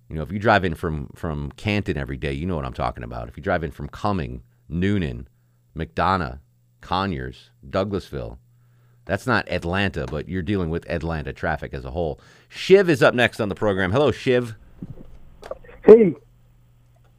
You 0.09 0.15
know, 0.15 0.21
if 0.21 0.31
you 0.31 0.39
drive 0.39 0.63
in 0.63 0.73
from 0.73 1.09
from 1.15 1.51
Canton 1.51 1.97
every 1.97 2.15
day, 2.15 2.31
you 2.31 2.45
know 2.45 2.55
what 2.55 2.63
I'm 2.63 2.73
talking 2.73 3.03
about. 3.03 3.27
If 3.27 3.35
you 3.35 3.43
drive 3.43 3.63
in 3.63 3.71
from 3.71 3.89
Cumming, 3.89 4.41
Newnan, 4.71 5.25
McDonough, 5.75 6.39
Conyers, 6.79 7.51
Douglasville, 7.69 8.37
that's 9.03 9.27
not 9.27 9.49
Atlanta, 9.51 10.05
but 10.05 10.29
you're 10.29 10.41
dealing 10.41 10.69
with 10.69 10.89
Atlanta 10.89 11.33
traffic 11.33 11.73
as 11.73 11.83
a 11.83 11.91
whole. 11.91 12.21
Shiv 12.47 12.89
is 12.89 13.03
up 13.03 13.13
next 13.13 13.41
on 13.41 13.49
the 13.49 13.55
program. 13.55 13.91
Hello, 13.91 14.11
Shiv. 14.11 14.55
Hey, 15.85 16.15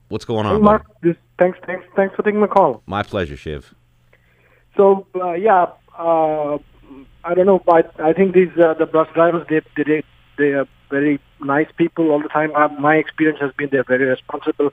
What's 0.09 0.25
going 0.25 0.47
hey 0.47 0.53
on? 0.53 0.63
Mark. 0.63 0.87
buddy? 1.03 1.13
This, 1.13 1.17
thanks, 1.39 1.59
thanks, 1.67 1.85
thanks 1.95 2.15
for 2.17 2.23
taking 2.23 2.41
my 2.41 2.47
call. 2.47 2.83
My 2.87 3.03
pleasure, 3.03 3.37
Shiv. 3.37 3.75
So 4.79 5.07
uh, 5.17 5.33
yeah, 5.33 5.67
uh, 5.99 6.59
I 7.25 7.35
don't 7.35 7.47
know, 7.47 7.59
but 7.59 8.01
I 8.01 8.13
think 8.13 8.33
these 8.35 8.57
uh, 8.57 8.75
the 8.75 8.87
bus 8.87 9.09
drivers 9.13 9.47
they 9.49 9.61
they 9.77 10.03
they 10.39 10.53
are 10.53 10.67
very 10.89 11.21
nice 11.41 11.67
people 11.77 12.11
all 12.13 12.23
the 12.23 12.29
time. 12.29 12.55
Uh, 12.55 12.69
my 12.69 12.95
experience 12.95 13.41
has 13.41 13.53
been 13.59 13.69
they're 13.71 13.85
very 13.85 14.05
responsible, 14.05 14.71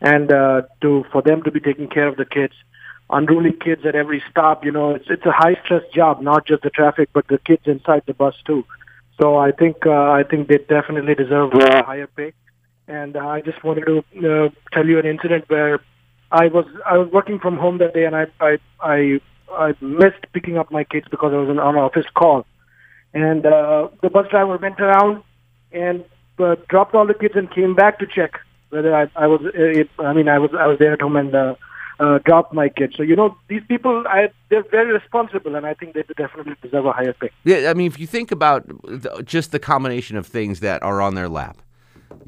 and 0.00 0.32
uh, 0.32 0.62
to 0.80 1.04
for 1.12 1.22
them 1.22 1.42
to 1.42 1.50
be 1.50 1.60
taking 1.60 1.88
care 1.88 2.08
of 2.08 2.16
the 2.16 2.24
kids, 2.24 2.54
unruly 3.10 3.52
kids 3.52 3.84
at 3.84 3.94
every 3.94 4.22
stop. 4.30 4.64
You 4.64 4.72
know, 4.72 4.90
it's 4.96 5.10
it's 5.10 5.26
a 5.26 5.32
high 5.32 5.56
stress 5.64 5.82
job, 5.94 6.22
not 6.22 6.46
just 6.46 6.62
the 6.62 6.70
traffic, 6.70 7.10
but 7.12 7.28
the 7.28 7.38
kids 7.38 7.62
inside 7.66 8.04
the 8.06 8.14
bus 8.14 8.34
too. 8.46 8.64
So 9.20 9.36
I 9.36 9.52
think 9.52 9.86
uh, 9.86 10.10
I 10.10 10.22
think 10.22 10.48
they 10.48 10.58
definitely 10.58 11.14
deserve 11.14 11.52
a 11.52 11.84
higher 11.84 12.06
pay. 12.06 12.32
And 12.88 13.16
uh, 13.16 13.28
I 13.28 13.42
just 13.42 13.62
wanted 13.62 13.84
to 13.84 13.98
uh, 14.00 14.48
tell 14.72 14.86
you 14.86 14.98
an 14.98 15.06
incident 15.06 15.44
where 15.48 15.80
I 16.32 16.46
was 16.48 16.64
I 16.86 16.96
was 16.96 17.08
working 17.12 17.38
from 17.38 17.58
home 17.58 17.78
that 17.78 17.92
day, 17.92 18.06
and 18.06 18.16
I 18.16 18.26
I 18.40 18.58
I, 18.80 19.20
I 19.54 19.74
missed 19.80 20.24
picking 20.32 20.58
up 20.58 20.70
my 20.70 20.84
kids 20.84 21.06
because 21.10 21.32
I 21.32 21.36
was 21.36 21.48
on 21.48 21.58
an 21.58 21.76
office 21.76 22.06
call, 22.14 22.46
and 23.14 23.44
uh, 23.44 23.88
the 24.02 24.10
bus 24.10 24.28
driver 24.30 24.56
went 24.56 24.80
around 24.80 25.22
and 25.72 26.04
uh, 26.38 26.56
dropped 26.68 26.94
all 26.94 27.06
the 27.06 27.14
kids 27.14 27.34
and 27.36 27.50
came 27.50 27.74
back 27.74 27.98
to 27.98 28.06
check 28.06 28.38
whether 28.70 28.94
I, 28.94 29.08
I 29.16 29.26
was. 29.26 29.40
Uh, 29.44 29.50
it, 29.54 29.90
I 29.98 30.12
mean, 30.12 30.28
I 30.28 30.38
was 30.38 30.50
I 30.58 30.66
was 30.66 30.78
there 30.78 30.94
at 30.94 31.00
home 31.00 31.16
and 31.16 31.34
uh, 31.34 31.54
uh, 32.00 32.18
dropped 32.24 32.52
my 32.54 32.68
kids. 32.68 32.94
So 32.96 33.02
you 33.02 33.14
know, 33.14 33.36
these 33.48 33.62
people, 33.68 34.04
I, 34.08 34.30
they're 34.48 34.64
very 34.70 34.92
responsible, 34.92 35.54
and 35.54 35.66
I 35.66 35.74
think 35.74 35.94
they 35.94 36.02
definitely 36.16 36.56
deserve 36.62 36.86
a 36.86 36.92
higher 36.92 37.12
pay. 37.12 37.30
Yeah, 37.44 37.70
I 37.70 37.74
mean, 37.74 37.86
if 37.86 37.98
you 37.98 38.06
think 38.06 38.32
about 38.32 38.66
the, 38.82 39.22
just 39.24 39.52
the 39.52 39.58
combination 39.58 40.16
of 40.16 40.26
things 40.26 40.60
that 40.60 40.82
are 40.82 41.00
on 41.00 41.14
their 41.14 41.28
lap, 41.28 41.58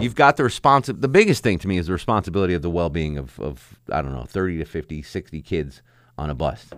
you've 0.01 0.15
got 0.15 0.37
the 0.37 0.43
responsi- 0.43 1.01
The 1.01 1.09
biggest 1.09 1.43
thing 1.43 1.59
to 1.61 1.69
me 1.69 1.79
is 1.79 1.87
the 1.87 1.93
responsibility 1.93 2.55
of 2.55 2.63
the 2.63 2.71
well-being 2.71 3.17
of, 3.17 3.41
of 3.41 3.79
I 3.91 4.03
don't 4.03 4.13
know, 4.13 4.25
thirty 4.25 4.59
to 4.59 4.65
50, 4.65 5.03
60 5.03 5.43
kids 5.43 5.83
on 6.19 6.31
a 6.31 6.35
bus. 6.35 6.71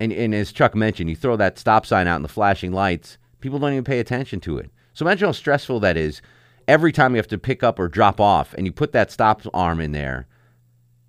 And 0.00 0.12
and 0.12 0.34
as 0.34 0.50
Chuck 0.50 0.74
mentioned, 0.74 1.10
you 1.10 1.16
throw 1.16 1.36
that 1.36 1.58
stop 1.58 1.84
sign 1.84 2.08
out 2.08 2.16
in 2.16 2.22
the 2.22 2.28
flashing 2.28 2.72
lights, 2.72 3.18
people 3.40 3.58
don't 3.58 3.72
even 3.72 3.84
pay 3.84 4.00
attention 4.00 4.40
to 4.40 4.56
it. 4.58 4.70
So 4.94 5.04
imagine 5.04 5.26
how 5.26 5.32
stressful 5.32 5.78
that 5.80 5.96
is. 5.96 6.22
Every 6.66 6.92
time 6.92 7.12
you 7.12 7.18
have 7.18 7.28
to 7.28 7.38
pick 7.38 7.62
up 7.62 7.78
or 7.78 7.88
drop 7.88 8.20
off, 8.20 8.54
and 8.54 8.66
you 8.66 8.72
put 8.72 8.92
that 8.92 9.10
stop 9.10 9.42
arm 9.52 9.80
in 9.80 9.92
there, 9.92 10.26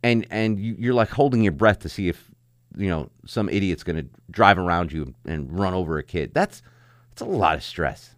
and 0.04 0.28
and 0.30 0.60
you, 0.60 0.76
you're 0.78 0.94
like 0.94 1.10
holding 1.10 1.42
your 1.42 1.54
breath 1.54 1.80
to 1.80 1.90
see 1.90 2.10
if 2.10 2.30
you 2.78 2.90
know 2.90 3.10
some 3.26 3.48
idiot's 3.50 3.84
going 3.84 3.98
to 3.98 4.08
drive 4.30 4.58
around 4.58 4.92
you 4.92 5.14
and 5.26 5.58
run 5.58 5.74
over 5.74 5.98
a 5.98 6.04
kid. 6.04 6.34
That's 6.34 6.62
that's 7.10 7.22
a 7.22 7.26
lot 7.26 7.56
of 7.56 7.64
stress. 7.64 8.16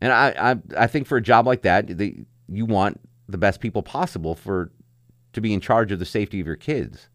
And 0.00 0.12
I 0.12 0.34
I, 0.38 0.84
I 0.84 0.86
think 0.86 1.06
for 1.06 1.18
a 1.18 1.22
job 1.22 1.46
like 1.46 1.62
that, 1.62 1.98
the, 1.98 2.24
you 2.48 2.64
want 2.64 3.00
the 3.28 3.38
best 3.38 3.60
people 3.60 3.82
possible 3.82 4.34
for 4.34 4.70
to 5.32 5.40
be 5.40 5.52
in 5.52 5.60
charge 5.60 5.92
of 5.92 5.98
the 5.98 6.06
safety 6.06 6.40
of 6.40 6.46
your 6.46 6.56
kids. 6.56 7.08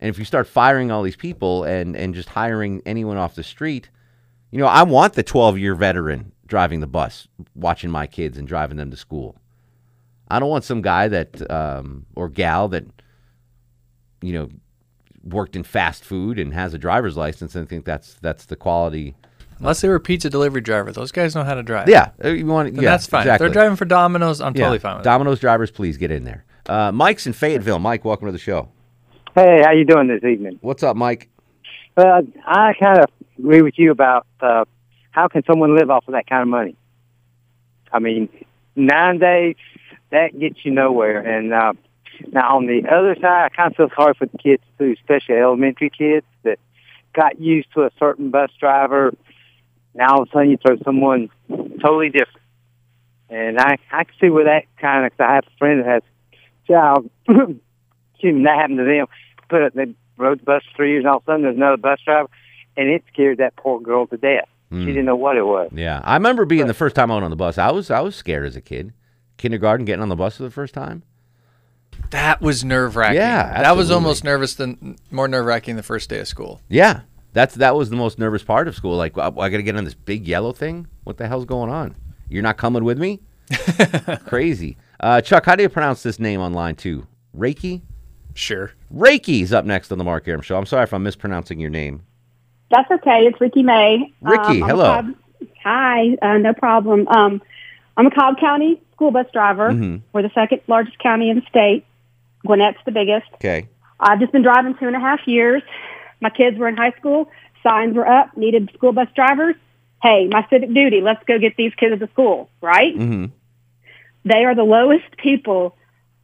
And 0.00 0.10
if 0.10 0.18
you 0.18 0.24
start 0.24 0.46
firing 0.46 0.90
all 0.90 1.02
these 1.02 1.16
people 1.16 1.64
and 1.64 1.96
and 1.96 2.14
just 2.14 2.28
hiring 2.30 2.82
anyone 2.84 3.16
off 3.16 3.34
the 3.34 3.42
street, 3.42 3.90
you 4.50 4.58
know, 4.58 4.66
I 4.66 4.82
want 4.82 5.14
the 5.14 5.22
12 5.22 5.58
year 5.58 5.74
veteran 5.74 6.32
driving 6.46 6.80
the 6.80 6.86
bus, 6.86 7.26
watching 7.54 7.90
my 7.90 8.06
kids 8.06 8.38
and 8.38 8.46
driving 8.46 8.76
them 8.76 8.90
to 8.90 8.96
school. 8.96 9.36
I 10.28 10.38
don't 10.38 10.50
want 10.50 10.64
some 10.64 10.82
guy 10.82 11.08
that 11.08 11.50
um, 11.50 12.06
or 12.14 12.28
gal 12.28 12.68
that 12.68 12.84
you 14.22 14.32
know 14.32 14.48
worked 15.24 15.56
in 15.56 15.62
fast 15.62 16.04
food 16.04 16.38
and 16.38 16.52
has 16.54 16.72
a 16.74 16.78
driver's 16.78 17.16
license 17.16 17.54
and 17.54 17.68
think 17.68 17.84
that's 17.84 18.14
that's 18.14 18.46
the 18.46 18.56
quality. 18.56 19.14
Unless 19.58 19.80
they 19.80 19.88
were 19.88 19.94
a 19.94 20.00
pizza 20.00 20.28
delivery 20.28 20.60
driver, 20.60 20.92
those 20.92 21.10
guys 21.12 21.34
know 21.34 21.42
how 21.42 21.54
to 21.54 21.62
drive. 21.62 21.88
Yeah, 21.88 22.10
uh, 22.22 22.28
you 22.28 22.46
want 22.46 22.74
yeah, 22.74 22.82
that's 22.82 23.06
fine. 23.06 23.26
If 23.26 23.38
they're 23.38 23.48
driving 23.48 23.76
for 23.76 23.86
Domino's, 23.86 24.40
I'm 24.40 24.54
Yeah, 24.54 24.64
totally 24.64 24.78
fine 24.78 24.96
with 24.96 25.04
Domino's 25.04 25.40
drivers, 25.40 25.70
please 25.70 25.96
get 25.96 26.10
in 26.10 26.24
there. 26.24 26.44
Uh, 26.66 26.92
Mike's 26.92 27.26
in 27.26 27.32
Fayetteville. 27.32 27.78
Mike, 27.78 28.04
welcome 28.04 28.26
to 28.26 28.32
the 28.32 28.38
show. 28.38 28.68
Hey, 29.38 29.60
how 29.62 29.72
you 29.72 29.84
doing 29.84 30.08
this 30.08 30.24
evening? 30.24 30.58
What's 30.62 30.82
up, 30.82 30.96
Mike? 30.96 31.28
Uh, 31.94 32.22
I 32.46 32.72
kind 32.82 33.00
of 33.00 33.10
agree 33.38 33.60
with 33.60 33.74
you 33.76 33.90
about 33.90 34.26
uh, 34.40 34.64
how 35.10 35.28
can 35.28 35.42
someone 35.44 35.76
live 35.76 35.90
off 35.90 36.08
of 36.08 36.12
that 36.12 36.26
kind 36.26 36.40
of 36.40 36.48
money? 36.48 36.74
I 37.92 37.98
mean, 37.98 38.30
nine 38.76 39.18
days 39.18 39.56
that 40.10 40.40
gets 40.40 40.64
you 40.64 40.72
nowhere. 40.72 41.18
And 41.20 41.52
uh, 41.52 41.74
now 42.32 42.56
on 42.56 42.66
the 42.66 42.88
other 42.90 43.14
side, 43.16 43.44
I 43.44 43.48
kind 43.50 43.72
of 43.72 43.76
feel 43.76 43.90
sorry 43.94 44.14
for 44.14 44.24
the 44.24 44.38
kids 44.38 44.62
too, 44.78 44.94
especially 44.98 45.34
elementary 45.34 45.90
kids 45.90 46.24
that 46.44 46.58
got 47.12 47.38
used 47.38 47.70
to 47.74 47.82
a 47.82 47.90
certain 47.98 48.30
bus 48.30 48.50
driver 48.58 49.12
Now 49.94 50.14
all 50.14 50.22
of 50.22 50.28
a 50.28 50.32
sudden 50.32 50.50
you 50.50 50.56
throw 50.56 50.78
someone 50.82 51.28
totally 51.50 52.08
different. 52.08 52.40
And 53.28 53.58
I 53.58 53.76
I 53.92 54.04
can 54.04 54.14
see 54.18 54.30
where 54.30 54.44
that 54.44 54.64
kind 54.80 55.04
of. 55.04 55.14
Cause 55.14 55.26
I 55.28 55.34
have 55.34 55.44
a 55.46 55.58
friend 55.58 55.80
that 55.80 55.86
has 55.86 56.02
a 56.64 56.72
child. 56.72 57.10
excuse 58.16 58.34
me, 58.34 58.44
that 58.44 58.56
happened 58.56 58.78
to 58.78 58.84
them. 58.84 59.06
Put 59.48 59.62
it, 59.62 59.74
they 59.74 59.94
rode 60.16 60.40
the 60.40 60.44
bus 60.44 60.62
for 60.70 60.76
three 60.76 60.90
years, 60.92 61.02
and 61.02 61.08
all 61.08 61.18
of 61.18 61.22
a 61.24 61.26
sudden 61.26 61.42
there's 61.42 61.56
another 61.56 61.76
bus 61.76 62.00
driver, 62.04 62.28
and 62.76 62.88
it 62.88 63.04
scared 63.12 63.38
that 63.38 63.56
poor 63.56 63.80
girl 63.80 64.06
to 64.08 64.16
death. 64.16 64.48
Mm. 64.72 64.80
She 64.80 64.86
didn't 64.86 65.04
know 65.04 65.16
what 65.16 65.36
it 65.36 65.44
was. 65.44 65.70
Yeah, 65.72 66.00
I 66.02 66.14
remember 66.14 66.44
being 66.44 66.66
the 66.66 66.74
first 66.74 66.96
time 66.96 67.10
I 67.10 67.14
went 67.14 67.24
on 67.24 67.30
the 67.30 67.36
bus. 67.36 67.58
I 67.58 67.70
was 67.70 67.90
I 67.90 68.00
was 68.00 68.16
scared 68.16 68.46
as 68.46 68.56
a 68.56 68.60
kid. 68.60 68.92
Kindergarten, 69.36 69.84
getting 69.84 70.02
on 70.02 70.08
the 70.08 70.16
bus 70.16 70.38
for 70.38 70.42
the 70.42 70.50
first 70.50 70.74
time. 70.74 71.02
That 72.10 72.40
was 72.40 72.64
nerve 72.64 72.96
wracking. 72.96 73.16
Yeah, 73.16 73.62
that 73.62 73.76
was 73.76 73.90
almost 73.90 74.24
nervous 74.24 74.54
than 74.54 74.96
more 75.10 75.28
nerve 75.28 75.46
wracking 75.46 75.76
the 75.76 75.82
first 75.82 76.10
day 76.10 76.18
of 76.20 76.28
school. 76.28 76.60
Yeah, 76.68 77.02
that's 77.32 77.54
that 77.56 77.76
was 77.76 77.90
the 77.90 77.96
most 77.96 78.18
nervous 78.18 78.42
part 78.42 78.68
of 78.68 78.74
school. 78.74 78.96
Like, 78.96 79.16
I, 79.18 79.28
I 79.28 79.48
got 79.48 79.56
to 79.56 79.62
get 79.62 79.76
on 79.76 79.84
this 79.84 79.94
big 79.94 80.26
yellow 80.26 80.52
thing. 80.52 80.88
What 81.04 81.16
the 81.16 81.28
hell's 81.28 81.44
going 81.44 81.70
on? 81.70 81.96
You're 82.28 82.42
not 82.42 82.56
coming 82.56 82.84
with 82.84 82.98
me? 82.98 83.20
Crazy. 84.26 84.76
Uh, 84.98 85.20
Chuck, 85.20 85.44
how 85.46 85.54
do 85.54 85.62
you 85.62 85.68
pronounce 85.68 86.02
this 86.02 86.18
name 86.18 86.40
online 86.40 86.74
too? 86.76 87.06
Reiki. 87.36 87.82
Sure. 88.36 88.72
Reiki's 88.94 89.52
up 89.52 89.64
next 89.64 89.90
on 89.90 89.98
the 89.98 90.04
Mark 90.04 90.28
Arum 90.28 90.42
Show. 90.42 90.56
I'm 90.58 90.66
sorry 90.66 90.84
if 90.84 90.92
I'm 90.92 91.02
mispronouncing 91.02 91.58
your 91.58 91.70
name. 91.70 92.02
That's 92.70 92.90
okay. 92.90 93.20
It's 93.26 93.40
Ricky 93.40 93.62
May. 93.62 94.12
Ricky, 94.20 94.60
Um, 94.62 94.68
hello. 94.68 94.84
Cobb- 94.84 95.14
hi, 95.64 96.16
uh, 96.20 96.38
no 96.38 96.52
problem. 96.52 97.08
Um, 97.08 97.40
I'm 97.96 98.06
a 98.06 98.10
Cobb 98.10 98.38
County 98.38 98.80
school 98.92 99.10
bus 99.10 99.26
driver. 99.32 99.70
Mhm. 99.70 100.02
We're 100.12 100.22
the 100.22 100.30
second 100.34 100.60
largest 100.66 100.98
county 100.98 101.30
in 101.30 101.36
the 101.40 101.46
state. 101.48 101.84
Gwinnett's 102.46 102.78
the 102.84 102.92
biggest. 102.92 103.26
Okay. 103.34 103.68
I've 104.00 104.20
just 104.20 104.32
been 104.32 104.42
driving 104.42 104.74
two 104.74 104.86
and 104.86 104.96
a 104.96 105.00
half 105.00 105.20
years. 105.26 105.62
My 106.20 106.30
kids 106.30 106.58
were 106.58 106.68
in 106.68 106.76
high 106.76 106.92
school. 106.92 107.30
Signs 107.62 107.94
were 107.96 108.06
up. 108.06 108.36
Needed 108.36 108.70
school 108.74 108.92
bus 108.92 109.08
drivers. 109.14 109.54
Hey, 110.02 110.28
my 110.30 110.46
civic 110.50 110.72
duty. 110.74 111.00
Let's 111.00 111.22
go 111.24 111.38
get 111.38 111.56
these 111.56 111.72
kids 111.74 111.98
to 111.98 112.06
school. 112.08 112.50
Right? 112.60 112.94
Mm-hmm. 112.96 113.26
They 114.24 114.44
are 114.44 114.54
the 114.54 114.64
lowest 114.64 115.16
people 115.16 115.74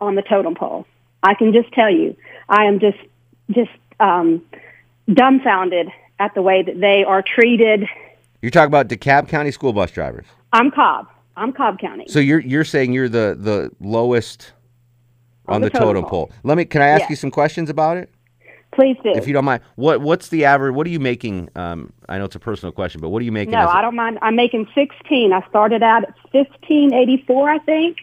on 0.00 0.14
the 0.14 0.22
totem 0.22 0.54
pole. 0.54 0.86
I 1.23 1.35
can 1.35 1.53
just 1.53 1.73
tell 1.73 1.91
you, 1.91 2.16
I 2.49 2.64
am 2.64 2.79
just 2.81 2.99
just 3.51 3.70
um, 4.01 4.43
dumbfounded 5.12 5.89
at 6.18 6.35
the 6.35 6.43
way 6.43 6.62
that 6.62 6.81
they 6.81 7.05
are 7.05 7.23
treated. 7.23 7.87
You're 8.41 8.51
talking 8.51 8.68
about 8.68 8.89
DeKalb 8.89 9.29
County 9.29 9.51
school 9.51 9.73
bus 9.73 9.91
drivers. 9.91 10.27
I'm 10.53 10.70
Cobb. 10.70 11.09
I'm 11.37 11.53
Cobb 11.53 11.79
County. 11.79 12.07
So 12.09 12.18
you're 12.18 12.41
you're 12.41 12.64
saying 12.64 12.93
you're 12.93 13.09
the 13.09 13.37
the 13.39 13.70
lowest 13.81 14.53
on, 15.47 15.61
the, 15.61 15.70
totem, 15.70 16.05
pole. 16.05 16.31
Let 16.45 16.57
me. 16.57 16.64
Can 16.64 16.83
I 16.83 16.89
ask 16.89 17.01
Yes. 17.03 17.11
you 17.11 17.16
some 17.16 17.31
questions 17.31 17.68
about 17.70 17.97
it? 17.97 18.11
Please 18.73 18.97
do. 19.03 19.11
If 19.11 19.27
you 19.27 19.35
don't 19.35 19.45
mind, 19.45 19.62
what 19.77 20.01
what's 20.01 20.29
the 20.29 20.45
average? 20.45 20.75
What 20.75 20.87
are 20.87 20.91
you 20.91 21.01
making? 21.01 21.51
Um, 21.55 21.93
I 22.09 22.18
know 22.18 22.25
it's 22.25 22.37
a 22.37 22.41
personal 22.41 22.73
question, 22.73 23.01
but 23.01 23.11
what 23.11 23.20
are 23.20 23.25
you 23.25 23.33
making? 23.33 23.53
no, 23.53 23.59
I 23.59 23.79
I 23.79 23.83
don't 23.83 23.97
mind. 23.97 24.18
I'm 24.23 24.35
making 24.37 24.66
16. 24.75 25.33
I 25.33 25.47
started 25.49 25.83
out 25.83 26.05
at 26.05 26.14
1584, 26.33 27.51
I 27.51 27.59
think, 27.59 27.99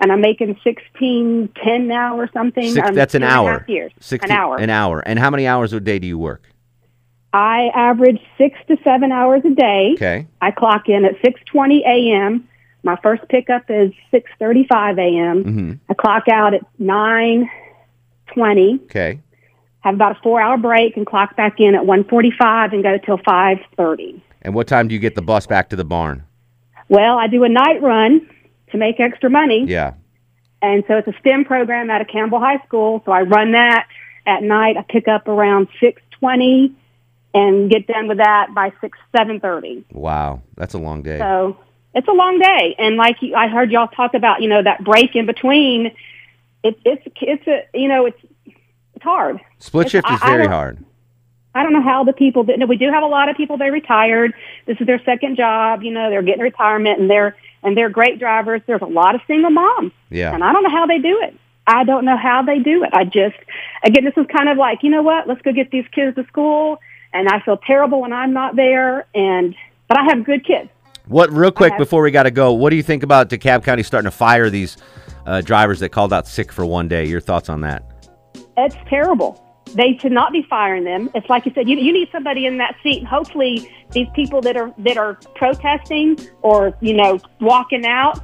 and 0.00 0.10
I'm 0.10 0.20
making 0.20 0.48
1610 0.64 1.86
now 1.86 2.18
or 2.18 2.28
something. 2.32 2.72
Six, 2.72 2.88
Um, 2.88 2.94
that's 2.94 3.14
an 3.14 3.20
two 3.22 3.26
and 3.26 3.34
a 3.34 3.36
hour. 3.36 3.64
years. 3.68 3.92
60 4.00 4.30
An 4.30 4.36
hour. 4.36 4.56
An 4.58 4.70
hour. 4.70 5.00
And 5.06 5.18
how 5.18 5.30
many 5.30 5.46
hours 5.46 5.72
a 5.72 5.80
day 5.80 5.98
do 5.98 6.06
you 6.06 6.18
work? 6.18 6.42
I 7.32 7.70
average 7.74 8.20
six 8.36 8.58
to 8.68 8.76
seven 8.82 9.12
hours 9.12 9.42
a 9.44 9.50
day. 9.50 9.90
Okay. 9.94 10.26
I 10.40 10.50
clock 10.50 10.88
in 10.88 11.04
at 11.04 11.14
6:20 11.22 11.82
a.m. 11.86 12.48
My 12.82 12.96
first 13.02 13.22
pickup 13.28 13.64
is 13.68 13.92
6:35 14.12 14.98
a.m. 14.98 15.44
Mm-hmm. 15.44 15.72
I 15.90 15.94
clock 15.94 16.24
out 16.28 16.54
at 16.54 16.62
9:20. 16.80 18.82
Okay. 18.84 19.20
Have 19.80 19.94
about 19.94 20.18
a 20.18 20.20
four-hour 20.22 20.58
break 20.58 20.96
and 20.96 21.06
clock 21.06 21.36
back 21.36 21.58
in 21.60 21.74
at 21.74 21.86
one 21.86 22.04
forty-five 22.04 22.72
and 22.72 22.82
go 22.82 22.98
till 22.98 23.18
5:30. 23.18 24.20
And 24.42 24.54
what 24.54 24.66
time 24.66 24.88
do 24.88 24.94
you 24.94 25.00
get 25.00 25.14
the 25.14 25.22
bus 25.22 25.46
back 25.46 25.68
to 25.70 25.76
the 25.76 25.84
barn? 25.84 26.24
Well, 26.88 27.18
I 27.18 27.28
do 27.28 27.44
a 27.44 27.48
night 27.48 27.80
run 27.80 28.28
to 28.72 28.78
make 28.78 29.00
extra 29.00 29.30
money. 29.30 29.64
Yeah. 29.66 29.94
And 30.62 30.84
so 30.86 30.96
it's 30.98 31.08
a 31.08 31.14
STEM 31.20 31.44
program 31.46 31.90
out 31.90 32.00
of 32.00 32.08
Campbell 32.08 32.38
High 32.40 32.62
School. 32.66 33.02
So 33.06 33.12
I 33.12 33.22
run 33.22 33.52
that 33.52 33.86
at 34.26 34.42
night. 34.42 34.76
I 34.76 34.82
pick 34.82 35.08
up 35.08 35.26
around 35.28 35.68
6:20 35.80 36.74
and 37.32 37.70
get 37.70 37.86
done 37.86 38.08
with 38.08 38.18
that 38.18 38.48
by 38.54 38.72
6 38.80 38.98
7:30. 39.16 39.84
Wow, 39.92 40.42
that's 40.56 40.74
a 40.74 40.78
long 40.78 41.02
day. 41.02 41.18
So 41.18 41.56
it's 41.94 42.08
a 42.08 42.12
long 42.12 42.38
day. 42.38 42.74
And 42.78 42.96
like 42.96 43.16
you, 43.22 43.34
I 43.34 43.48
heard 43.48 43.70
y'all 43.70 43.88
talk 43.88 44.14
about, 44.14 44.42
you 44.42 44.48
know, 44.48 44.62
that 44.62 44.84
break 44.84 45.16
in 45.16 45.26
between. 45.26 45.92
It's 46.62 46.78
it's 46.84 47.02
it's 47.22 47.46
a 47.46 47.62
you 47.72 47.88
know 47.88 48.04
it's 48.06 48.20
it's 48.94 49.02
hard. 49.02 49.40
Split 49.58 49.86
It's- 49.86 49.92
shift 49.92 50.10
is 50.10 50.22
I- 50.22 50.26
I 50.26 50.36
very 50.36 50.46
hard. 50.46 50.84
I 51.52 51.64
don't 51.64 51.72
know 51.72 51.82
how 51.82 52.04
the 52.04 52.12
people 52.12 52.44
that 52.44 52.58
no, 52.60 52.66
we 52.66 52.76
do 52.76 52.90
have 52.92 53.02
a 53.02 53.06
lot 53.08 53.28
of 53.28 53.36
people 53.36 53.56
they 53.56 53.70
retired. 53.70 54.34
This 54.66 54.76
is 54.80 54.86
their 54.86 55.02
second 55.04 55.36
job. 55.36 55.82
You 55.82 55.90
know, 55.90 56.08
they're 56.10 56.22
getting 56.22 56.42
retirement 56.42 57.00
and 57.00 57.10
they're 57.10 57.34
and 57.62 57.76
they're 57.76 57.90
great 57.90 58.18
drivers. 58.18 58.62
There's 58.66 58.82
a 58.82 58.86
lot 58.86 59.14
of 59.14 59.20
single 59.26 59.50
moms. 59.50 59.92
Yeah. 60.10 60.34
And 60.34 60.42
I 60.42 60.52
don't 60.52 60.62
know 60.62 60.70
how 60.70 60.86
they 60.86 60.98
do 60.98 61.20
it. 61.22 61.36
I 61.66 61.84
don't 61.84 62.04
know 62.04 62.16
how 62.16 62.42
they 62.42 62.58
do 62.58 62.82
it. 62.84 62.90
I 62.92 63.04
just, 63.04 63.36
again, 63.84 64.04
this 64.04 64.14
is 64.16 64.26
kind 64.34 64.48
of 64.48 64.56
like, 64.56 64.82
you 64.82 64.90
know 64.90 65.02
what? 65.02 65.28
Let's 65.28 65.40
go 65.42 65.52
get 65.52 65.70
these 65.70 65.84
kids 65.92 66.16
to 66.16 66.24
school. 66.26 66.78
And 67.12 67.28
I 67.28 67.40
feel 67.40 67.56
terrible 67.58 68.00
when 68.00 68.12
I'm 68.12 68.32
not 68.32 68.56
there. 68.56 69.06
And, 69.14 69.54
but 69.88 69.98
I 69.98 70.04
have 70.04 70.24
good 70.24 70.44
kids. 70.44 70.68
What, 71.06 71.30
real 71.32 71.50
quick 71.50 71.72
have- 71.72 71.78
before 71.78 72.02
we 72.02 72.10
got 72.10 72.24
to 72.24 72.30
go, 72.30 72.52
what 72.52 72.70
do 72.70 72.76
you 72.76 72.82
think 72.82 73.02
about 73.02 73.28
DeKalb 73.28 73.64
County 73.64 73.82
starting 73.82 74.10
to 74.10 74.16
fire 74.16 74.48
these 74.50 74.76
uh, 75.26 75.40
drivers 75.40 75.80
that 75.80 75.90
called 75.90 76.12
out 76.12 76.26
sick 76.26 76.52
for 76.52 76.64
one 76.64 76.88
day? 76.88 77.04
Your 77.04 77.20
thoughts 77.20 77.48
on 77.48 77.60
that? 77.62 77.84
It's 78.56 78.76
terrible. 78.88 79.44
They 79.74 79.96
should 79.98 80.12
not 80.12 80.32
be 80.32 80.42
firing 80.48 80.84
them. 80.84 81.10
It's 81.14 81.28
like 81.28 81.46
you 81.46 81.52
said, 81.54 81.68
you, 81.68 81.76
you 81.76 81.92
need 81.92 82.08
somebody 82.10 82.46
in 82.46 82.58
that 82.58 82.76
seat. 82.82 83.04
Hopefully 83.06 83.70
these 83.92 84.08
people 84.14 84.40
that 84.42 84.56
are, 84.56 84.72
that 84.78 84.96
are 84.96 85.14
protesting 85.36 86.18
or, 86.42 86.76
you 86.80 86.94
know, 86.94 87.18
walking 87.40 87.86
out, 87.86 88.20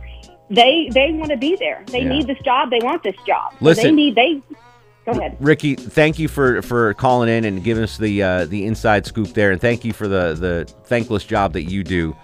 they, 0.51 0.89
they 0.93 1.13
want 1.13 1.31
to 1.31 1.37
be 1.37 1.57
there. 1.57 1.85
They 1.87 2.03
Yeah. 2.03 2.09
need 2.09 2.27
this 2.27 2.39
job. 2.45 2.71
They 2.71 2.81
want 2.83 3.03
this 3.03 3.17
job. 3.27 3.53
So 3.53 3.65
Listen. 3.65 3.85
they 3.85 3.93
need, 3.93 4.15
they, 4.15 4.43
go 5.05 5.13
ahead. 5.13 5.37
Ricky, 5.41 5.75
thank 5.77 6.19
you 6.19 6.29
for, 6.29 6.63
for 6.63 6.95
calling 6.95 7.29
in 7.29 7.45
and 7.45 7.63
giving 7.63 7.85
us 7.85 7.97
the 7.97 8.23
uh, 8.23 8.45
the 8.47 8.65
inside 8.67 9.07
scoop 9.07 9.29
there, 9.29 9.51
and 9.53 9.61
thank 9.61 9.85
you 9.85 9.93
for 9.93 10.09
the, 10.09 10.35
the 10.35 10.73
thankless 10.85 11.25
job 11.25 11.53
that 11.55 11.65
you 11.65 11.83
do. 11.85 12.17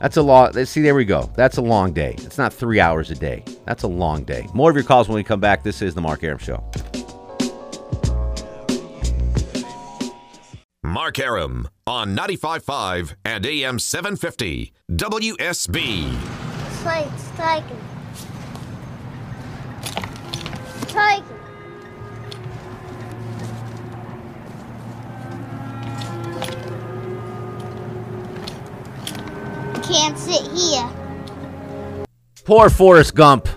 That's 0.00 0.16
a 0.16 0.22
long. 0.22 0.52
See, 0.64 0.80
there 0.80 0.94
we 0.94 1.04
go. 1.04 1.30
That's 1.36 1.58
a 1.58 1.62
long 1.62 1.92
day. 1.92 2.14
It's 2.18 2.38
not 2.38 2.52
three 2.52 2.80
hours 2.80 3.10
a 3.10 3.14
day. 3.14 3.44
That's 3.66 3.82
a 3.82 3.88
long 3.88 4.24
day. 4.24 4.48
More 4.54 4.70
of 4.70 4.76
your 4.76 4.84
calls 4.84 5.08
when 5.08 5.16
we 5.16 5.22
come 5.22 5.40
back. 5.40 5.62
This 5.62 5.82
is 5.82 5.94
the 5.94 6.00
Mark 6.00 6.24
Arum 6.24 6.38
Show. 6.38 6.64
Mark 10.90 11.20
Arum 11.20 11.68
on 11.86 12.16
95.5 12.16 13.14
and 13.24 13.46
AM 13.46 13.78
750 13.78 14.72
WSB. 14.90 16.20
Strike, 16.80 17.18
strike. 17.18 17.64
Strike. 20.88 21.22
Can't 29.84 30.18
sit 30.18 30.42
here. 30.50 30.90
Poor 32.44 32.68
Forrest 32.68 33.14
Gump. 33.14 33.48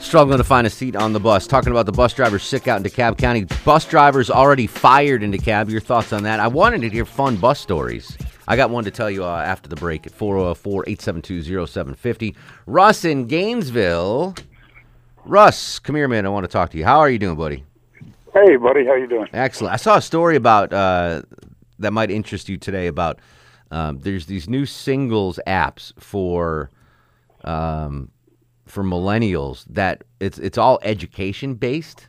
Struggling 0.00 0.38
to 0.38 0.44
find 0.44 0.66
a 0.66 0.70
seat 0.70 0.96
on 0.96 1.12
the 1.12 1.20
bus. 1.20 1.46
Talking 1.46 1.70
about 1.70 1.86
the 1.86 1.92
bus 1.92 2.14
drivers 2.14 2.42
sick 2.42 2.66
out 2.66 2.78
in 2.78 2.82
DeKalb 2.82 3.18
County. 3.18 3.44
Bus 3.64 3.84
drivers 3.84 4.30
already 4.30 4.66
fired 4.66 5.22
in 5.22 5.30
DeKalb. 5.30 5.70
Your 5.70 5.80
thoughts 5.80 6.12
on 6.12 6.22
that? 6.24 6.40
I 6.40 6.48
wanted 6.48 6.80
to 6.80 6.88
hear 6.88 7.04
fun 7.04 7.36
bus 7.36 7.60
stories. 7.60 8.16
I 8.48 8.56
got 8.56 8.70
one 8.70 8.82
to 8.84 8.90
tell 8.90 9.10
you 9.10 9.24
uh, 9.24 9.42
after 9.42 9.68
the 9.68 9.76
break 9.76 10.06
at 10.06 10.12
404 10.12 10.84
872 10.88 11.66
0750. 11.66 12.34
Russ 12.66 13.04
in 13.04 13.26
Gainesville. 13.26 14.34
Russ, 15.24 15.78
come 15.78 15.94
here, 15.94 16.08
man. 16.08 16.26
I 16.26 16.30
want 16.30 16.44
to 16.44 16.48
talk 16.48 16.70
to 16.70 16.78
you. 16.78 16.84
How 16.84 16.98
are 16.98 17.10
you 17.10 17.18
doing, 17.18 17.36
buddy? 17.36 17.64
Hey, 18.32 18.56
buddy, 18.56 18.86
how 18.86 18.94
you 18.94 19.06
doing? 19.06 19.28
Excellent. 19.32 19.74
I 19.74 19.76
saw 19.76 19.98
a 19.98 20.02
story 20.02 20.34
about 20.34 20.72
uh, 20.72 21.22
that 21.78 21.92
might 21.92 22.10
interest 22.10 22.48
you 22.48 22.56
today 22.56 22.86
about 22.86 23.20
um, 23.70 23.98
there's 24.00 24.26
these 24.26 24.48
new 24.48 24.66
singles 24.66 25.38
apps 25.46 25.92
for 26.00 26.70
um, 27.44 28.10
for 28.70 28.84
millennials 28.84 29.64
that 29.68 30.04
it's 30.20 30.38
it's 30.38 30.58
all 30.58 30.78
education 30.82 31.54
based 31.54 32.06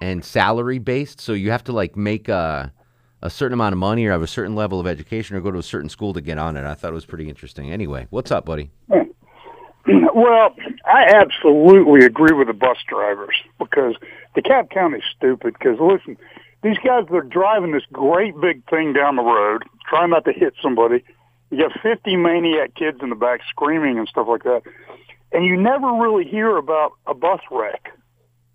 and 0.00 0.24
salary 0.24 0.78
based. 0.78 1.20
So 1.20 1.32
you 1.32 1.50
have 1.50 1.64
to 1.64 1.72
like 1.72 1.96
make 1.96 2.28
a 2.28 2.72
a 3.22 3.30
certain 3.30 3.52
amount 3.52 3.74
of 3.74 3.78
money 3.78 4.06
or 4.06 4.12
have 4.12 4.22
a 4.22 4.26
certain 4.26 4.54
level 4.54 4.80
of 4.80 4.86
education 4.86 5.36
or 5.36 5.40
go 5.40 5.50
to 5.50 5.58
a 5.58 5.62
certain 5.62 5.88
school 5.88 6.14
to 6.14 6.20
get 6.20 6.38
on 6.38 6.56
it. 6.56 6.64
I 6.64 6.74
thought 6.74 6.90
it 6.90 6.94
was 6.94 7.04
pretty 7.04 7.28
interesting. 7.28 7.70
Anyway, 7.70 8.06
what's 8.10 8.30
up, 8.30 8.44
buddy? 8.44 8.70
Well, 10.14 10.54
I 10.84 11.04
absolutely 11.14 12.04
agree 12.04 12.36
with 12.36 12.48
the 12.48 12.52
bus 12.52 12.76
drivers 12.86 13.34
because 13.58 13.94
the 14.34 14.42
cab 14.42 14.68
count 14.70 14.94
is 14.94 15.02
stupid. 15.16 15.54
Because 15.58 15.78
listen, 15.80 16.16
these 16.62 16.76
guys 16.84 17.04
they're 17.10 17.22
driving 17.22 17.72
this 17.72 17.84
great 17.92 18.38
big 18.40 18.68
thing 18.68 18.92
down 18.92 19.16
the 19.16 19.22
road, 19.22 19.62
trying 19.88 20.10
not 20.10 20.24
to 20.26 20.32
hit 20.32 20.54
somebody. 20.62 21.02
You 21.50 21.58
got 21.58 21.80
50 21.80 22.16
maniac 22.16 22.74
kids 22.74 22.98
in 23.02 23.08
the 23.08 23.16
back 23.16 23.40
screaming 23.48 23.98
and 23.98 24.06
stuff 24.06 24.26
like 24.28 24.44
that, 24.44 24.62
and 25.32 25.44
you 25.44 25.56
never 25.56 25.92
really 25.92 26.24
hear 26.24 26.56
about 26.56 26.92
a 27.06 27.14
bus 27.14 27.40
wreck. 27.50 27.92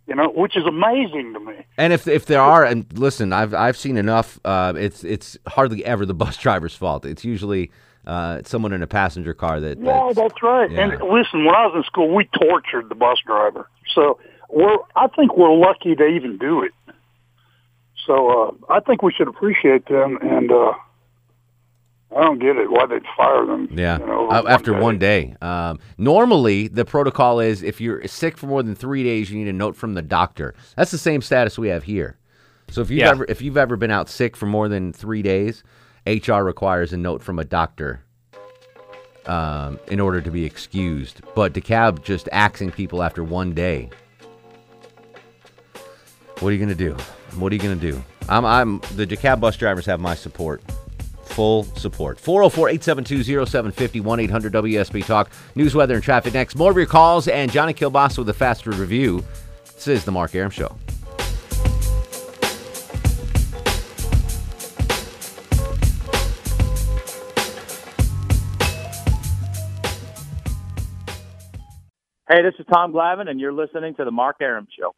You 0.07 0.13
know, 0.13 0.30
which 0.30 0.55
is 0.55 0.65
amazing 0.67 1.34
to 1.34 1.39
me. 1.39 1.55
And 1.80 1.91
if 1.91 2.07
if 2.07 2.28
there 2.28 2.41
are, 2.41 2.63
and 2.63 2.86
listen, 2.93 3.34
I've 3.34 3.55
I've 3.55 3.76
seen 3.76 3.97
enough. 3.97 4.39
Uh, 4.45 4.73
it's 4.78 5.03
it's 5.03 5.36
hardly 5.47 5.84
ever 5.84 6.05
the 6.05 6.13
bus 6.13 6.38
driver's 6.45 6.76
fault. 6.76 7.05
It's 7.05 7.26
usually 7.26 7.71
uh, 8.05 8.41
someone 8.45 8.71
in 8.71 8.84
a 8.84 8.88
passenger 8.88 9.34
car 9.34 9.59
that. 9.59 9.80
Yeah, 9.80 10.11
that's 10.13 10.43
right. 10.43 10.69
Yeah. 10.69 10.82
And 10.82 10.91
listen, 11.09 11.43
when 11.43 11.55
I 11.55 11.65
was 11.65 11.73
in 11.78 11.84
school, 11.84 12.13
we 12.13 12.30
tortured 12.39 12.89
the 12.89 12.95
bus 12.95 13.17
driver. 13.26 13.67
So 13.95 14.19
we're, 14.49 14.78
I 14.95 15.07
think 15.07 15.36
we're 15.36 15.55
lucky 15.55 15.95
to 15.95 16.05
even 16.05 16.38
do 16.38 16.61
it. 16.61 16.71
So 18.05 18.30
uh, 18.69 18.73
I 18.73 18.80
think 18.82 19.01
we 19.01 19.11
should 19.11 19.28
appreciate 19.28 19.88
them, 19.88 20.19
and 20.21 20.51
uh, 20.51 20.73
I 22.16 22.22
don't 22.22 22.39
get 22.39 22.55
it 22.55 22.72
why 22.72 22.86
they'd 22.86 23.03
fire 23.18 23.45
them. 23.45 23.68
Yeah, 23.72 23.99
you 23.99 24.05
know, 24.05 24.30
uh, 24.30 24.41
one 24.43 24.47
after 24.51 24.72
day. 24.72 24.80
one 24.80 24.97
day. 24.99 25.36
Um, 25.41 25.80
normally, 25.97 26.70
the 26.70 26.86
protocol 26.86 27.39
is 27.41 27.61
if 27.61 27.82
you're 27.82 28.07
sick 28.07 28.38
for 28.38 28.47
more 28.47 28.63
than 28.63 28.74
three 28.74 29.03
days, 29.03 29.30
you 29.30 29.38
need 29.38 29.49
a 29.49 29.53
note 29.53 29.76
from 29.76 29.95
the 29.95 30.01
doctor. 30.01 30.55
That's 30.78 30.91
the 30.91 30.97
same 30.97 31.22
status 31.22 31.59
we 31.59 31.68
have 31.68 31.84
here. 31.84 32.18
So 32.70 32.82
if 32.82 32.89
you've 32.89 32.99
Yeah. 32.99 33.11
ever 33.11 33.26
if 33.28 33.41
you've 33.41 33.57
ever 33.57 33.76
been 33.76 33.91
out 33.91 34.07
sick 34.09 34.36
for 34.38 34.45
more 34.45 34.70
than 34.70 34.93
three 34.93 35.22
days, 35.22 35.63
HR 36.07 36.41
requires 36.43 36.93
a 36.93 36.97
note 36.97 37.22
from 37.22 37.38
a 37.38 37.43
doctor 37.43 38.01
um, 39.26 39.78
in 39.89 39.99
order 39.99 40.22
to 40.22 40.32
be 40.32 40.45
excused. 40.45 41.22
But 41.36 41.53
DeKalb 41.53 42.01
just 42.03 42.30
axing 42.32 42.72
people 42.72 43.03
after 43.03 43.24
one 43.24 43.53
day. 43.53 43.89
What 46.39 46.49
are 46.49 46.51
you 46.53 46.59
gonna 46.59 46.76
do? 46.76 46.95
What 47.38 47.51
are 47.51 47.55
you 47.55 47.61
gonna 47.61 47.76
do? 47.76 48.01
I'm 48.30 48.45
I'm 48.45 48.80
the 48.95 49.05
DeKalb 49.05 49.39
bus 49.41 49.57
drivers 49.57 49.86
have 49.86 49.99
my 49.99 50.16
support. 50.16 50.61
Full 51.26 51.63
support. 51.76 52.19
404 52.19 52.69
872 52.69 53.45
0750 53.45 53.99
1 53.99 54.19
800 54.21 54.53
WSB 54.53 55.05
Talk. 55.05 55.30
News, 55.55 55.76
weather, 55.76 55.95
and 55.95 56.03
traffic 56.03 56.34
next. 56.34 56.55
More 56.55 56.71
of 56.71 56.78
your 56.78 56.86
calls 56.86 57.28
and 57.28 57.51
Johnny 57.51 57.73
Kilbasa 57.73 58.19
with 58.19 58.30
a 58.30 58.34
fast 58.34 58.63
food 58.63 58.76
review. 58.76 59.23
This 59.65 59.88
is 59.88 60.05
the 60.05 60.11
Mark 60.11 60.34
Arum 60.34 60.51
Show. 60.51 60.76
Hey, 72.28 72.41
this 72.41 72.55
is 72.57 72.65
Tom 72.73 72.91
Glavine, 72.91 73.30
and 73.30 73.39
you're 73.39 73.53
listening 73.53 73.93
to 73.95 74.03
the 74.03 74.11
Mark 74.11 74.38
Arum 74.41 74.67
Show. 74.76 74.95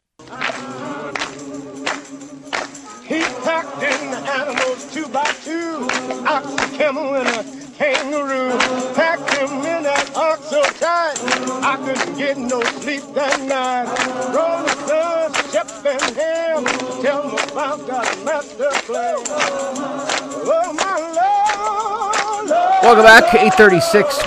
He 3.08 3.22
packed 3.42 3.82
in 3.82 4.10
the 4.10 4.18
animals 4.18 4.92
two 4.92 5.08
by 5.08 5.24
two, 5.42 5.88
ox, 6.28 6.46
a 6.52 6.76
camel, 6.76 7.14
and 7.14 7.26
a 7.26 7.42
kangaroo. 7.78 8.50
Packed 8.94 9.32
him 9.34 9.48
in 9.48 9.84
that 9.84 10.14
ox 10.14 10.50
so 10.50 10.62
tight, 10.62 11.16
I 11.64 11.78
couldn't 11.86 12.18
get 12.18 12.36
no 12.36 12.60
sleep 12.82 13.02
that 13.14 13.40
night. 13.40 13.88
Rolling 14.34 14.68
Stones, 14.84 15.52
Shep 15.52 15.70
and 15.86 16.16
Ham, 16.18 16.64
tell 17.02 17.22
them 17.22 17.48
about 17.50 17.86
that 17.86 18.24
master 18.26 18.70
plan. 18.84 19.16
Oh, 20.44 20.72
my 20.74 20.98
Lord. 22.44 22.50
Welcome 22.82 23.04
back. 23.04 23.32
836 23.32 24.18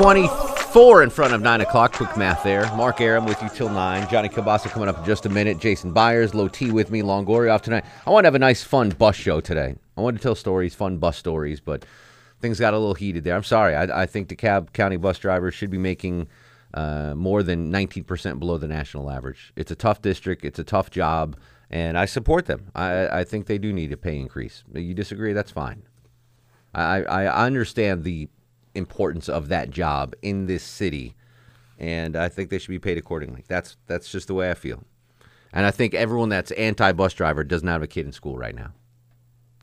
24 0.72 1.04
in 1.04 1.10
front 1.10 1.34
of 1.34 1.42
9 1.42 1.60
o'clock. 1.60 1.92
Quick 1.92 2.16
math 2.16 2.44
there. 2.44 2.62
Mark 2.78 3.02
Arum 3.02 3.26
with 3.26 3.42
you 3.42 3.50
till 3.50 3.68
9. 3.68 4.08
Johnny 4.08 4.30
Kilbasa 4.30 4.70
coming 4.70 4.88
up 4.88 5.00
in 5.00 5.04
just 5.04 5.26
a 5.26 5.30
minute. 5.30 5.60
Jason 5.60 5.92
Byers, 5.92 6.34
Low 6.34 6.48
T 6.48 6.72
with 6.72 6.90
me. 6.92 7.02
Longoria 7.02 7.54
off 7.54 7.62
tonight. 7.62 7.84
I 8.08 8.10
want 8.10 8.24
to 8.24 8.28
have 8.28 8.36
a 8.36 8.40
nice, 8.40 8.64
fun 8.64 8.88
bus 8.92 9.18
show 9.18 9.42
today. 9.42 9.76
I 9.98 10.02
want 10.02 10.16
to 10.16 10.24
tell 10.24 10.34
stories, 10.34 10.74
fun 10.74 10.98
bus 10.98 11.18
stories, 11.18 11.60
but 11.60 11.84
things 12.40 12.58
got 12.58 12.74
a 12.74 12.78
little 12.78 12.94
heated 12.94 13.26
there. 13.26 13.36
I'm 13.36 13.44
sorry. 13.44 13.76
I, 13.76 14.04
I 14.04 14.06
think 14.06 14.30
DeKalb 14.30 14.72
County 14.72 14.96
bus 14.96 15.20
drivers 15.20 15.54
should 15.54 15.72
be 15.72 15.78
making 15.78 16.30
uh, 16.74 17.16
more 17.16 17.44
than 17.44 17.70
19% 17.70 18.40
below 18.40 18.58
the 18.58 18.70
national 18.70 19.12
average. 19.12 19.52
It's 19.58 19.72
a 19.72 19.76
tough 19.76 20.02
district, 20.02 20.46
it's 20.46 20.60
a 20.60 20.64
tough 20.64 20.90
job, 20.90 21.36
and 21.70 21.98
I 21.98 22.06
support 22.06 22.46
them. 22.46 22.72
I, 22.74 23.20
I 23.20 23.24
think 23.26 23.48
they 23.48 23.58
do 23.58 23.74
need 23.74 23.92
a 23.92 23.98
pay 23.98 24.18
increase. 24.18 24.64
You 24.74 24.94
disagree? 24.94 25.34
That's 25.34 25.52
fine. 25.52 25.84
I, 26.74 27.04
I 27.04 27.46
understand 27.46 28.06
the 28.06 28.30
importance 28.76 29.30
of 29.30 29.48
that 29.50 29.70
job 29.70 30.14
in 30.22 30.46
this 30.46 30.64
city, 30.64 31.16
and 31.80 32.16
I 32.16 32.30
think 32.30 32.50
they 32.50 32.60
should 32.60 32.70
be 32.70 32.80
paid 32.80 32.98
accordingly. 32.98 33.44
That's 33.48 33.78
that's 33.88 34.12
just 34.12 34.28
the 34.28 34.34
way 34.34 34.50
I 34.50 34.54
feel, 34.54 34.84
and 35.54 35.66
I 35.66 35.72
think 35.72 35.94
everyone 35.94 36.30
that's 36.30 36.52
anti-bus 36.52 37.14
driver 37.14 37.44
doesn't 37.44 37.68
have 37.68 37.84
a 37.84 37.88
kid 37.88 38.06
in 38.06 38.12
school 38.12 38.38
right 38.38 38.56
now. 38.56 38.72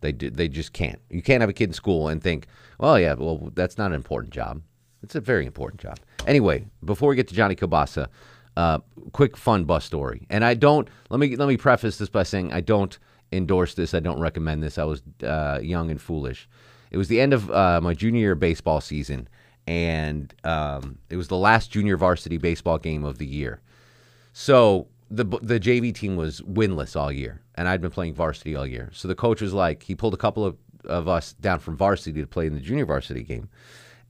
They 0.00 0.12
do, 0.12 0.30
they 0.30 0.48
just 0.48 0.72
can't. 0.72 1.00
You 1.10 1.22
can't 1.22 1.40
have 1.40 1.50
a 1.50 1.52
kid 1.52 1.70
in 1.70 1.72
school 1.72 2.08
and 2.08 2.22
think, 2.22 2.46
well, 2.78 3.00
yeah, 3.00 3.14
well, 3.14 3.50
that's 3.54 3.78
not 3.78 3.86
an 3.86 3.94
important 3.94 4.32
job. 4.32 4.62
It's 5.02 5.14
a 5.14 5.20
very 5.20 5.46
important 5.46 5.80
job. 5.80 5.98
Anyway, 6.26 6.66
before 6.84 7.08
we 7.08 7.16
get 7.16 7.28
to 7.28 7.34
Johnny 7.34 7.54
Kabasa, 7.56 8.08
uh, 8.56 8.78
quick 9.12 9.36
fun 9.36 9.64
bus 9.64 9.84
story. 9.84 10.26
And 10.30 10.44
I 10.44 10.54
don't 10.54 10.88
let 11.10 11.20
me 11.20 11.36
let 11.36 11.48
me 11.48 11.56
preface 11.56 11.98
this 11.98 12.08
by 12.08 12.24
saying 12.24 12.52
I 12.52 12.60
don't 12.60 12.98
endorse 13.32 13.74
this. 13.74 13.94
I 13.94 14.00
don't 14.00 14.20
recommend 14.20 14.62
this. 14.62 14.78
I 14.78 14.84
was 14.84 15.02
uh, 15.22 15.60
young 15.62 15.90
and 15.90 16.00
foolish. 16.00 16.48
It 16.90 16.98
was 16.98 17.08
the 17.08 17.20
end 17.20 17.32
of 17.32 17.50
uh, 17.50 17.80
my 17.82 17.94
junior 17.94 18.20
year 18.20 18.34
baseball 18.34 18.80
season, 18.80 19.28
and 19.66 20.32
um, 20.44 20.98
it 21.10 21.16
was 21.16 21.28
the 21.28 21.36
last 21.36 21.70
junior 21.70 21.96
varsity 21.96 22.38
baseball 22.38 22.78
game 22.78 23.04
of 23.04 23.18
the 23.18 23.26
year. 23.26 23.60
So 24.32 24.88
the 25.10 25.24
the 25.42 25.60
JV 25.60 25.94
team 25.94 26.16
was 26.16 26.40
winless 26.42 26.96
all 26.96 27.12
year, 27.12 27.42
and 27.54 27.68
I'd 27.68 27.80
been 27.80 27.90
playing 27.90 28.14
varsity 28.14 28.56
all 28.56 28.66
year. 28.66 28.90
So 28.92 29.08
the 29.08 29.14
coach 29.14 29.40
was 29.40 29.52
like, 29.52 29.82
he 29.82 29.94
pulled 29.94 30.14
a 30.14 30.18
couple 30.18 30.44
of, 30.44 30.56
of 30.84 31.08
us 31.08 31.32
down 31.34 31.58
from 31.58 31.76
varsity 31.76 32.20
to 32.20 32.26
play 32.26 32.46
in 32.46 32.54
the 32.54 32.60
junior 32.60 32.86
varsity 32.86 33.22
game, 33.22 33.48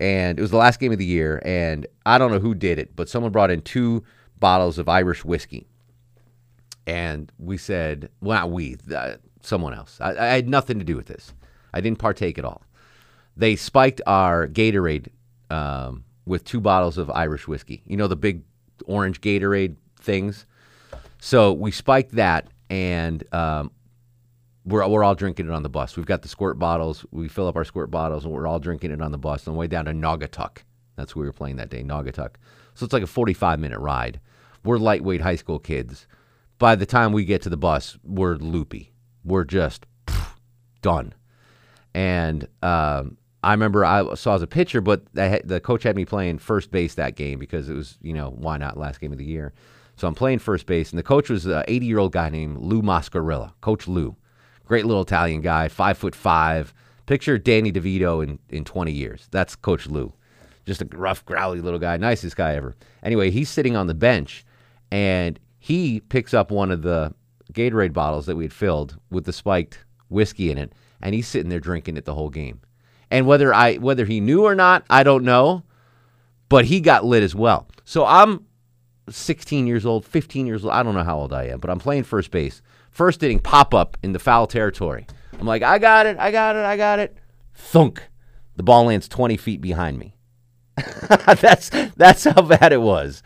and 0.00 0.38
it 0.38 0.42
was 0.42 0.50
the 0.50 0.56
last 0.56 0.80
game 0.80 0.92
of 0.92 0.98
the 0.98 1.04
year. 1.04 1.42
And 1.44 1.86
I 2.06 2.18
don't 2.18 2.30
know 2.30 2.40
who 2.40 2.54
did 2.54 2.78
it, 2.78 2.94
but 2.94 3.08
someone 3.08 3.32
brought 3.32 3.50
in 3.50 3.62
two 3.62 4.04
bottles 4.38 4.78
of 4.78 4.88
Irish 4.88 5.24
whiskey, 5.24 5.66
and 6.86 7.32
we 7.38 7.56
said, 7.56 8.08
well, 8.20 8.40
not 8.40 8.50
we, 8.50 8.76
uh, 8.94 9.14
someone 9.42 9.74
else. 9.74 10.00
I, 10.00 10.10
I 10.10 10.26
had 10.26 10.48
nothing 10.48 10.78
to 10.78 10.84
do 10.84 10.96
with 10.96 11.06
this. 11.06 11.32
I 11.72 11.80
didn't 11.80 11.98
partake 11.98 12.38
at 12.38 12.44
all. 12.44 12.62
They 13.38 13.54
spiked 13.54 14.02
our 14.04 14.48
Gatorade 14.48 15.08
um, 15.48 16.04
with 16.26 16.44
two 16.44 16.60
bottles 16.60 16.98
of 16.98 17.08
Irish 17.10 17.46
whiskey. 17.46 17.82
You 17.86 17.96
know 17.96 18.08
the 18.08 18.16
big 18.16 18.42
orange 18.86 19.20
Gatorade 19.20 19.76
things. 20.00 20.44
So 21.20 21.52
we 21.52 21.70
spiked 21.70 22.16
that, 22.16 22.48
and 22.68 23.22
um, 23.32 23.70
we're 24.64 24.86
we're 24.88 25.04
all 25.04 25.14
drinking 25.14 25.46
it 25.46 25.52
on 25.52 25.62
the 25.62 25.68
bus. 25.68 25.96
We've 25.96 26.04
got 26.04 26.22
the 26.22 26.28
squirt 26.28 26.58
bottles. 26.58 27.06
We 27.12 27.28
fill 27.28 27.46
up 27.46 27.56
our 27.56 27.64
squirt 27.64 27.90
bottles, 27.92 28.24
and 28.24 28.34
we're 28.34 28.46
all 28.46 28.58
drinking 28.58 28.90
it 28.90 29.00
on 29.00 29.12
the 29.12 29.18
bus 29.18 29.46
on 29.46 29.54
the 29.54 29.58
way 29.58 29.68
down 29.68 29.84
to 29.84 29.92
Naugatuck. 29.92 30.58
That's 30.96 31.14
where 31.14 31.22
we 31.22 31.28
were 31.28 31.32
playing 31.32 31.56
that 31.56 31.70
day, 31.70 31.84
Naugatuck. 31.84 32.34
So 32.74 32.84
it's 32.84 32.92
like 32.92 33.04
a 33.04 33.08
45 33.08 33.60
minute 33.60 33.78
ride. 33.78 34.20
We're 34.64 34.78
lightweight 34.78 35.20
high 35.20 35.36
school 35.36 35.60
kids. 35.60 36.08
By 36.58 36.74
the 36.74 36.86
time 36.86 37.12
we 37.12 37.24
get 37.24 37.42
to 37.42 37.48
the 37.48 37.56
bus, 37.56 37.96
we're 38.02 38.34
loopy. 38.34 38.92
We're 39.24 39.44
just 39.44 39.86
pff, 40.08 40.34
done. 40.82 41.14
And 41.94 42.48
um, 42.62 43.16
I 43.42 43.52
remember 43.52 43.84
I 43.84 44.14
saw 44.14 44.34
as 44.34 44.42
a 44.42 44.46
pitcher, 44.46 44.80
but 44.80 45.02
the 45.14 45.60
coach 45.62 45.84
had 45.84 45.94
me 45.96 46.04
playing 46.04 46.38
first 46.38 46.70
base 46.70 46.94
that 46.94 47.14
game 47.14 47.38
because 47.38 47.68
it 47.68 47.74
was, 47.74 47.98
you 48.02 48.12
know, 48.12 48.30
why 48.30 48.56
not 48.56 48.76
last 48.76 49.00
game 49.00 49.12
of 49.12 49.18
the 49.18 49.24
year. 49.24 49.52
So 49.96 50.06
I'm 50.06 50.14
playing 50.14 50.38
first 50.38 50.66
base, 50.66 50.90
and 50.90 50.98
the 50.98 51.04
coach 51.04 51.28
was 51.28 51.46
an 51.46 51.64
80 51.66 51.86
year 51.86 51.98
old 51.98 52.12
guy 52.12 52.30
named 52.30 52.58
Lou 52.58 52.82
Mascarilla, 52.82 53.52
Coach 53.60 53.88
Lou. 53.88 54.16
Great 54.64 54.86
little 54.86 55.02
Italian 55.02 55.40
guy, 55.40 55.68
five 55.68 55.98
foot 55.98 56.14
five. 56.14 56.74
Picture 57.06 57.38
Danny 57.38 57.72
DeVito 57.72 58.22
in, 58.22 58.38
in 58.50 58.64
20 58.64 58.92
years. 58.92 59.28
That's 59.30 59.56
Coach 59.56 59.86
Lou. 59.86 60.12
Just 60.66 60.82
a 60.82 60.88
rough, 60.92 61.24
growly 61.24 61.60
little 61.60 61.78
guy, 61.78 61.96
nicest 61.96 62.36
guy 62.36 62.54
ever. 62.54 62.76
Anyway, 63.02 63.30
he's 63.30 63.48
sitting 63.48 63.76
on 63.76 63.86
the 63.86 63.94
bench, 63.94 64.44
and 64.90 65.40
he 65.58 66.00
picks 66.00 66.34
up 66.34 66.50
one 66.50 66.70
of 66.70 66.82
the 66.82 67.14
Gatorade 67.52 67.94
bottles 67.94 68.26
that 68.26 68.36
we 68.36 68.44
had 68.44 68.52
filled 68.52 68.98
with 69.10 69.24
the 69.24 69.32
spiked 69.32 69.84
whiskey 70.10 70.50
in 70.50 70.58
it, 70.58 70.74
and 71.00 71.14
he's 71.14 71.26
sitting 71.26 71.48
there 71.48 71.60
drinking 71.60 71.96
it 71.96 72.04
the 72.04 72.14
whole 72.14 72.30
game. 72.30 72.60
And 73.10 73.26
whether 73.26 73.54
I 73.54 73.76
whether 73.76 74.04
he 74.04 74.20
knew 74.20 74.44
or 74.44 74.54
not, 74.54 74.84
I 74.90 75.02
don't 75.02 75.24
know, 75.24 75.64
but 76.48 76.66
he 76.66 76.80
got 76.80 77.04
lit 77.04 77.22
as 77.22 77.34
well. 77.34 77.68
So 77.84 78.04
I'm 78.04 78.44
16 79.08 79.66
years 79.66 79.86
old, 79.86 80.04
15 80.04 80.46
years 80.46 80.64
old. 80.64 80.74
I 80.74 80.82
don't 80.82 80.94
know 80.94 81.04
how 81.04 81.18
old 81.18 81.32
I 81.32 81.44
am, 81.44 81.60
but 81.60 81.70
I'm 81.70 81.78
playing 81.78 82.04
first 82.04 82.30
base. 82.30 82.60
First 82.90 83.22
inning 83.22 83.38
pop 83.38 83.74
up 83.74 83.96
in 84.02 84.12
the 84.12 84.18
foul 84.18 84.46
territory. 84.46 85.06
I'm 85.38 85.46
like, 85.46 85.62
I 85.62 85.78
got 85.78 86.06
it, 86.06 86.18
I 86.18 86.30
got 86.30 86.56
it, 86.56 86.64
I 86.64 86.76
got 86.76 86.98
it. 86.98 87.16
Thunk. 87.54 88.02
The 88.56 88.62
ball 88.62 88.84
lands 88.84 89.08
20 89.08 89.36
feet 89.36 89.60
behind 89.60 89.98
me. 89.98 90.16
that's 91.40 91.70
that's 91.96 92.24
how 92.24 92.42
bad 92.42 92.72
it 92.72 92.80
was. 92.80 93.22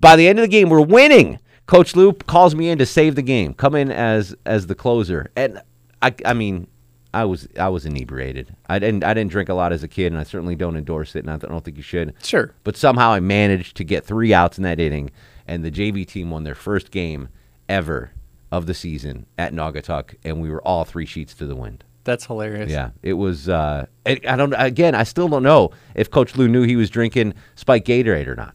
By 0.00 0.16
the 0.16 0.28
end 0.28 0.38
of 0.38 0.44
the 0.44 0.48
game, 0.48 0.68
we're 0.68 0.80
winning. 0.80 1.38
Coach 1.66 1.94
Lou 1.94 2.12
calls 2.12 2.54
me 2.54 2.68
in 2.68 2.78
to 2.78 2.86
save 2.86 3.14
the 3.14 3.22
game. 3.22 3.54
Come 3.54 3.74
in 3.74 3.90
as 3.90 4.34
as 4.44 4.66
the 4.66 4.74
closer, 4.74 5.30
and 5.36 5.60
I 6.00 6.14
I 6.24 6.34
mean, 6.34 6.66
I 7.14 7.24
was 7.24 7.48
I 7.58 7.68
was 7.68 7.84
inebriated. 7.84 8.54
I 8.68 8.78
didn't 8.78 9.04
I 9.04 9.14
didn't 9.14 9.30
drink 9.30 9.48
a 9.48 9.54
lot 9.54 9.72
as 9.72 9.82
a 9.82 9.88
kid, 9.88 10.12
and 10.12 10.18
I 10.18 10.22
certainly 10.24 10.56
don't 10.56 10.76
endorse 10.76 11.14
it, 11.14 11.24
and 11.26 11.30
I 11.30 11.36
don't 11.36 11.64
think 11.64 11.76
you 11.76 11.82
should. 11.82 12.14
Sure. 12.22 12.54
But 12.64 12.76
somehow 12.76 13.12
I 13.12 13.20
managed 13.20 13.76
to 13.78 13.84
get 13.84 14.04
three 14.04 14.32
outs 14.32 14.56
in 14.56 14.64
that 14.64 14.80
inning, 14.80 15.10
and 15.46 15.64
the 15.64 15.70
JV 15.70 16.06
team 16.06 16.30
won 16.30 16.44
their 16.44 16.54
first 16.54 16.90
game 16.90 17.28
ever 17.68 18.12
of 18.50 18.66
the 18.66 18.74
season 18.74 19.26
at 19.38 19.52
Naugatuck, 19.52 20.14
and 20.24 20.40
we 20.40 20.50
were 20.50 20.62
all 20.62 20.84
three 20.84 21.06
sheets 21.06 21.34
to 21.34 21.46
the 21.46 21.56
wind. 21.56 21.84
That's 22.04 22.26
hilarious. 22.26 22.70
Yeah, 22.70 22.90
it 23.02 23.14
was. 23.14 23.48
Uh, 23.48 23.86
it, 24.04 24.26
I 24.26 24.36
don't. 24.36 24.54
Again, 24.56 24.94
I 24.94 25.04
still 25.04 25.28
don't 25.28 25.42
know 25.42 25.70
if 25.94 26.10
Coach 26.10 26.36
Lou 26.36 26.48
knew 26.48 26.62
he 26.62 26.76
was 26.76 26.90
drinking 26.90 27.34
Spike 27.54 27.84
Gatorade 27.84 28.26
or 28.26 28.34
not. 28.34 28.54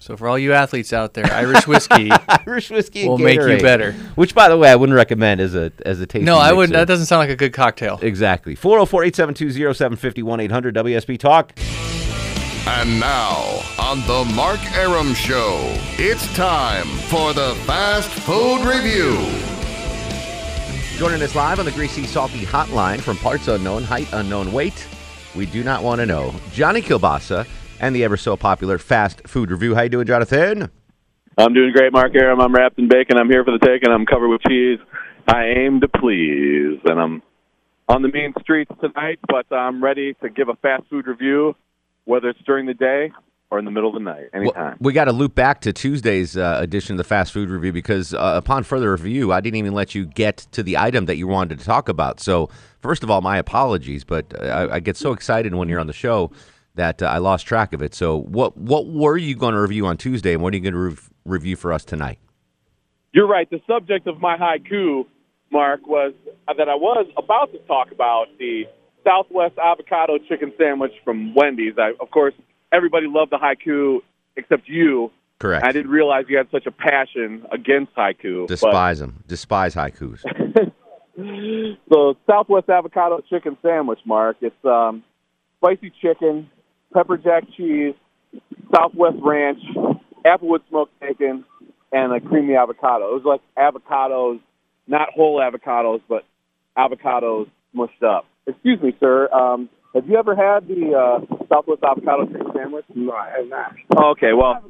So 0.00 0.16
for 0.16 0.28
all 0.28 0.38
you 0.38 0.54
athletes 0.54 0.94
out 0.94 1.12
there, 1.12 1.30
Irish 1.30 1.66
whiskey, 1.66 2.10
Irish 2.46 2.70
whiskey 2.70 3.06
will 3.06 3.18
make 3.18 3.38
you 3.38 3.60
better. 3.60 3.92
Which, 4.14 4.34
by 4.34 4.48
the 4.48 4.56
way, 4.56 4.70
I 4.70 4.74
wouldn't 4.74 4.96
recommend 4.96 5.42
as 5.42 5.54
a 5.54 5.72
as 5.84 6.00
a 6.00 6.06
tasting. 6.06 6.24
No, 6.24 6.38
I 6.38 6.54
wouldn't. 6.54 6.72
That 6.72 6.88
doesn't 6.88 7.04
sound 7.04 7.20
like 7.20 7.28
a 7.28 7.36
good 7.36 7.52
cocktail. 7.52 7.98
Exactly. 8.00 8.54
404 8.54 9.04
872 9.04 9.74
0750 9.74 10.44
800 10.44 10.74
WSB 10.74 11.18
Talk. 11.18 11.52
And 12.66 12.98
now, 12.98 13.60
on 13.78 14.00
the 14.06 14.24
Mark 14.34 14.60
Arum 14.72 15.12
Show, 15.12 15.58
it's 15.98 16.34
time 16.34 16.86
for 17.08 17.34
the 17.34 17.54
Fast 17.66 18.08
Food 18.08 18.64
Review. 18.64 19.18
Joining 20.96 21.22
us 21.22 21.34
live 21.34 21.58
on 21.58 21.66
the 21.66 21.72
Greasy 21.72 22.06
Salty 22.06 22.46
Hotline 22.46 23.02
from 23.02 23.18
parts 23.18 23.48
unknown, 23.48 23.82
height 23.82 24.08
unknown, 24.12 24.50
weight 24.50 24.86
we 25.34 25.46
do 25.46 25.62
not 25.62 25.82
want 25.82 26.00
to 26.00 26.06
know. 26.06 26.34
Johnny 26.52 26.82
Kilbasa 26.82 27.46
and 27.80 27.96
the 27.96 28.04
ever 28.04 28.16
so 28.16 28.36
popular 28.36 28.78
Fast 28.78 29.26
Food 29.26 29.50
Review. 29.50 29.74
How 29.74 29.82
you 29.82 29.88
doing, 29.88 30.06
Jonathan? 30.06 30.70
I'm 31.36 31.54
doing 31.54 31.72
great, 31.72 31.92
Mark 31.92 32.14
Arum. 32.14 32.40
I'm 32.40 32.54
wrapped 32.54 32.78
in 32.78 32.88
bacon. 32.88 33.16
I'm 33.16 33.28
here 33.28 33.44
for 33.44 33.52
the 33.52 33.64
take, 33.64 33.82
and 33.82 33.92
I'm 33.92 34.04
covered 34.04 34.28
with 34.28 34.42
cheese. 34.42 34.78
I 35.26 35.46
aim 35.46 35.80
to 35.80 35.88
please, 35.88 36.78
and 36.84 37.00
I'm 37.00 37.22
on 37.88 38.02
the 38.02 38.10
main 38.12 38.34
streets 38.40 38.70
tonight, 38.80 39.18
but 39.26 39.52
I'm 39.54 39.82
ready 39.82 40.14
to 40.22 40.28
give 40.28 40.48
a 40.48 40.54
fast 40.56 40.84
food 40.90 41.06
review, 41.06 41.56
whether 42.04 42.28
it's 42.28 42.40
during 42.46 42.66
the 42.66 42.74
day 42.74 43.10
or 43.50 43.58
in 43.58 43.64
the 43.64 43.70
middle 43.70 43.88
of 43.88 43.94
the 43.94 44.00
night, 44.00 44.28
anytime. 44.32 44.76
We 44.80 44.92
got 44.92 45.06
to 45.06 45.12
loop 45.12 45.34
back 45.34 45.60
to 45.62 45.72
Tuesday's 45.72 46.36
uh, 46.36 46.58
edition 46.60 46.94
of 46.94 46.98
the 46.98 47.04
Fast 47.04 47.32
Food 47.32 47.50
Review 47.50 47.72
because 47.72 48.14
uh, 48.14 48.34
upon 48.36 48.62
further 48.62 48.92
review, 48.92 49.32
I 49.32 49.40
didn't 49.40 49.56
even 49.56 49.72
let 49.72 49.92
you 49.92 50.06
get 50.06 50.46
to 50.52 50.62
the 50.62 50.76
item 50.78 51.06
that 51.06 51.16
you 51.16 51.26
wanted 51.26 51.58
to 51.58 51.64
talk 51.64 51.88
about. 51.88 52.20
So, 52.20 52.48
first 52.80 53.02
of 53.02 53.10
all, 53.10 53.22
my 53.22 53.38
apologies, 53.38 54.04
but 54.04 54.32
uh, 54.40 54.44
I, 54.44 54.74
I 54.76 54.80
get 54.80 54.96
so 54.96 55.12
excited 55.12 55.52
when 55.52 55.68
you're 55.68 55.80
on 55.80 55.88
the 55.88 55.92
show 55.92 56.30
that 56.74 57.02
uh, 57.02 57.06
I 57.06 57.18
lost 57.18 57.46
track 57.46 57.72
of 57.72 57.82
it. 57.82 57.94
So, 57.94 58.20
what 58.22 58.56
what 58.56 58.86
were 58.86 59.16
you 59.16 59.34
going 59.34 59.54
to 59.54 59.60
review 59.60 59.86
on 59.86 59.96
Tuesday, 59.96 60.32
and 60.34 60.42
what 60.42 60.52
are 60.52 60.56
you 60.56 60.62
going 60.62 60.74
to 60.74 60.78
rev- 60.80 61.10
review 61.24 61.56
for 61.56 61.72
us 61.72 61.84
tonight? 61.84 62.18
You're 63.12 63.26
right. 63.28 63.48
The 63.50 63.60
subject 63.66 64.06
of 64.06 64.20
my 64.20 64.36
haiku, 64.36 65.04
Mark, 65.50 65.86
was 65.86 66.12
that 66.46 66.68
I 66.68 66.74
was 66.76 67.06
about 67.16 67.52
to 67.52 67.58
talk 67.66 67.90
about 67.90 68.26
the 68.38 68.64
Southwest 69.04 69.58
avocado 69.58 70.18
chicken 70.28 70.52
sandwich 70.58 70.92
from 71.04 71.34
Wendy's. 71.34 71.74
I, 71.78 71.92
of 72.00 72.10
course, 72.10 72.34
everybody 72.72 73.06
loved 73.08 73.32
the 73.32 73.38
haiku 73.38 73.98
except 74.36 74.68
you. 74.68 75.10
Correct. 75.40 75.64
I 75.64 75.72
didn't 75.72 75.90
realize 75.90 76.26
you 76.28 76.36
had 76.36 76.48
such 76.52 76.66
a 76.66 76.70
passion 76.70 77.46
against 77.50 77.94
haiku. 77.94 78.42
but- 78.42 78.48
Despise 78.48 78.98
them. 79.00 79.24
Despise 79.26 79.74
haikus. 79.74 80.22
the 81.16 82.14
Southwest 82.28 82.68
avocado 82.68 83.20
chicken 83.28 83.56
sandwich, 83.62 83.98
Mark. 84.04 84.36
It's 84.40 84.64
um, 84.64 85.02
spicy 85.58 85.92
chicken, 86.00 86.48
pepper 86.92 87.16
jack 87.16 87.44
cheese, 87.56 87.94
Southwest 88.74 89.16
ranch, 89.22 89.58
applewood 90.24 90.60
smoked 90.68 90.98
bacon, 91.00 91.44
and 91.92 92.12
a 92.12 92.20
creamy 92.20 92.54
avocado. 92.54 93.16
It 93.16 93.22
was 93.22 93.24
like 93.24 93.40
avocados, 93.56 94.40
not 94.86 95.08
whole 95.14 95.40
avocados, 95.40 96.00
but 96.08 96.24
avocados 96.76 97.48
mushed 97.72 98.02
up. 98.02 98.26
Excuse 98.46 98.80
me, 98.82 98.96
sir. 99.00 99.28
Um, 99.32 99.68
have 99.94 100.06
you 100.06 100.16
ever 100.16 100.36
had 100.36 100.68
the 100.68 100.94
uh, 100.94 101.46
Southwest 101.48 101.82
avocado 101.82 102.26
chicken 102.26 102.46
sandwich? 102.54 102.84
No, 102.94 103.12
I 103.12 103.30
have 103.38 103.48
not. 103.48 103.74
Okay, 104.12 104.32
well, 104.32 104.62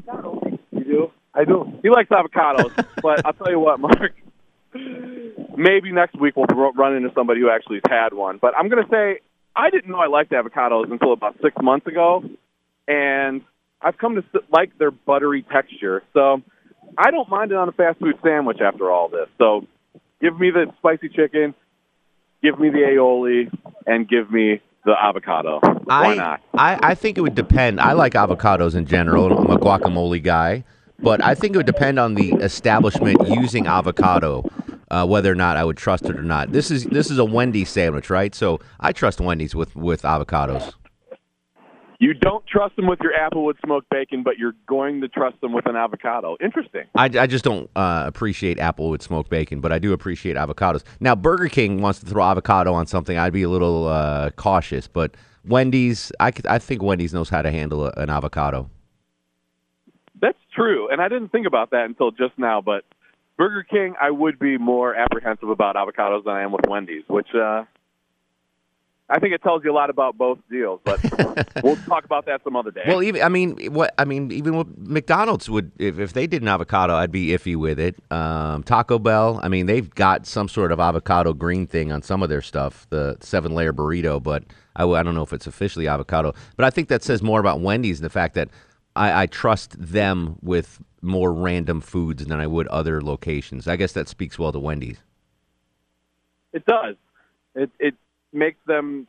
you 0.73 0.85
do. 0.85 1.13
I 1.35 1.45
do. 1.45 1.65
He 1.83 1.91
likes 1.91 2.09
avocados, 2.09 2.75
but 3.03 3.25
I'll 3.25 3.35
tell 3.35 3.51
you 3.51 3.61
what, 3.61 3.79
Mark. 3.81 4.13
Maybe 5.57 5.93
next 5.93 6.19
week 6.19 6.37
we'll 6.37 6.47
run 6.73 6.97
into 6.97 7.11
somebody 7.15 7.41
who 7.41 7.51
actually 7.51 7.81
has 7.85 7.91
had 7.91 8.15
one. 8.15 8.39
But 8.41 8.55
I'm 8.57 8.69
going 8.69 8.83
to 8.83 8.91
say 8.91 9.21
I 9.55 9.71
didn't 9.71 9.91
know 9.91 9.99
I 9.99 10.07
liked 10.07 10.31
avocados 10.31 10.91
until 10.91 11.13
about 11.13 11.37
six 11.43 11.55
months 11.61 11.87
ago, 11.87 12.25
and 12.87 13.43
I've 13.83 13.99
come 13.99 14.15
to 14.17 14.25
like 14.51 14.77
their 14.79 14.91
buttery 14.91 15.43
texture. 15.43 16.03
So 16.13 16.43
I 16.97 17.11
don't 17.11 17.29
mind 17.29 17.53
it 17.53 17.57
on 17.57 17.69
a 17.69 17.73
fast 17.73 17.99
food 17.99 18.17
sandwich 18.23 18.61
after 18.61 18.91
all 18.91 19.09
this. 19.09 19.29
So 19.39 19.67
give 20.21 20.39
me 20.39 20.51
the 20.51 20.67
spicy 20.79 21.09
chicken, 21.09 21.55
give 22.43 22.59
me 22.59 22.71
the 22.71 22.79
aioli, 22.79 23.53
and 23.87 24.09
give 24.09 24.31
me 24.31 24.61
the 24.85 24.95
avocado. 25.01 25.61
Why 25.85 26.13
I, 26.13 26.15
not? 26.15 26.41
I, 26.55 26.79
I 26.91 26.95
think 26.95 27.19
it 27.19 27.21
would 27.21 27.35
depend. 27.35 27.81
I 27.81 27.93
like 27.93 28.15
avocados 28.15 28.75
in 28.75 28.87
general. 28.87 29.37
I'm 29.37 29.51
a 29.51 29.59
guacamole 29.59 30.23
guy, 30.23 30.65
but 30.99 31.23
I 31.25 31.35
think 31.35 31.55
it 31.55 31.59
would 31.59 31.67
depend 31.67 31.99
on 31.99 32.15
the 32.15 32.33
establishment 32.35 33.29
using 33.29 33.67
avocado, 33.67 34.49
uh, 34.91 35.07
whether 35.07 35.31
or 35.31 35.35
not 35.35 35.57
I 35.57 35.65
would 35.65 35.77
trust 35.77 36.05
it 36.05 36.17
or 36.17 36.23
not. 36.23 36.53
This 36.53 36.71
is 36.71 36.85
this 36.85 37.11
is 37.11 37.19
a 37.19 37.25
Wendy's 37.25 37.71
sandwich, 37.71 38.11
right? 38.11 38.35
So 38.35 38.61
I 38.81 38.93
trust 38.93 39.21
Wendy's 39.21 39.55
with 39.55 39.77
with 39.77 40.03
avocados. 40.03 40.75
You 42.03 42.15
don't 42.15 42.47
trust 42.47 42.77
them 42.77 42.87
with 42.87 42.99
your 43.03 43.13
applewood 43.13 43.61
smoked 43.63 43.91
bacon, 43.91 44.23
but 44.23 44.39
you're 44.39 44.55
going 44.67 45.03
to 45.03 45.09
trust 45.09 45.39
them 45.43 45.53
with 45.53 45.67
an 45.67 45.77
avocado. 45.77 46.35
Interesting. 46.43 46.85
I, 46.95 47.05
I 47.05 47.27
just 47.27 47.45
don't 47.45 47.69
uh, 47.77 48.05
appreciate 48.07 48.59
apple 48.59 48.89
with 48.89 49.03
smoked 49.03 49.29
bacon, 49.29 49.61
but 49.61 49.71
I 49.71 49.79
do 49.79 49.93
appreciate 49.93 50.35
avocados. 50.37 50.83
Now, 50.99 51.15
Burger 51.15 51.49
King 51.49 51.83
wants 51.83 52.01
to 52.01 52.07
throw 52.07 52.25
avocado 52.25 52.73
on 52.73 52.87
something. 52.87 53.19
I'd 53.19 53.35
be 53.35 53.43
a 53.43 53.51
little 53.51 53.87
uh, 53.87 54.31
cautious, 54.31 54.89
but 54.89 55.15
Wendy's, 55.45 56.11
I, 56.21 56.33
I 56.49 56.59
think 56.59 56.83
Wendy's 56.83 57.13
knows 57.13 57.29
how 57.29 57.43
to 57.43 57.51
handle 57.51 57.85
a, 57.85 57.91
an 57.99 58.09
avocado. 58.09 58.71
That's 60.23 60.39
true, 60.55 60.89
and 60.91 61.03
I 61.03 61.09
didn't 61.09 61.33
think 61.33 61.47
about 61.47 61.71
that 61.73 61.85
until 61.85 62.13
just 62.13 62.39
now. 62.39 62.63
But 62.63 62.85
Burger 63.41 63.63
King, 63.63 63.95
I 63.99 64.11
would 64.11 64.39
be 64.39 64.59
more 64.59 64.95
apprehensive 64.95 65.49
about 65.49 65.75
avocados 65.75 66.25
than 66.25 66.35
I 66.35 66.43
am 66.43 66.53
with 66.53 66.67
Wendy's, 66.69 67.05
which 67.07 67.29
uh, 67.35 67.65
I 69.09 69.19
think 69.19 69.33
it 69.33 69.43
tells 69.43 69.65
you 69.65 69.73
a 69.73 69.73
lot 69.73 69.89
about 69.89 70.19
both 70.19 70.41
deals. 70.51 70.79
But 70.85 71.01
we'll 71.65 71.77
talk 71.77 72.05
about 72.05 72.27
that 72.27 72.43
some 72.45 72.55
other 72.55 72.71
day. 72.71 72.83
Well, 72.87 73.03
even 73.03 73.23
I 73.23 73.31
mean, 73.31 73.73
what 73.73 73.95
I 73.97 74.05
mean, 74.05 74.31
even 74.31 74.59
with 74.59 74.67
McDonald's 74.77 75.49
would 75.49 75.73
if, 75.79 75.99
if 75.99 76.13
they 76.13 76.27
did 76.27 76.43
an 76.43 76.49
avocado, 76.49 76.95
I'd 76.95 77.11
be 77.11 77.29
iffy 77.29 77.57
with 77.57 77.81
it. 77.81 77.97
Um, 78.13 78.63
Taco 78.63 78.99
Bell, 78.99 79.41
I 79.43 79.49
mean, 79.49 79.65
they've 79.65 79.89
got 79.89 80.27
some 80.27 80.47
sort 80.47 80.71
of 80.71 80.79
avocado 80.79 81.33
green 81.33 81.67
thing 81.67 81.93
on 81.93 82.03
some 82.03 82.23
of 82.23 82.29
their 82.29 82.43
stuff, 82.43 82.87
the 82.91 83.17
seven 83.21 83.55
layer 83.55 83.73
burrito, 83.73 84.23
but 84.23 84.45
I, 84.77 84.83
w- 84.83 84.99
I 84.99 85.03
don't 85.03 85.15
know 85.15 85.23
if 85.23 85.33
it's 85.33 85.47
officially 85.47 85.89
avocado. 85.89 86.35
But 86.59 86.67
I 86.67 86.71
think 86.71 86.89
that 86.89 87.03
says 87.03 87.23
more 87.23 87.41
about 87.41 87.63
Wendy's 87.63 88.01
and 88.01 88.05
the 88.05 88.11
fact 88.11 88.35
that 88.35 88.51
I, 88.97 89.23
I 89.23 89.27
trust 89.27 89.81
them 89.81 90.37
with 90.43 90.79
more 91.03 91.33
random 91.33 91.81
foods 91.81 92.25
than 92.27 92.41
I 92.41 92.47
would 92.47 92.67
other 92.69 93.01
locations. 93.01 93.67
I 93.67 93.77
guess 93.77 93.93
that 93.93 94.09
speaks 94.09 94.39
well 94.39 94.53
to 94.53 94.59
Wendy's. 94.59 95.03
It 96.53 96.65
does. 96.67 96.97
It 97.55 97.71
it 97.79 97.95
makes 98.33 98.59
them 98.67 99.07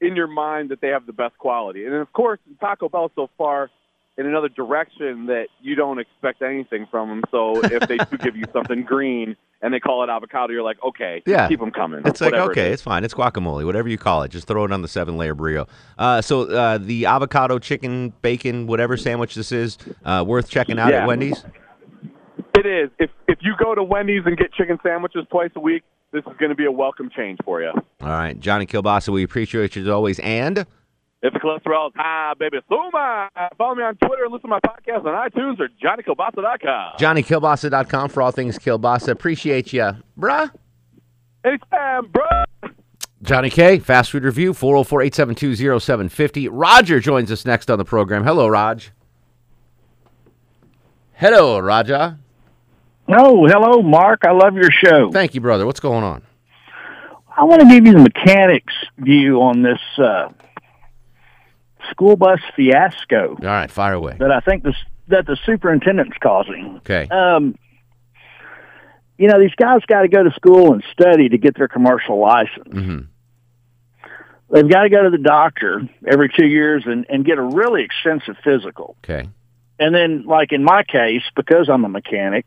in 0.00 0.16
your 0.16 0.26
mind 0.26 0.70
that 0.70 0.80
they 0.80 0.88
have 0.88 1.06
the 1.06 1.12
best 1.12 1.36
quality. 1.38 1.84
And 1.86 1.94
of 1.94 2.12
course, 2.12 2.38
Taco 2.60 2.88
Bell 2.88 3.10
so 3.14 3.30
far 3.38 3.70
in 4.18 4.26
another 4.26 4.48
direction 4.48 5.26
that 5.26 5.48
you 5.60 5.74
don't 5.74 5.98
expect 5.98 6.42
anything 6.42 6.86
from 6.90 7.08
them. 7.08 7.22
So 7.30 7.62
if 7.64 7.86
they 7.86 7.98
do 7.98 8.16
give 8.18 8.36
you 8.36 8.44
something 8.52 8.82
green 8.82 9.36
and 9.62 9.72
they 9.74 9.80
call 9.80 10.02
it 10.04 10.10
avocado, 10.10 10.52
you're 10.52 10.62
like, 10.62 10.82
okay, 10.82 11.22
Yeah, 11.26 11.48
keep 11.48 11.60
them 11.60 11.70
coming. 11.70 12.02
It's 12.06 12.20
like 12.20 12.32
whatever 12.32 12.50
it 12.50 12.58
okay, 12.58 12.70
it's 12.72 12.82
fine. 12.82 13.04
It's 13.04 13.14
guacamole, 13.14 13.64
whatever 13.66 13.88
you 13.88 13.98
call 13.98 14.22
it. 14.22 14.30
Just 14.30 14.46
throw 14.46 14.64
it 14.64 14.72
on 14.72 14.82
the 14.82 14.88
seven 14.88 15.16
layer 15.18 15.34
burrito. 15.34 15.68
Uh, 15.98 16.22
so 16.22 16.42
uh, 16.50 16.78
the 16.78 17.06
avocado, 17.06 17.58
chicken, 17.58 18.12
bacon, 18.22 18.66
whatever 18.66 18.96
sandwich 18.96 19.34
this 19.34 19.52
is, 19.52 19.76
uh, 20.04 20.24
worth 20.26 20.48
checking 20.48 20.78
out 20.78 20.92
Yeah. 20.92 21.02
at 21.02 21.06
Wendy's. 21.08 21.44
It 22.54 22.64
is. 22.66 22.90
If 22.98 23.10
if 23.28 23.38
you 23.42 23.54
go 23.58 23.74
to 23.74 23.82
Wendy's 23.82 24.22
and 24.24 24.36
get 24.36 24.52
chicken 24.54 24.78
sandwiches 24.82 25.26
twice 25.30 25.50
a 25.56 25.60
week, 25.60 25.82
this 26.12 26.20
is 26.26 26.32
going 26.38 26.48
to 26.50 26.54
be 26.54 26.64
a 26.64 26.72
welcome 26.72 27.10
change 27.14 27.38
for 27.44 27.60
you. 27.62 27.68
All 28.00 28.08
right, 28.08 28.38
Johnny 28.38 28.66
Kilbasa, 28.66 29.10
we 29.10 29.22
appreciate 29.22 29.76
you 29.76 29.82
as 29.82 29.88
always. 29.88 30.18
And 30.20 30.64
If 31.26 31.32
the 31.32 31.40
cholesterol 31.40 31.88
is 31.88 31.94
high, 31.96 32.34
baby, 32.38 32.58
Suma. 32.68 33.28
Follow 33.58 33.74
me 33.74 33.82
on 33.82 33.96
Twitter 33.96 34.24
and 34.24 34.32
listen 34.32 34.48
to 34.48 34.48
my 34.48 34.60
podcast 34.60 35.04
on 35.04 35.28
iTunes 35.28 35.58
or 35.58 35.68
JohnnyKilbasa.com. 35.82 36.98
JohnnyKilbasa.com 37.00 38.10
for 38.10 38.22
all 38.22 38.30
things 38.30 38.58
Kilbasa. 38.60 39.08
Appreciate 39.08 39.72
you, 39.72 39.90
bruh. 40.16 40.52
Anytime, 41.44 42.06
bro. 42.12 42.70
Johnny 43.22 43.50
K, 43.50 43.80
Fast 43.80 44.12
Food 44.12 44.22
Review, 44.22 44.54
404 44.54 45.02
872 45.02 45.80
0750. 45.80 46.48
Roger 46.48 47.00
joins 47.00 47.32
us 47.32 47.44
next 47.44 47.70
on 47.72 47.78
the 47.78 47.84
program. 47.84 48.22
Hello, 48.22 48.46
Raj. 48.46 48.92
Hello, 51.14 51.58
Raja. 51.58 52.18
Oh, 53.08 53.48
hello, 53.48 53.82
Mark. 53.82 54.20
I 54.24 54.30
love 54.30 54.54
your 54.54 54.70
show. 54.70 55.10
Thank 55.10 55.34
you, 55.34 55.40
brother. 55.40 55.66
What's 55.66 55.80
going 55.80 56.04
on? 56.04 56.22
I 57.36 57.44
want 57.44 57.62
to 57.62 57.68
give 57.68 57.84
you 57.84 57.92
the 57.94 57.98
mechanics 57.98 58.74
view 58.98 59.40
on 59.42 59.62
this 59.62 59.80
uh, 59.98 60.28
school 61.90 62.16
bus 62.16 62.40
fiasco 62.54 63.36
All 63.40 63.46
right, 63.46 63.70
fire 63.70 63.94
away. 63.94 64.16
that 64.18 64.30
I 64.30 64.40
think 64.40 64.62
this, 64.62 64.76
that 65.08 65.26
the 65.26 65.36
superintendent's 65.44 66.16
causing. 66.22 66.76
Okay. 66.78 67.06
Um, 67.10 67.56
you 69.18 69.28
know, 69.28 69.40
these 69.40 69.54
guys 69.54 69.80
got 69.86 70.02
to 70.02 70.08
go 70.08 70.22
to 70.22 70.30
school 70.32 70.72
and 70.74 70.84
study 70.92 71.28
to 71.30 71.38
get 71.38 71.56
their 71.56 71.68
commercial 71.68 72.18
license. 72.18 72.68
Mm-hmm. 72.68 72.98
They've 74.52 74.68
got 74.68 74.82
to 74.82 74.88
go 74.90 75.02
to 75.02 75.10
the 75.10 75.18
doctor 75.18 75.88
every 76.06 76.30
two 76.36 76.46
years 76.46 76.84
and, 76.86 77.06
and 77.08 77.24
get 77.24 77.38
a 77.38 77.42
really 77.42 77.82
extensive 77.82 78.36
physical. 78.44 78.96
Okay. 79.02 79.28
And 79.78 79.94
then, 79.94 80.24
like 80.26 80.52
in 80.52 80.62
my 80.62 80.84
case, 80.84 81.22
because 81.34 81.68
I'm 81.68 81.84
a 81.84 81.88
mechanic, 81.88 82.46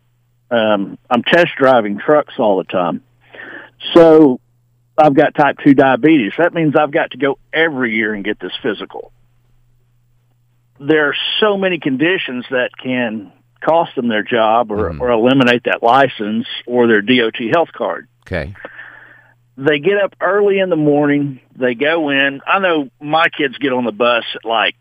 um, 0.49 0.97
I'm 1.09 1.23
test 1.23 1.51
driving 1.57 1.99
trucks 1.99 2.35
all 2.39 2.57
the 2.57 2.63
time. 2.63 3.03
So 3.93 4.39
I've 4.97 5.13
got 5.13 5.35
type 5.35 5.57
2 5.63 5.73
diabetes. 5.73 6.33
That 6.37 6.53
means 6.53 6.75
I've 6.75 6.91
got 6.91 7.11
to 7.11 7.17
go 7.17 7.37
every 7.53 7.95
year 7.95 8.13
and 8.13 8.23
get 8.23 8.39
this 8.39 8.51
physical. 8.61 9.11
There 10.79 11.09
are 11.09 11.15
so 11.39 11.57
many 11.57 11.79
conditions 11.79 12.45
that 12.49 12.69
can 12.81 13.31
cost 13.61 13.95
them 13.95 14.07
their 14.07 14.23
job 14.23 14.71
or, 14.71 14.89
Mm-hmm. 14.91 15.01
or 15.01 15.11
eliminate 15.11 15.63
that 15.65 15.83
license 15.83 16.47
or 16.65 16.87
their 16.87 17.01
DOT 17.01 17.35
health 17.51 17.69
card. 17.75 18.07
Okay. 18.25 18.53
They 19.57 19.79
get 19.79 19.97
up 20.01 20.15
early 20.21 20.59
in 20.59 20.69
the 20.69 20.77
morning. 20.77 21.41
They 21.57 21.75
go 21.75 22.09
in. 22.09 22.39
I 22.47 22.59
know 22.59 22.89
my 23.01 23.27
kids 23.27 23.57
get 23.57 23.73
on 23.73 23.83
the 23.83 23.91
bus 23.91 24.23
at 24.35 24.45
like 24.45 24.75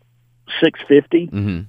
six 0.63 0.79
fifty. 0.87 1.27
Mm-hmm. 1.27 1.61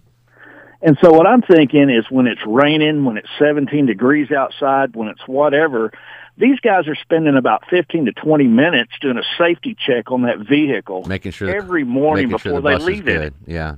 And 0.83 0.97
so 1.03 1.13
what 1.13 1.27
I'm 1.27 1.43
thinking 1.43 1.91
is 1.91 2.05
when 2.09 2.27
it's 2.27 2.41
raining, 2.47 3.05
when 3.05 3.19
it's 3.19 3.29
17 3.39 3.85
degrees 3.85 4.31
outside, 4.31 4.97
when 4.97 5.09
it's 5.09 5.21
whatever, 5.27 5.93
these 6.39 6.59
guys 6.61 6.89
are 6.89 6.95
spending 6.95 7.37
about 7.37 7.65
15 7.69 8.07
to 8.07 8.13
20 8.13 8.45
minutes 8.45 8.93
doing 8.99 9.19
a 9.19 9.23
safety 9.37 9.77
check 9.79 10.11
on 10.11 10.23
that 10.23 10.39
vehicle 10.39 11.05
Making 11.07 11.33
sure 11.33 11.55
every 11.55 11.85
morning 11.85 12.29
before 12.31 12.53
sure 12.53 12.61
the 12.63 12.69
they 12.71 12.77
leave 12.79 13.09
it. 13.09 13.35
Yeah. 13.47 13.75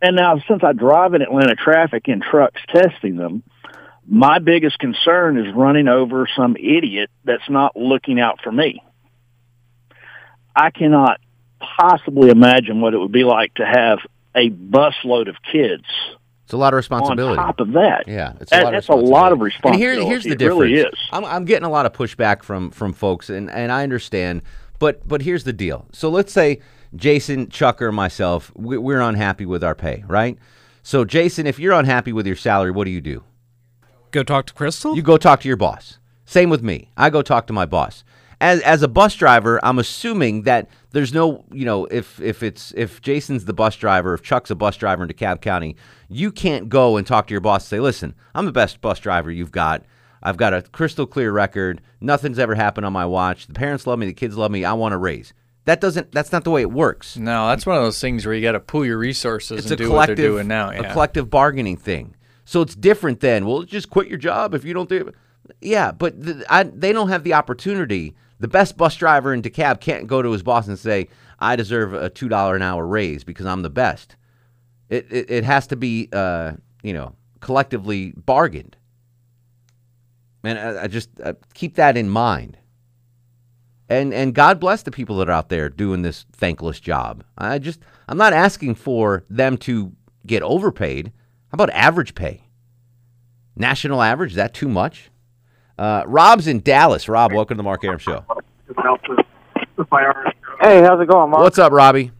And 0.00 0.14
now 0.16 0.40
since 0.48 0.62
I 0.62 0.72
drive 0.72 1.14
in 1.14 1.22
Atlanta 1.22 1.54
traffic 1.56 2.06
in 2.08 2.20
trucks 2.20 2.60
testing 2.72 3.16
them, 3.16 3.42
my 4.06 4.38
biggest 4.38 4.78
concern 4.78 5.36
is 5.38 5.52
running 5.54 5.88
over 5.88 6.28
some 6.36 6.56
idiot 6.56 7.10
that's 7.24 7.48
not 7.50 7.76
looking 7.76 8.20
out 8.20 8.40
for 8.42 8.52
me. 8.52 8.82
I 10.54 10.70
cannot 10.70 11.20
possibly 11.78 12.30
imagine 12.30 12.80
what 12.80 12.94
it 12.94 12.98
would 12.98 13.12
be 13.12 13.24
like 13.24 13.54
to 13.54 13.64
have 13.66 13.98
a 14.34 14.50
busload 14.50 15.28
of 15.28 15.36
kids 15.50 15.84
It's 16.44 16.52
a 16.52 16.56
lot 16.56 16.72
of 16.72 16.76
responsibility. 16.76 17.38
on 17.38 17.46
top 17.46 17.60
of 17.60 17.72
that. 17.72 18.04
Yeah, 18.06 18.32
it's 18.40 18.50
That- 18.50 18.62
a 18.62 18.64
lot 18.64 18.72
that's 18.72 18.88
of 18.88 18.98
a 18.98 19.02
lot 19.02 19.32
of 19.32 19.40
And 19.64 19.74
here, 19.74 19.94
here's 19.94 20.24
the 20.24 20.30
It 20.32 20.38
difference. 20.38 20.60
really 20.70 20.74
is. 20.80 20.98
I'm, 21.12 21.24
I'm 21.24 21.44
getting 21.44 21.64
a 21.64 21.70
lot 21.70 21.86
of 21.86 21.92
pushback 21.92 22.42
from 22.42 22.70
from 22.70 22.92
folks, 22.92 23.28
and, 23.30 23.50
and 23.50 23.70
I 23.72 23.82
understand. 23.82 24.42
But 24.78 25.06
but 25.06 25.22
here's 25.22 25.44
the 25.44 25.52
deal. 25.52 25.86
So 25.92 26.08
let's 26.08 26.32
say 26.32 26.60
Jason, 26.94 27.48
Chucker, 27.48 27.92
myself, 27.92 28.50
we, 28.54 28.78
we're 28.78 29.00
unhappy 29.00 29.46
with 29.46 29.62
our 29.62 29.74
pay, 29.74 30.04
right? 30.06 30.38
So 30.82 31.04
Jason, 31.04 31.46
if 31.46 31.58
you're 31.58 31.72
unhappy 31.72 32.12
with 32.12 32.26
your 32.26 32.36
salary, 32.36 32.70
what 32.70 32.84
do 32.84 32.90
you 32.90 33.00
do? 33.00 33.24
Go 34.10 34.22
talk 34.22 34.46
to 34.46 34.54
Crystal. 34.54 34.96
You 34.96 35.02
go 35.02 35.18
talk 35.18 35.40
to 35.40 35.48
your 35.48 35.56
boss. 35.56 35.98
Same 36.24 36.50
with 36.50 36.62
me. 36.62 36.90
I 36.96 37.10
go 37.10 37.22
talk 37.22 37.46
to 37.48 37.52
my 37.52 37.66
boss. 37.66 38.04
As 38.40 38.60
as 38.60 38.82
a 38.82 38.88
bus 38.88 39.14
driver, 39.16 39.62
I'm 39.64 39.78
assuming 39.78 40.42
that 40.42 40.68
there's 40.92 41.12
no, 41.12 41.44
you 41.52 41.64
know, 41.64 41.86
if 41.86 42.20
if 42.20 42.42
it's 42.42 42.72
if 42.76 43.02
Jason's 43.02 43.44
the 43.44 43.52
bus 43.52 43.76
driver, 43.76 44.14
if 44.14 44.22
Chuck's 44.22 44.50
a 44.50 44.54
bus 44.54 44.76
driver 44.76 45.02
in 45.02 45.08
DeKalb 45.08 45.40
County, 45.40 45.76
you 46.08 46.30
can't 46.30 46.68
go 46.68 46.96
and 46.96 47.06
talk 47.06 47.26
to 47.26 47.34
your 47.34 47.40
boss 47.40 47.64
and 47.64 47.68
say, 47.68 47.80
"Listen, 47.80 48.14
I'm 48.34 48.46
the 48.46 48.52
best 48.52 48.80
bus 48.80 49.00
driver 49.00 49.30
you've 49.30 49.50
got. 49.52 49.84
I've 50.22 50.36
got 50.36 50.54
a 50.54 50.62
crystal 50.62 51.06
clear 51.06 51.32
record. 51.32 51.80
Nothing's 52.00 52.38
ever 52.38 52.54
happened 52.54 52.86
on 52.86 52.92
my 52.92 53.06
watch. 53.06 53.46
The 53.46 53.54
parents 53.54 53.86
love 53.86 53.98
me, 53.98 54.06
the 54.06 54.12
kids 54.12 54.36
love 54.36 54.50
me. 54.50 54.64
I 54.64 54.72
want 54.72 54.94
a 54.94 54.98
raise." 54.98 55.34
That 55.68 55.82
doesn't 55.82 56.12
that's 56.12 56.32
not 56.32 56.44
the 56.44 56.50
way 56.50 56.62
it 56.62 56.70
works. 56.70 57.18
No, 57.18 57.48
that's 57.48 57.66
one 57.66 57.76
of 57.76 57.82
those 57.82 58.00
things 58.00 58.24
where 58.24 58.34
you 58.34 58.40
got 58.40 58.52
to 58.52 58.60
pool 58.60 58.86
your 58.86 58.96
resources 58.96 59.58
It's 59.58 59.70
and 59.70 59.78
a 59.78 59.84
do 59.84 59.90
what 59.92 60.06
they're 60.06 60.16
collective 60.16 60.16
doing 60.16 60.48
now. 60.48 60.70
a 60.70 60.92
collective 60.94 61.28
bargaining 61.28 61.76
thing. 61.76 62.16
So 62.46 62.62
it's 62.62 62.74
different 62.74 63.20
then. 63.20 63.44
well, 63.44 63.64
just 63.64 63.90
quit 63.90 64.08
your 64.08 64.16
job 64.16 64.54
if 64.54 64.64
you 64.64 64.72
don't 64.72 64.88
do 64.88 65.08
it. 65.08 65.14
Yeah, 65.60 65.92
but 65.92 66.22
th 66.24 66.42
I, 66.48 66.62
they 66.62 66.94
don't 66.94 67.10
have 67.10 67.22
the 67.22 67.34
opportunity. 67.34 68.14
The 68.40 68.48
best 68.48 68.78
bus 68.78 68.96
driver 68.96 69.34
in 69.34 69.42
DeKalb 69.42 69.78
can't 69.80 70.06
go 70.06 70.22
to 70.22 70.30
his 70.32 70.42
boss 70.42 70.68
and 70.68 70.78
say, 70.78 71.08
"I 71.38 71.54
deserve 71.54 71.92
a 71.92 72.08
two 72.08 72.30
dollar 72.30 72.56
an 72.56 72.62
hour 72.62 72.86
raise 72.86 73.22
because 73.22 73.44
I'm 73.44 73.60
the 73.60 73.68
best." 73.84 74.16
It 74.88 75.06
it, 75.12 75.30
it 75.30 75.44
has 75.44 75.66
to 75.66 75.76
be, 75.76 76.08
uh, 76.14 76.52
you 76.82 76.94
know, 76.94 77.14
collectively 77.40 78.14
bargained. 78.16 78.74
And 80.42 80.58
I, 80.58 80.84
I 80.84 80.86
just 80.86 81.10
uh, 81.22 81.34
keep 81.52 81.74
that 81.74 81.98
in 81.98 82.08
mind. 82.08 82.56
And 83.88 84.12
and 84.12 84.34
God 84.34 84.60
bless 84.60 84.82
the 84.82 84.90
people 84.90 85.16
that 85.18 85.28
are 85.28 85.32
out 85.32 85.48
there 85.48 85.68
doing 85.68 86.02
this 86.02 86.26
thankless 86.32 86.78
job. 86.78 87.24
I 87.38 87.58
just 87.58 87.80
I'm 88.08 88.18
not 88.18 88.32
asking 88.32 88.74
for 88.74 89.24
them 89.30 89.56
to 89.58 89.92
get 90.26 90.42
overpaid. 90.42 91.12
How 91.50 91.54
about 91.54 91.70
average 91.70 92.14
pay? 92.14 92.42
National 93.56 94.02
average, 94.02 94.32
is 94.32 94.36
that 94.36 94.52
too 94.54 94.68
much? 94.68 95.10
Uh, 95.78 96.02
Rob's 96.06 96.46
in 96.46 96.60
Dallas. 96.60 97.08
Rob, 97.08 97.32
welcome 97.32 97.56
to 97.56 97.58
the 97.58 97.62
Mark 97.62 97.82
Arum 97.84 97.98
Show. 97.98 98.24
Hey, 100.60 100.82
how's 100.82 101.00
it 101.00 101.08
going, 101.08 101.30
Mark? 101.30 101.42
What's 101.42 101.58
up, 101.58 101.72
Robbie? 101.72 102.10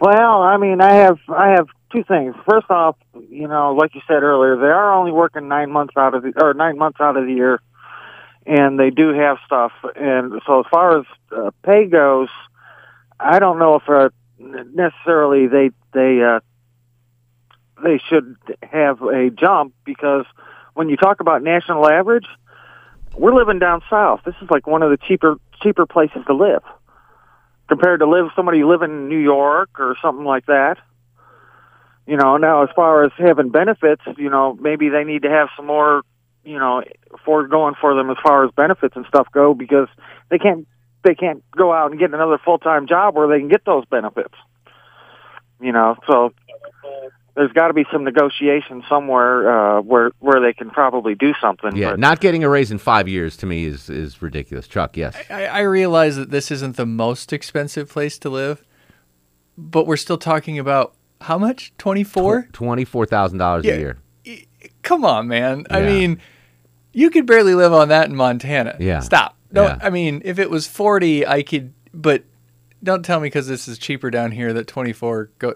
Well, 0.00 0.42
I 0.42 0.56
mean, 0.56 0.80
I 0.80 0.94
have 0.94 1.18
I 1.28 1.50
have 1.50 1.68
two 1.92 2.04
things. 2.04 2.34
First 2.48 2.70
off, 2.70 2.96
you 3.28 3.48
know, 3.48 3.74
like 3.74 3.94
you 3.94 4.00
said 4.06 4.22
earlier, 4.22 4.56
they 4.56 4.66
are 4.66 4.92
only 4.94 5.12
working 5.12 5.48
nine 5.48 5.70
months 5.70 5.94
out 5.96 6.14
of 6.14 6.22
the 6.22 6.32
or 6.42 6.54
nine 6.54 6.78
months 6.78 6.98
out 7.00 7.16
of 7.16 7.26
the 7.26 7.32
year, 7.32 7.60
and 8.46 8.78
they 8.78 8.90
do 8.90 9.12
have 9.12 9.38
stuff. 9.44 9.72
And 9.96 10.40
so, 10.46 10.60
as 10.60 10.66
far 10.70 10.98
as 11.00 11.06
uh, 11.30 11.50
pay 11.62 11.86
goes, 11.86 12.28
I 13.18 13.38
don't 13.38 13.58
know 13.58 13.76
if 13.76 13.88
uh, 13.88 14.10
necessarily 14.38 15.46
they 15.46 15.70
they 15.92 16.22
uh, 16.22 16.40
they 17.82 18.00
should 18.08 18.36
have 18.62 19.02
a 19.02 19.30
jump 19.30 19.74
because 19.84 20.24
when 20.74 20.88
you 20.88 20.96
talk 20.96 21.20
about 21.20 21.42
national 21.42 21.88
average, 21.88 22.26
we're 23.16 23.34
living 23.34 23.58
down 23.58 23.82
south. 23.90 24.20
This 24.24 24.34
is 24.42 24.50
like 24.50 24.66
one 24.66 24.82
of 24.82 24.90
the 24.90 24.96
cheaper 24.96 25.36
cheaper 25.62 25.86
places 25.86 26.22
to 26.26 26.34
live 26.34 26.62
compared 27.68 28.00
to 28.00 28.06
live 28.06 28.26
somebody 28.34 28.64
living 28.64 28.90
in 28.90 29.08
New 29.08 29.18
York 29.18 29.78
or 29.78 29.96
something 30.02 30.24
like 30.24 30.46
that. 30.46 30.76
You 32.06 32.16
know, 32.16 32.36
now 32.36 32.64
as 32.64 32.70
far 32.74 33.04
as 33.04 33.12
having 33.16 33.50
benefits, 33.50 34.02
you 34.16 34.28
know, 34.28 34.58
maybe 34.60 34.88
they 34.88 35.04
need 35.04 35.22
to 35.22 35.30
have 35.30 35.48
some 35.56 35.66
more, 35.66 36.02
you 36.44 36.58
know, 36.58 36.82
for 37.24 37.46
going 37.46 37.74
for 37.80 37.94
them 37.94 38.10
as 38.10 38.16
far 38.22 38.44
as 38.44 38.50
benefits 38.52 38.96
and 38.96 39.04
stuff 39.06 39.28
go 39.32 39.54
because 39.54 39.88
they 40.30 40.38
can't 40.38 40.66
they 41.04 41.14
can't 41.14 41.42
go 41.56 41.72
out 41.72 41.90
and 41.90 42.00
get 42.00 42.12
another 42.12 42.38
full 42.44 42.58
time 42.58 42.86
job 42.86 43.14
where 43.14 43.28
they 43.28 43.38
can 43.38 43.48
get 43.48 43.64
those 43.64 43.84
benefits. 43.86 44.34
You 45.60 45.72
know, 45.72 45.96
so 46.06 46.32
there's 47.36 47.52
got 47.52 47.68
to 47.68 47.74
be 47.74 47.84
some 47.92 48.04
negotiation 48.04 48.82
somewhere 48.88 49.78
uh, 49.78 49.80
where 49.82 50.12
where 50.18 50.40
they 50.40 50.52
can 50.52 50.70
probably 50.70 51.14
do 51.14 51.32
something. 51.40 51.76
Yeah, 51.76 51.90
but, 51.90 52.00
not 52.00 52.20
getting 52.20 52.44
a 52.44 52.48
raise 52.48 52.70
in 52.70 52.78
five 52.78 53.08
years 53.08 53.36
to 53.38 53.46
me 53.46 53.66
is 53.66 53.88
is 53.90 54.22
ridiculous. 54.22 54.66
Chuck, 54.66 54.96
yes. 54.96 55.16
I, 55.30 55.46
I 55.46 55.60
realize 55.60 56.16
that 56.16 56.30
this 56.30 56.50
isn't 56.50 56.76
the 56.76 56.86
most 56.86 57.32
expensive 57.32 57.88
place 57.88 58.18
to 58.18 58.30
live, 58.30 58.64
but 59.56 59.86
we're 59.86 59.96
still 59.96 60.18
talking 60.18 60.58
about 60.58 60.94
how 61.20 61.38
much? 61.38 61.72
Twenty 61.78 62.04
four? 62.04 62.48
Twenty 62.52 62.84
four 62.84 63.06
thousand 63.06 63.38
dollars 63.38 63.64
Yeah. 63.64 63.74
a 63.74 63.78
year. 63.78 63.98
Come 64.82 65.04
on, 65.04 65.28
man. 65.28 65.66
I 65.70 65.82
mean, 65.82 66.20
you 66.92 67.10
could 67.10 67.26
barely 67.26 67.54
live 67.54 67.72
on 67.72 67.88
that 67.88 68.08
in 68.08 68.16
Montana. 68.16 68.76
Yeah. 68.80 69.00
Stop. 69.00 69.36
No, 69.52 69.64
Yeah. 69.64 69.78
I 69.82 69.90
mean, 69.90 70.22
if 70.24 70.38
it 70.38 70.50
was 70.50 70.66
40, 70.66 71.26
I 71.26 71.42
could, 71.42 71.72
but 71.92 72.24
don't 72.82 73.04
tell 73.04 73.20
me 73.20 73.26
because 73.26 73.46
this 73.48 73.68
is 73.68 73.78
cheaper 73.78 74.10
down 74.10 74.32
here 74.32 74.52
that 74.52 74.66
24 74.66 75.30
go, 75.38 75.54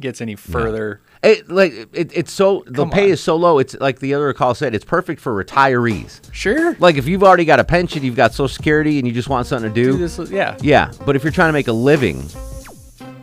gets 0.00 0.20
any 0.20 0.36
further. 0.36 1.00
It 1.22 1.50
like 1.50 1.72
it, 1.92 2.12
it's 2.14 2.30
so 2.30 2.62
the 2.66 2.82
Come 2.82 2.90
pay 2.90 3.10
is 3.10 3.20
so 3.20 3.36
low. 3.36 3.58
It's 3.58 3.74
like 3.80 3.98
the 3.98 4.14
other 4.14 4.32
call 4.32 4.54
said. 4.54 4.74
It's 4.74 4.84
perfect 4.84 5.20
for 5.20 5.32
retirees. 5.42 6.20
Sure. 6.32 6.76
Like 6.78 6.96
if 6.96 7.08
you've 7.08 7.24
already 7.24 7.44
got 7.44 7.58
a 7.58 7.64
pension, 7.64 8.04
you've 8.04 8.16
got 8.16 8.32
Social 8.32 8.48
Security, 8.48 8.98
and 8.98 9.08
you 9.08 9.14
just 9.14 9.28
want 9.28 9.46
something 9.46 9.72
to 9.72 9.74
do. 9.74 9.92
Do 9.92 10.06
this, 10.06 10.30
yeah. 10.30 10.56
Yeah, 10.60 10.92
but 11.04 11.16
if 11.16 11.24
you're 11.24 11.32
trying 11.32 11.48
to 11.48 11.52
make 11.54 11.68
a 11.68 11.72
living, 11.72 12.22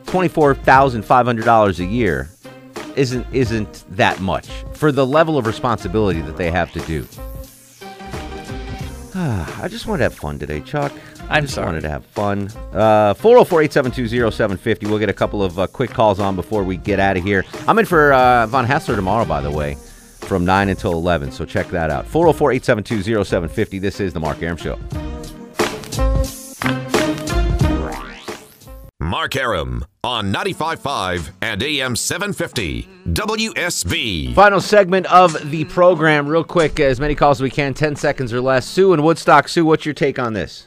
twenty 0.05 0.27
four 0.27 0.55
thousand 0.55 1.03
five 1.05 1.25
hundred 1.25 1.45
dollars 1.45 1.79
a 1.79 1.85
year 1.85 2.29
isn't 2.95 3.25
isn't 3.31 3.85
that 3.89 4.19
much 4.19 4.49
for 4.83 4.91
the 4.91 5.07
level 5.07 5.37
of 5.37 5.45
responsibility 5.47 6.19
that 6.19 6.35
they 6.35 6.51
have 6.51 6.69
to 6.73 6.81
do. 6.81 7.07
I 9.15 9.69
just 9.69 9.87
wanted 9.87 9.99
to 9.99 10.03
have 10.03 10.13
fun 10.13 10.37
today, 10.39 10.59
Chuck. 10.59 10.91
I 11.29 11.37
I'm 11.37 11.43
just 11.43 11.53
sorry. 11.53 11.67
wanted 11.67 11.83
to 11.83 11.89
have 11.89 12.05
fun. 12.07 12.49
Uh, 12.73 13.13
404-872-0750. 13.13 14.89
We'll 14.89 14.99
get 14.99 15.07
a 15.07 15.13
couple 15.13 15.41
of 15.41 15.57
uh, 15.57 15.67
quick 15.67 15.91
calls 15.91 16.19
on 16.19 16.35
before 16.35 16.65
we 16.65 16.75
get 16.75 16.99
out 16.99 17.15
of 17.15 17.23
here. 17.23 17.45
I'm 17.65 17.79
in 17.79 17.85
for 17.85 18.11
uh, 18.11 18.45
Von 18.47 18.65
Haessler 18.65 18.97
tomorrow, 18.97 19.23
by 19.23 19.39
the 19.39 19.51
way, 19.51 19.75
from 20.19 20.43
9 20.43 20.67
until 20.67 20.91
11, 20.91 21.31
so 21.31 21.45
check 21.45 21.69
that 21.69 21.89
out. 21.89 22.05
404-872-0750. 22.07 23.79
This 23.79 24.01
is 24.01 24.11
The 24.11 24.19
Mark 24.19 24.43
Arum 24.43 24.57
Show. 24.57 24.77
Mark 29.13 29.35
Arum 29.35 29.85
on 30.03 30.33
95.5 30.33 31.33
and 31.39 31.61
AM 31.61 31.95
750 31.95 32.89
WSB. 33.09 34.33
Final 34.33 34.59
segment 34.59 35.05
of 35.05 35.51
the 35.51 35.65
program, 35.65 36.25
real 36.25 36.43
quick, 36.43 36.79
as 36.79 36.99
many 36.99 37.13
calls 37.13 37.37
as 37.37 37.43
we 37.43 37.51
can, 37.51 37.75
10 37.75 37.95
seconds 37.95 38.33
or 38.33 38.41
less. 38.41 38.65
Sue 38.67 38.91
in 38.91 39.03
Woodstock. 39.03 39.47
Sue, 39.47 39.65
what's 39.65 39.85
your 39.85 39.93
take 39.93 40.17
on 40.17 40.33
this? 40.33 40.65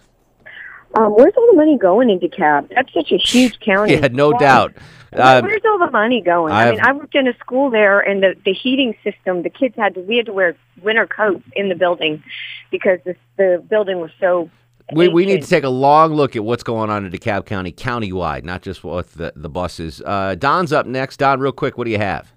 Um, 0.95 1.11
where's 1.15 1.33
all 1.37 1.49
the 1.51 1.57
money 1.57 1.77
going 1.77 2.09
into 2.09 2.29
cab? 2.29 2.71
That's 2.73 2.95
such 2.95 3.11
a 3.11 3.17
huge 3.17 3.59
county. 3.67 3.95
Yeah, 3.95 4.07
no 4.13 4.31
Why? 4.31 4.39
doubt. 4.39 4.77
Uh, 5.13 5.41
Where's 5.43 5.63
all 5.65 5.81
the 5.81 5.91
money 5.91 6.21
going? 6.21 6.53
I 6.53 6.69
I, 6.69 6.71
mean, 6.71 6.81
I 6.83 6.93
worked 6.93 7.17
in 7.17 7.27
a 7.27 7.37
school 7.39 7.71
there, 7.71 7.99
and 7.99 8.23
the 8.23 8.35
the 8.45 8.53
heating 8.53 8.95
system. 9.03 9.43
The 9.43 9.51
kids 9.51 9.75
had 9.77 9.95
to. 9.95 10.01
We 10.01 10.19
had 10.19 10.27
to 10.27 10.33
wear 10.33 10.55
winter 10.83 11.07
coats 11.07 11.43
in 11.55 11.69
the 11.69 11.75
building 11.75 12.23
because 12.71 13.01
this, 13.05 13.17
the 13.39 13.65
building 13.69 13.99
was 13.99 14.11
so. 14.21 14.51
We, 14.93 15.09
we 15.09 15.27
need 15.27 15.43
to 15.43 15.49
take 15.49 15.65
a 15.65 15.69
long 15.69 16.15
look 16.15 16.37
at 16.37 16.45
what's 16.45 16.63
going 16.63 16.91
on 16.91 17.05
in 17.05 17.11
DeKalb 17.11 17.47
County, 17.47 17.73
countywide, 17.73 18.45
not 18.45 18.63
just 18.63 18.85
with 18.85 19.15
the, 19.15 19.33
the 19.35 19.49
buses. 19.49 20.01
Uh, 20.05 20.37
Don's 20.37 20.73
up 20.73 20.87
next. 20.87 21.17
Don, 21.17 21.41
real 21.41 21.53
quick, 21.53 21.77
what 21.77 21.85
do 21.85 21.91
you 21.91 21.99
have? 21.99 22.33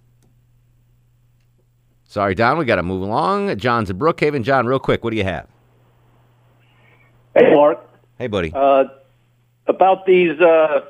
Sorry, 2.06 2.34
Don, 2.34 2.58
we 2.58 2.66
got 2.66 2.78
to 2.78 2.84
move 2.84 3.04
along. 3.04 3.56
John's 3.58 3.91
in 3.91 4.00
Brookhaven. 4.00 4.43
John, 4.43 4.66
real 4.66 4.80
quick, 4.80 5.04
what 5.04 5.12
do 5.12 5.18
you 5.18 5.24
have? 5.24 5.47
Hey, 7.36 7.54
Mark. 7.54 7.88
Hey, 8.18 8.26
buddy. 8.26 8.52
Uh, 8.54 8.86
about 9.68 10.08
these 10.08 10.39
uh, 10.41 10.82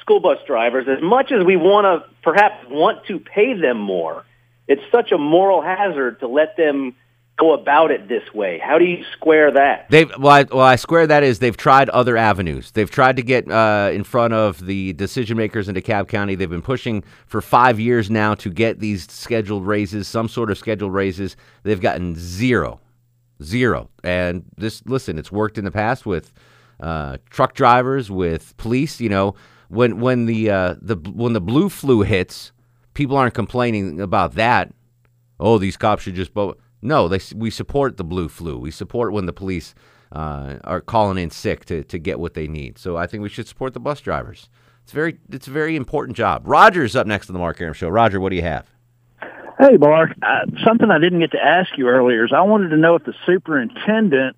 school 0.00 0.20
bus 0.20 0.38
drivers, 0.46 0.86
as 0.88 1.02
much 1.02 1.32
as 1.32 1.44
we 1.44 1.56
want 1.56 1.84
to 1.84 2.08
perhaps 2.22 2.64
want 2.70 3.04
to 3.06 3.18
pay 3.18 3.54
them 3.54 3.80
more, 3.80 4.24
it's 4.68 4.82
such 4.92 5.10
a 5.10 5.18
moral 5.18 5.62
hazard 5.62 6.20
to 6.20 6.28
let 6.28 6.56
them 6.56 6.94
go 7.38 7.54
about 7.54 7.90
it 7.90 8.08
this 8.08 8.34
way. 8.34 8.58
How 8.58 8.78
do 8.78 8.84
you 8.84 9.04
square 9.12 9.50
that? 9.52 9.86
They've 9.88 10.10
well, 10.18 10.32
I, 10.32 10.42
well, 10.42 10.60
I 10.60 10.76
square 10.76 11.06
that 11.06 11.22
is 11.22 11.38
they've 11.38 11.56
tried 11.56 11.88
other 11.90 12.16
avenues. 12.16 12.72
They've 12.72 12.90
tried 12.90 13.16
to 13.16 13.22
get 13.22 13.50
uh, 13.50 13.90
in 13.92 14.04
front 14.04 14.34
of 14.34 14.66
the 14.66 14.92
decision 14.94 15.36
makers 15.36 15.68
in 15.68 15.74
DeKalb 15.74 16.08
County. 16.08 16.34
They've 16.34 16.50
been 16.50 16.62
pushing 16.62 17.04
for 17.26 17.40
five 17.40 17.80
years 17.80 18.10
now 18.10 18.34
to 18.34 18.50
get 18.50 18.80
these 18.80 19.10
scheduled 19.10 19.66
raises, 19.66 20.08
some 20.08 20.28
sort 20.28 20.50
of 20.50 20.58
scheduled 20.58 20.92
raises. 20.92 21.36
They've 21.62 21.80
gotten 21.80 22.16
zero, 22.16 22.80
zero. 23.42 23.88
And 24.02 24.44
this, 24.56 24.82
listen, 24.84 25.18
it's 25.18 25.32
worked 25.32 25.58
in 25.58 25.64
the 25.64 25.70
past 25.70 26.04
with 26.04 26.32
uh, 26.80 27.18
truck 27.30 27.54
drivers, 27.54 28.10
with 28.10 28.56
police. 28.56 29.00
You 29.00 29.08
know, 29.08 29.34
when 29.68 30.00
when 30.00 30.26
the 30.26 30.50
uh, 30.50 30.74
the 30.82 30.96
when 30.96 31.32
the 31.32 31.40
blue 31.40 31.68
flu 31.68 32.02
hits, 32.02 32.52
people 32.94 33.16
aren't 33.16 33.34
complaining 33.34 34.00
about 34.00 34.34
that. 34.34 34.74
Oh, 35.40 35.58
these 35.58 35.76
cops 35.76 36.02
should 36.02 36.16
just. 36.16 36.34
Bo-. 36.34 36.56
No, 36.80 37.08
they 37.08 37.20
we 37.34 37.50
support 37.50 37.96
the 37.96 38.04
blue 38.04 38.28
flu. 38.28 38.58
We 38.58 38.70
support 38.70 39.12
when 39.12 39.26
the 39.26 39.32
police 39.32 39.74
uh, 40.12 40.56
are 40.64 40.80
calling 40.80 41.18
in 41.18 41.30
sick 41.30 41.64
to, 41.66 41.82
to 41.84 41.98
get 41.98 42.20
what 42.20 42.34
they 42.34 42.46
need. 42.46 42.78
So 42.78 42.96
I 42.96 43.06
think 43.06 43.22
we 43.22 43.28
should 43.28 43.48
support 43.48 43.74
the 43.74 43.80
bus 43.80 44.00
drivers. 44.00 44.48
It's 44.84 44.92
very 44.92 45.18
it's 45.30 45.48
a 45.48 45.50
very 45.50 45.76
important 45.76 46.16
job. 46.16 46.42
Roger's 46.46 46.96
up 46.96 47.06
next 47.06 47.26
to 47.26 47.32
the 47.32 47.38
Mark 47.38 47.60
Arum 47.60 47.74
show. 47.74 47.88
Roger, 47.88 48.20
what 48.20 48.30
do 48.30 48.36
you 48.36 48.42
have? 48.42 48.70
Hey, 49.58 49.76
Mark. 49.76 50.10
Uh, 50.22 50.46
something 50.64 50.90
I 50.90 50.98
didn't 50.98 51.18
get 51.18 51.32
to 51.32 51.44
ask 51.44 51.76
you 51.76 51.88
earlier 51.88 52.24
is 52.24 52.32
I 52.32 52.42
wanted 52.42 52.68
to 52.68 52.76
know 52.76 52.94
if 52.94 53.04
the 53.04 53.14
superintendent 53.26 54.36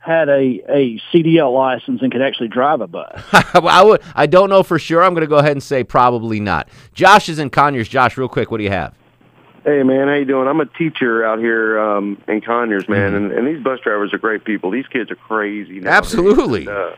had 0.00 0.28
a, 0.28 0.60
a 0.68 1.00
CDL 1.12 1.54
license 1.54 2.00
and 2.02 2.10
could 2.10 2.22
actually 2.22 2.48
drive 2.48 2.80
a 2.80 2.86
bus. 2.88 3.22
I 3.32 3.82
would. 3.84 4.02
I 4.14 4.26
don't 4.26 4.48
know 4.48 4.62
for 4.62 4.78
sure. 4.78 5.04
I'm 5.04 5.14
going 5.14 5.20
to 5.22 5.28
go 5.28 5.36
ahead 5.36 5.52
and 5.52 5.62
say 5.62 5.84
probably 5.84 6.40
not. 6.40 6.68
Josh 6.94 7.28
is 7.28 7.38
in 7.38 7.50
Conyers. 7.50 7.88
Josh, 7.88 8.16
real 8.16 8.28
quick, 8.28 8.50
what 8.50 8.58
do 8.58 8.64
you 8.64 8.70
have? 8.70 8.94
Hey 9.64 9.82
man, 9.82 10.08
how 10.08 10.14
you 10.14 10.24
doing? 10.24 10.48
I'm 10.48 10.60
a 10.60 10.66
teacher 10.66 11.22
out 11.22 11.38
here 11.38 11.78
um, 11.78 12.22
in 12.26 12.40
Conyers, 12.40 12.88
man, 12.88 13.14
and, 13.14 13.30
and 13.30 13.46
these 13.46 13.62
bus 13.62 13.78
drivers 13.80 14.14
are 14.14 14.18
great 14.18 14.44
people. 14.44 14.70
These 14.70 14.86
kids 14.86 15.10
are 15.10 15.16
crazy. 15.16 15.80
Nowadays. 15.80 15.92
Absolutely. 15.92 16.60
And, 16.60 16.68
uh, 16.70 16.96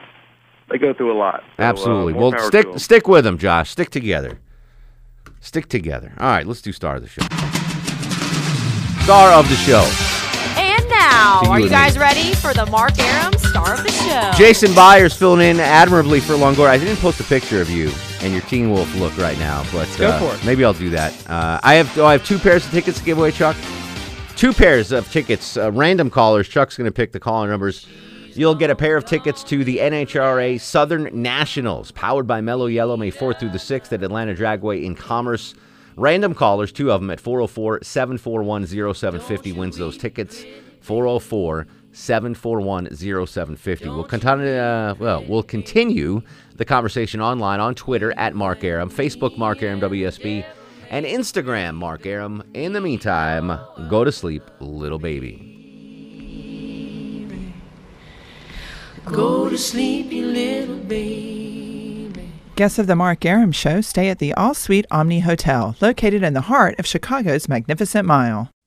they 0.70 0.78
go 0.78 0.94
through 0.94 1.12
a 1.12 1.18
lot. 1.18 1.42
So, 1.56 1.62
Absolutely. 1.62 2.14
Uh, 2.14 2.20
more 2.20 2.30
well, 2.30 2.46
stick 2.46 2.66
stick 2.76 3.08
with 3.08 3.24
them, 3.24 3.36
Josh. 3.36 3.70
Stick 3.70 3.90
together. 3.90 4.38
Stick 5.40 5.68
together. 5.68 6.12
All 6.20 6.28
right, 6.28 6.46
let's 6.46 6.62
do 6.62 6.72
star 6.72 6.96
of 6.96 7.02
the 7.02 7.08
show. 7.08 7.22
Star 9.02 9.32
of 9.32 9.48
the 9.48 9.56
show. 9.56 9.82
And 10.56 10.88
now, 10.88 11.40
you 11.42 11.50
are 11.50 11.60
you 11.60 11.68
guys 11.68 11.96
me. 11.96 12.00
ready 12.02 12.32
for 12.34 12.54
the 12.54 12.66
Mark 12.66 12.96
Arum 13.00 13.32
star 13.38 13.74
of 13.74 13.82
the 13.82 13.90
show? 13.90 14.30
Jason 14.38 14.72
Byers 14.72 15.16
filling 15.16 15.40
in 15.44 15.58
admirably 15.58 16.20
for 16.20 16.34
Longoria. 16.34 16.68
I 16.68 16.78
didn't 16.78 16.98
post 16.98 17.18
a 17.18 17.24
picture 17.24 17.60
of 17.60 17.68
you 17.68 17.90
and 18.22 18.32
your 18.32 18.42
Teen 18.42 18.70
Wolf 18.70 18.94
look 18.96 19.16
right 19.18 19.38
now, 19.38 19.64
but 19.72 19.88
Go 19.98 20.08
uh, 20.08 20.18
for 20.18 20.34
it. 20.36 20.44
maybe 20.46 20.64
I'll 20.64 20.72
do 20.72 20.90
that. 20.90 21.12
Uh, 21.28 21.60
I 21.62 21.74
have 21.74 21.98
oh, 21.98 22.06
I 22.06 22.12
have 22.12 22.24
two 22.24 22.38
pairs 22.38 22.64
of 22.64 22.70
tickets 22.70 22.98
to 22.98 23.04
give 23.04 23.18
away, 23.18 23.30
Chuck. 23.32 23.56
Two 24.36 24.52
pairs 24.52 24.92
of 24.92 25.10
tickets. 25.10 25.56
Uh, 25.56 25.70
random 25.72 26.10
callers. 26.10 26.48
Chuck's 26.48 26.76
going 26.76 26.86
to 26.86 26.92
pick 26.92 27.12
the 27.12 27.20
caller 27.20 27.48
numbers. 27.48 27.86
You'll 28.34 28.54
get 28.54 28.70
a 28.70 28.74
pair 28.74 28.96
of 28.96 29.04
tickets 29.04 29.44
to 29.44 29.62
the 29.62 29.76
NHRA 29.76 30.58
Southern 30.58 31.10
Nationals, 31.12 31.90
powered 31.90 32.26
by 32.26 32.40
Mellow 32.40 32.66
Yellow, 32.66 32.96
May 32.96 33.10
4th 33.10 33.38
through 33.38 33.50
the 33.50 33.58
6th 33.58 33.92
at 33.92 34.02
Atlanta 34.02 34.34
Dragway 34.34 34.84
in 34.84 34.94
Commerce. 34.94 35.54
Random 35.96 36.34
callers, 36.34 36.72
two 36.72 36.90
of 36.90 37.02
them 37.02 37.10
at 37.10 37.20
404 37.20 37.80
741 37.82 38.66
0750 38.66 39.52
wins 39.52 39.76
those 39.76 39.98
tickets. 39.98 40.44
404 40.80 41.66
741 41.92 42.96
0750. 42.96 43.88
We'll 43.90 44.04
continue, 44.04 44.48
uh, 44.54 44.94
well, 44.98 45.24
we'll 45.28 45.42
continue 45.42 46.22
the 46.62 46.66
conversation 46.66 47.20
online 47.20 47.58
on 47.58 47.74
Twitter 47.74 48.14
at 48.16 48.36
Mark 48.36 48.62
Arum, 48.62 48.88
Facebook 48.88 49.36
Mark 49.36 49.64
Arum 49.64 49.80
WSB, 49.80 50.46
and 50.90 51.04
Instagram 51.04 51.74
Mark 51.74 52.06
Arum. 52.06 52.40
In 52.54 52.72
the 52.72 52.80
meantime, 52.80 53.58
go 53.88 54.04
to 54.04 54.12
sleep, 54.12 54.44
little 54.60 55.00
baby. 55.00 55.48
Go 59.06 59.48
to 59.48 59.58
sleep, 59.58 60.12
you 60.12 60.26
little 60.26 60.76
baby. 60.76 62.30
Guests 62.54 62.78
of 62.78 62.86
the 62.86 62.94
Mark 62.94 63.24
Arum 63.24 63.50
Show 63.50 63.80
stay 63.80 64.08
at 64.08 64.20
the 64.20 64.32
All 64.34 64.54
Suite 64.54 64.86
Omni 64.88 65.20
Hotel, 65.20 65.74
located 65.80 66.22
in 66.22 66.32
the 66.32 66.42
heart 66.42 66.78
of 66.78 66.86
Chicago's 66.86 67.48
Magnificent 67.48 68.06
Mile. 68.06 68.50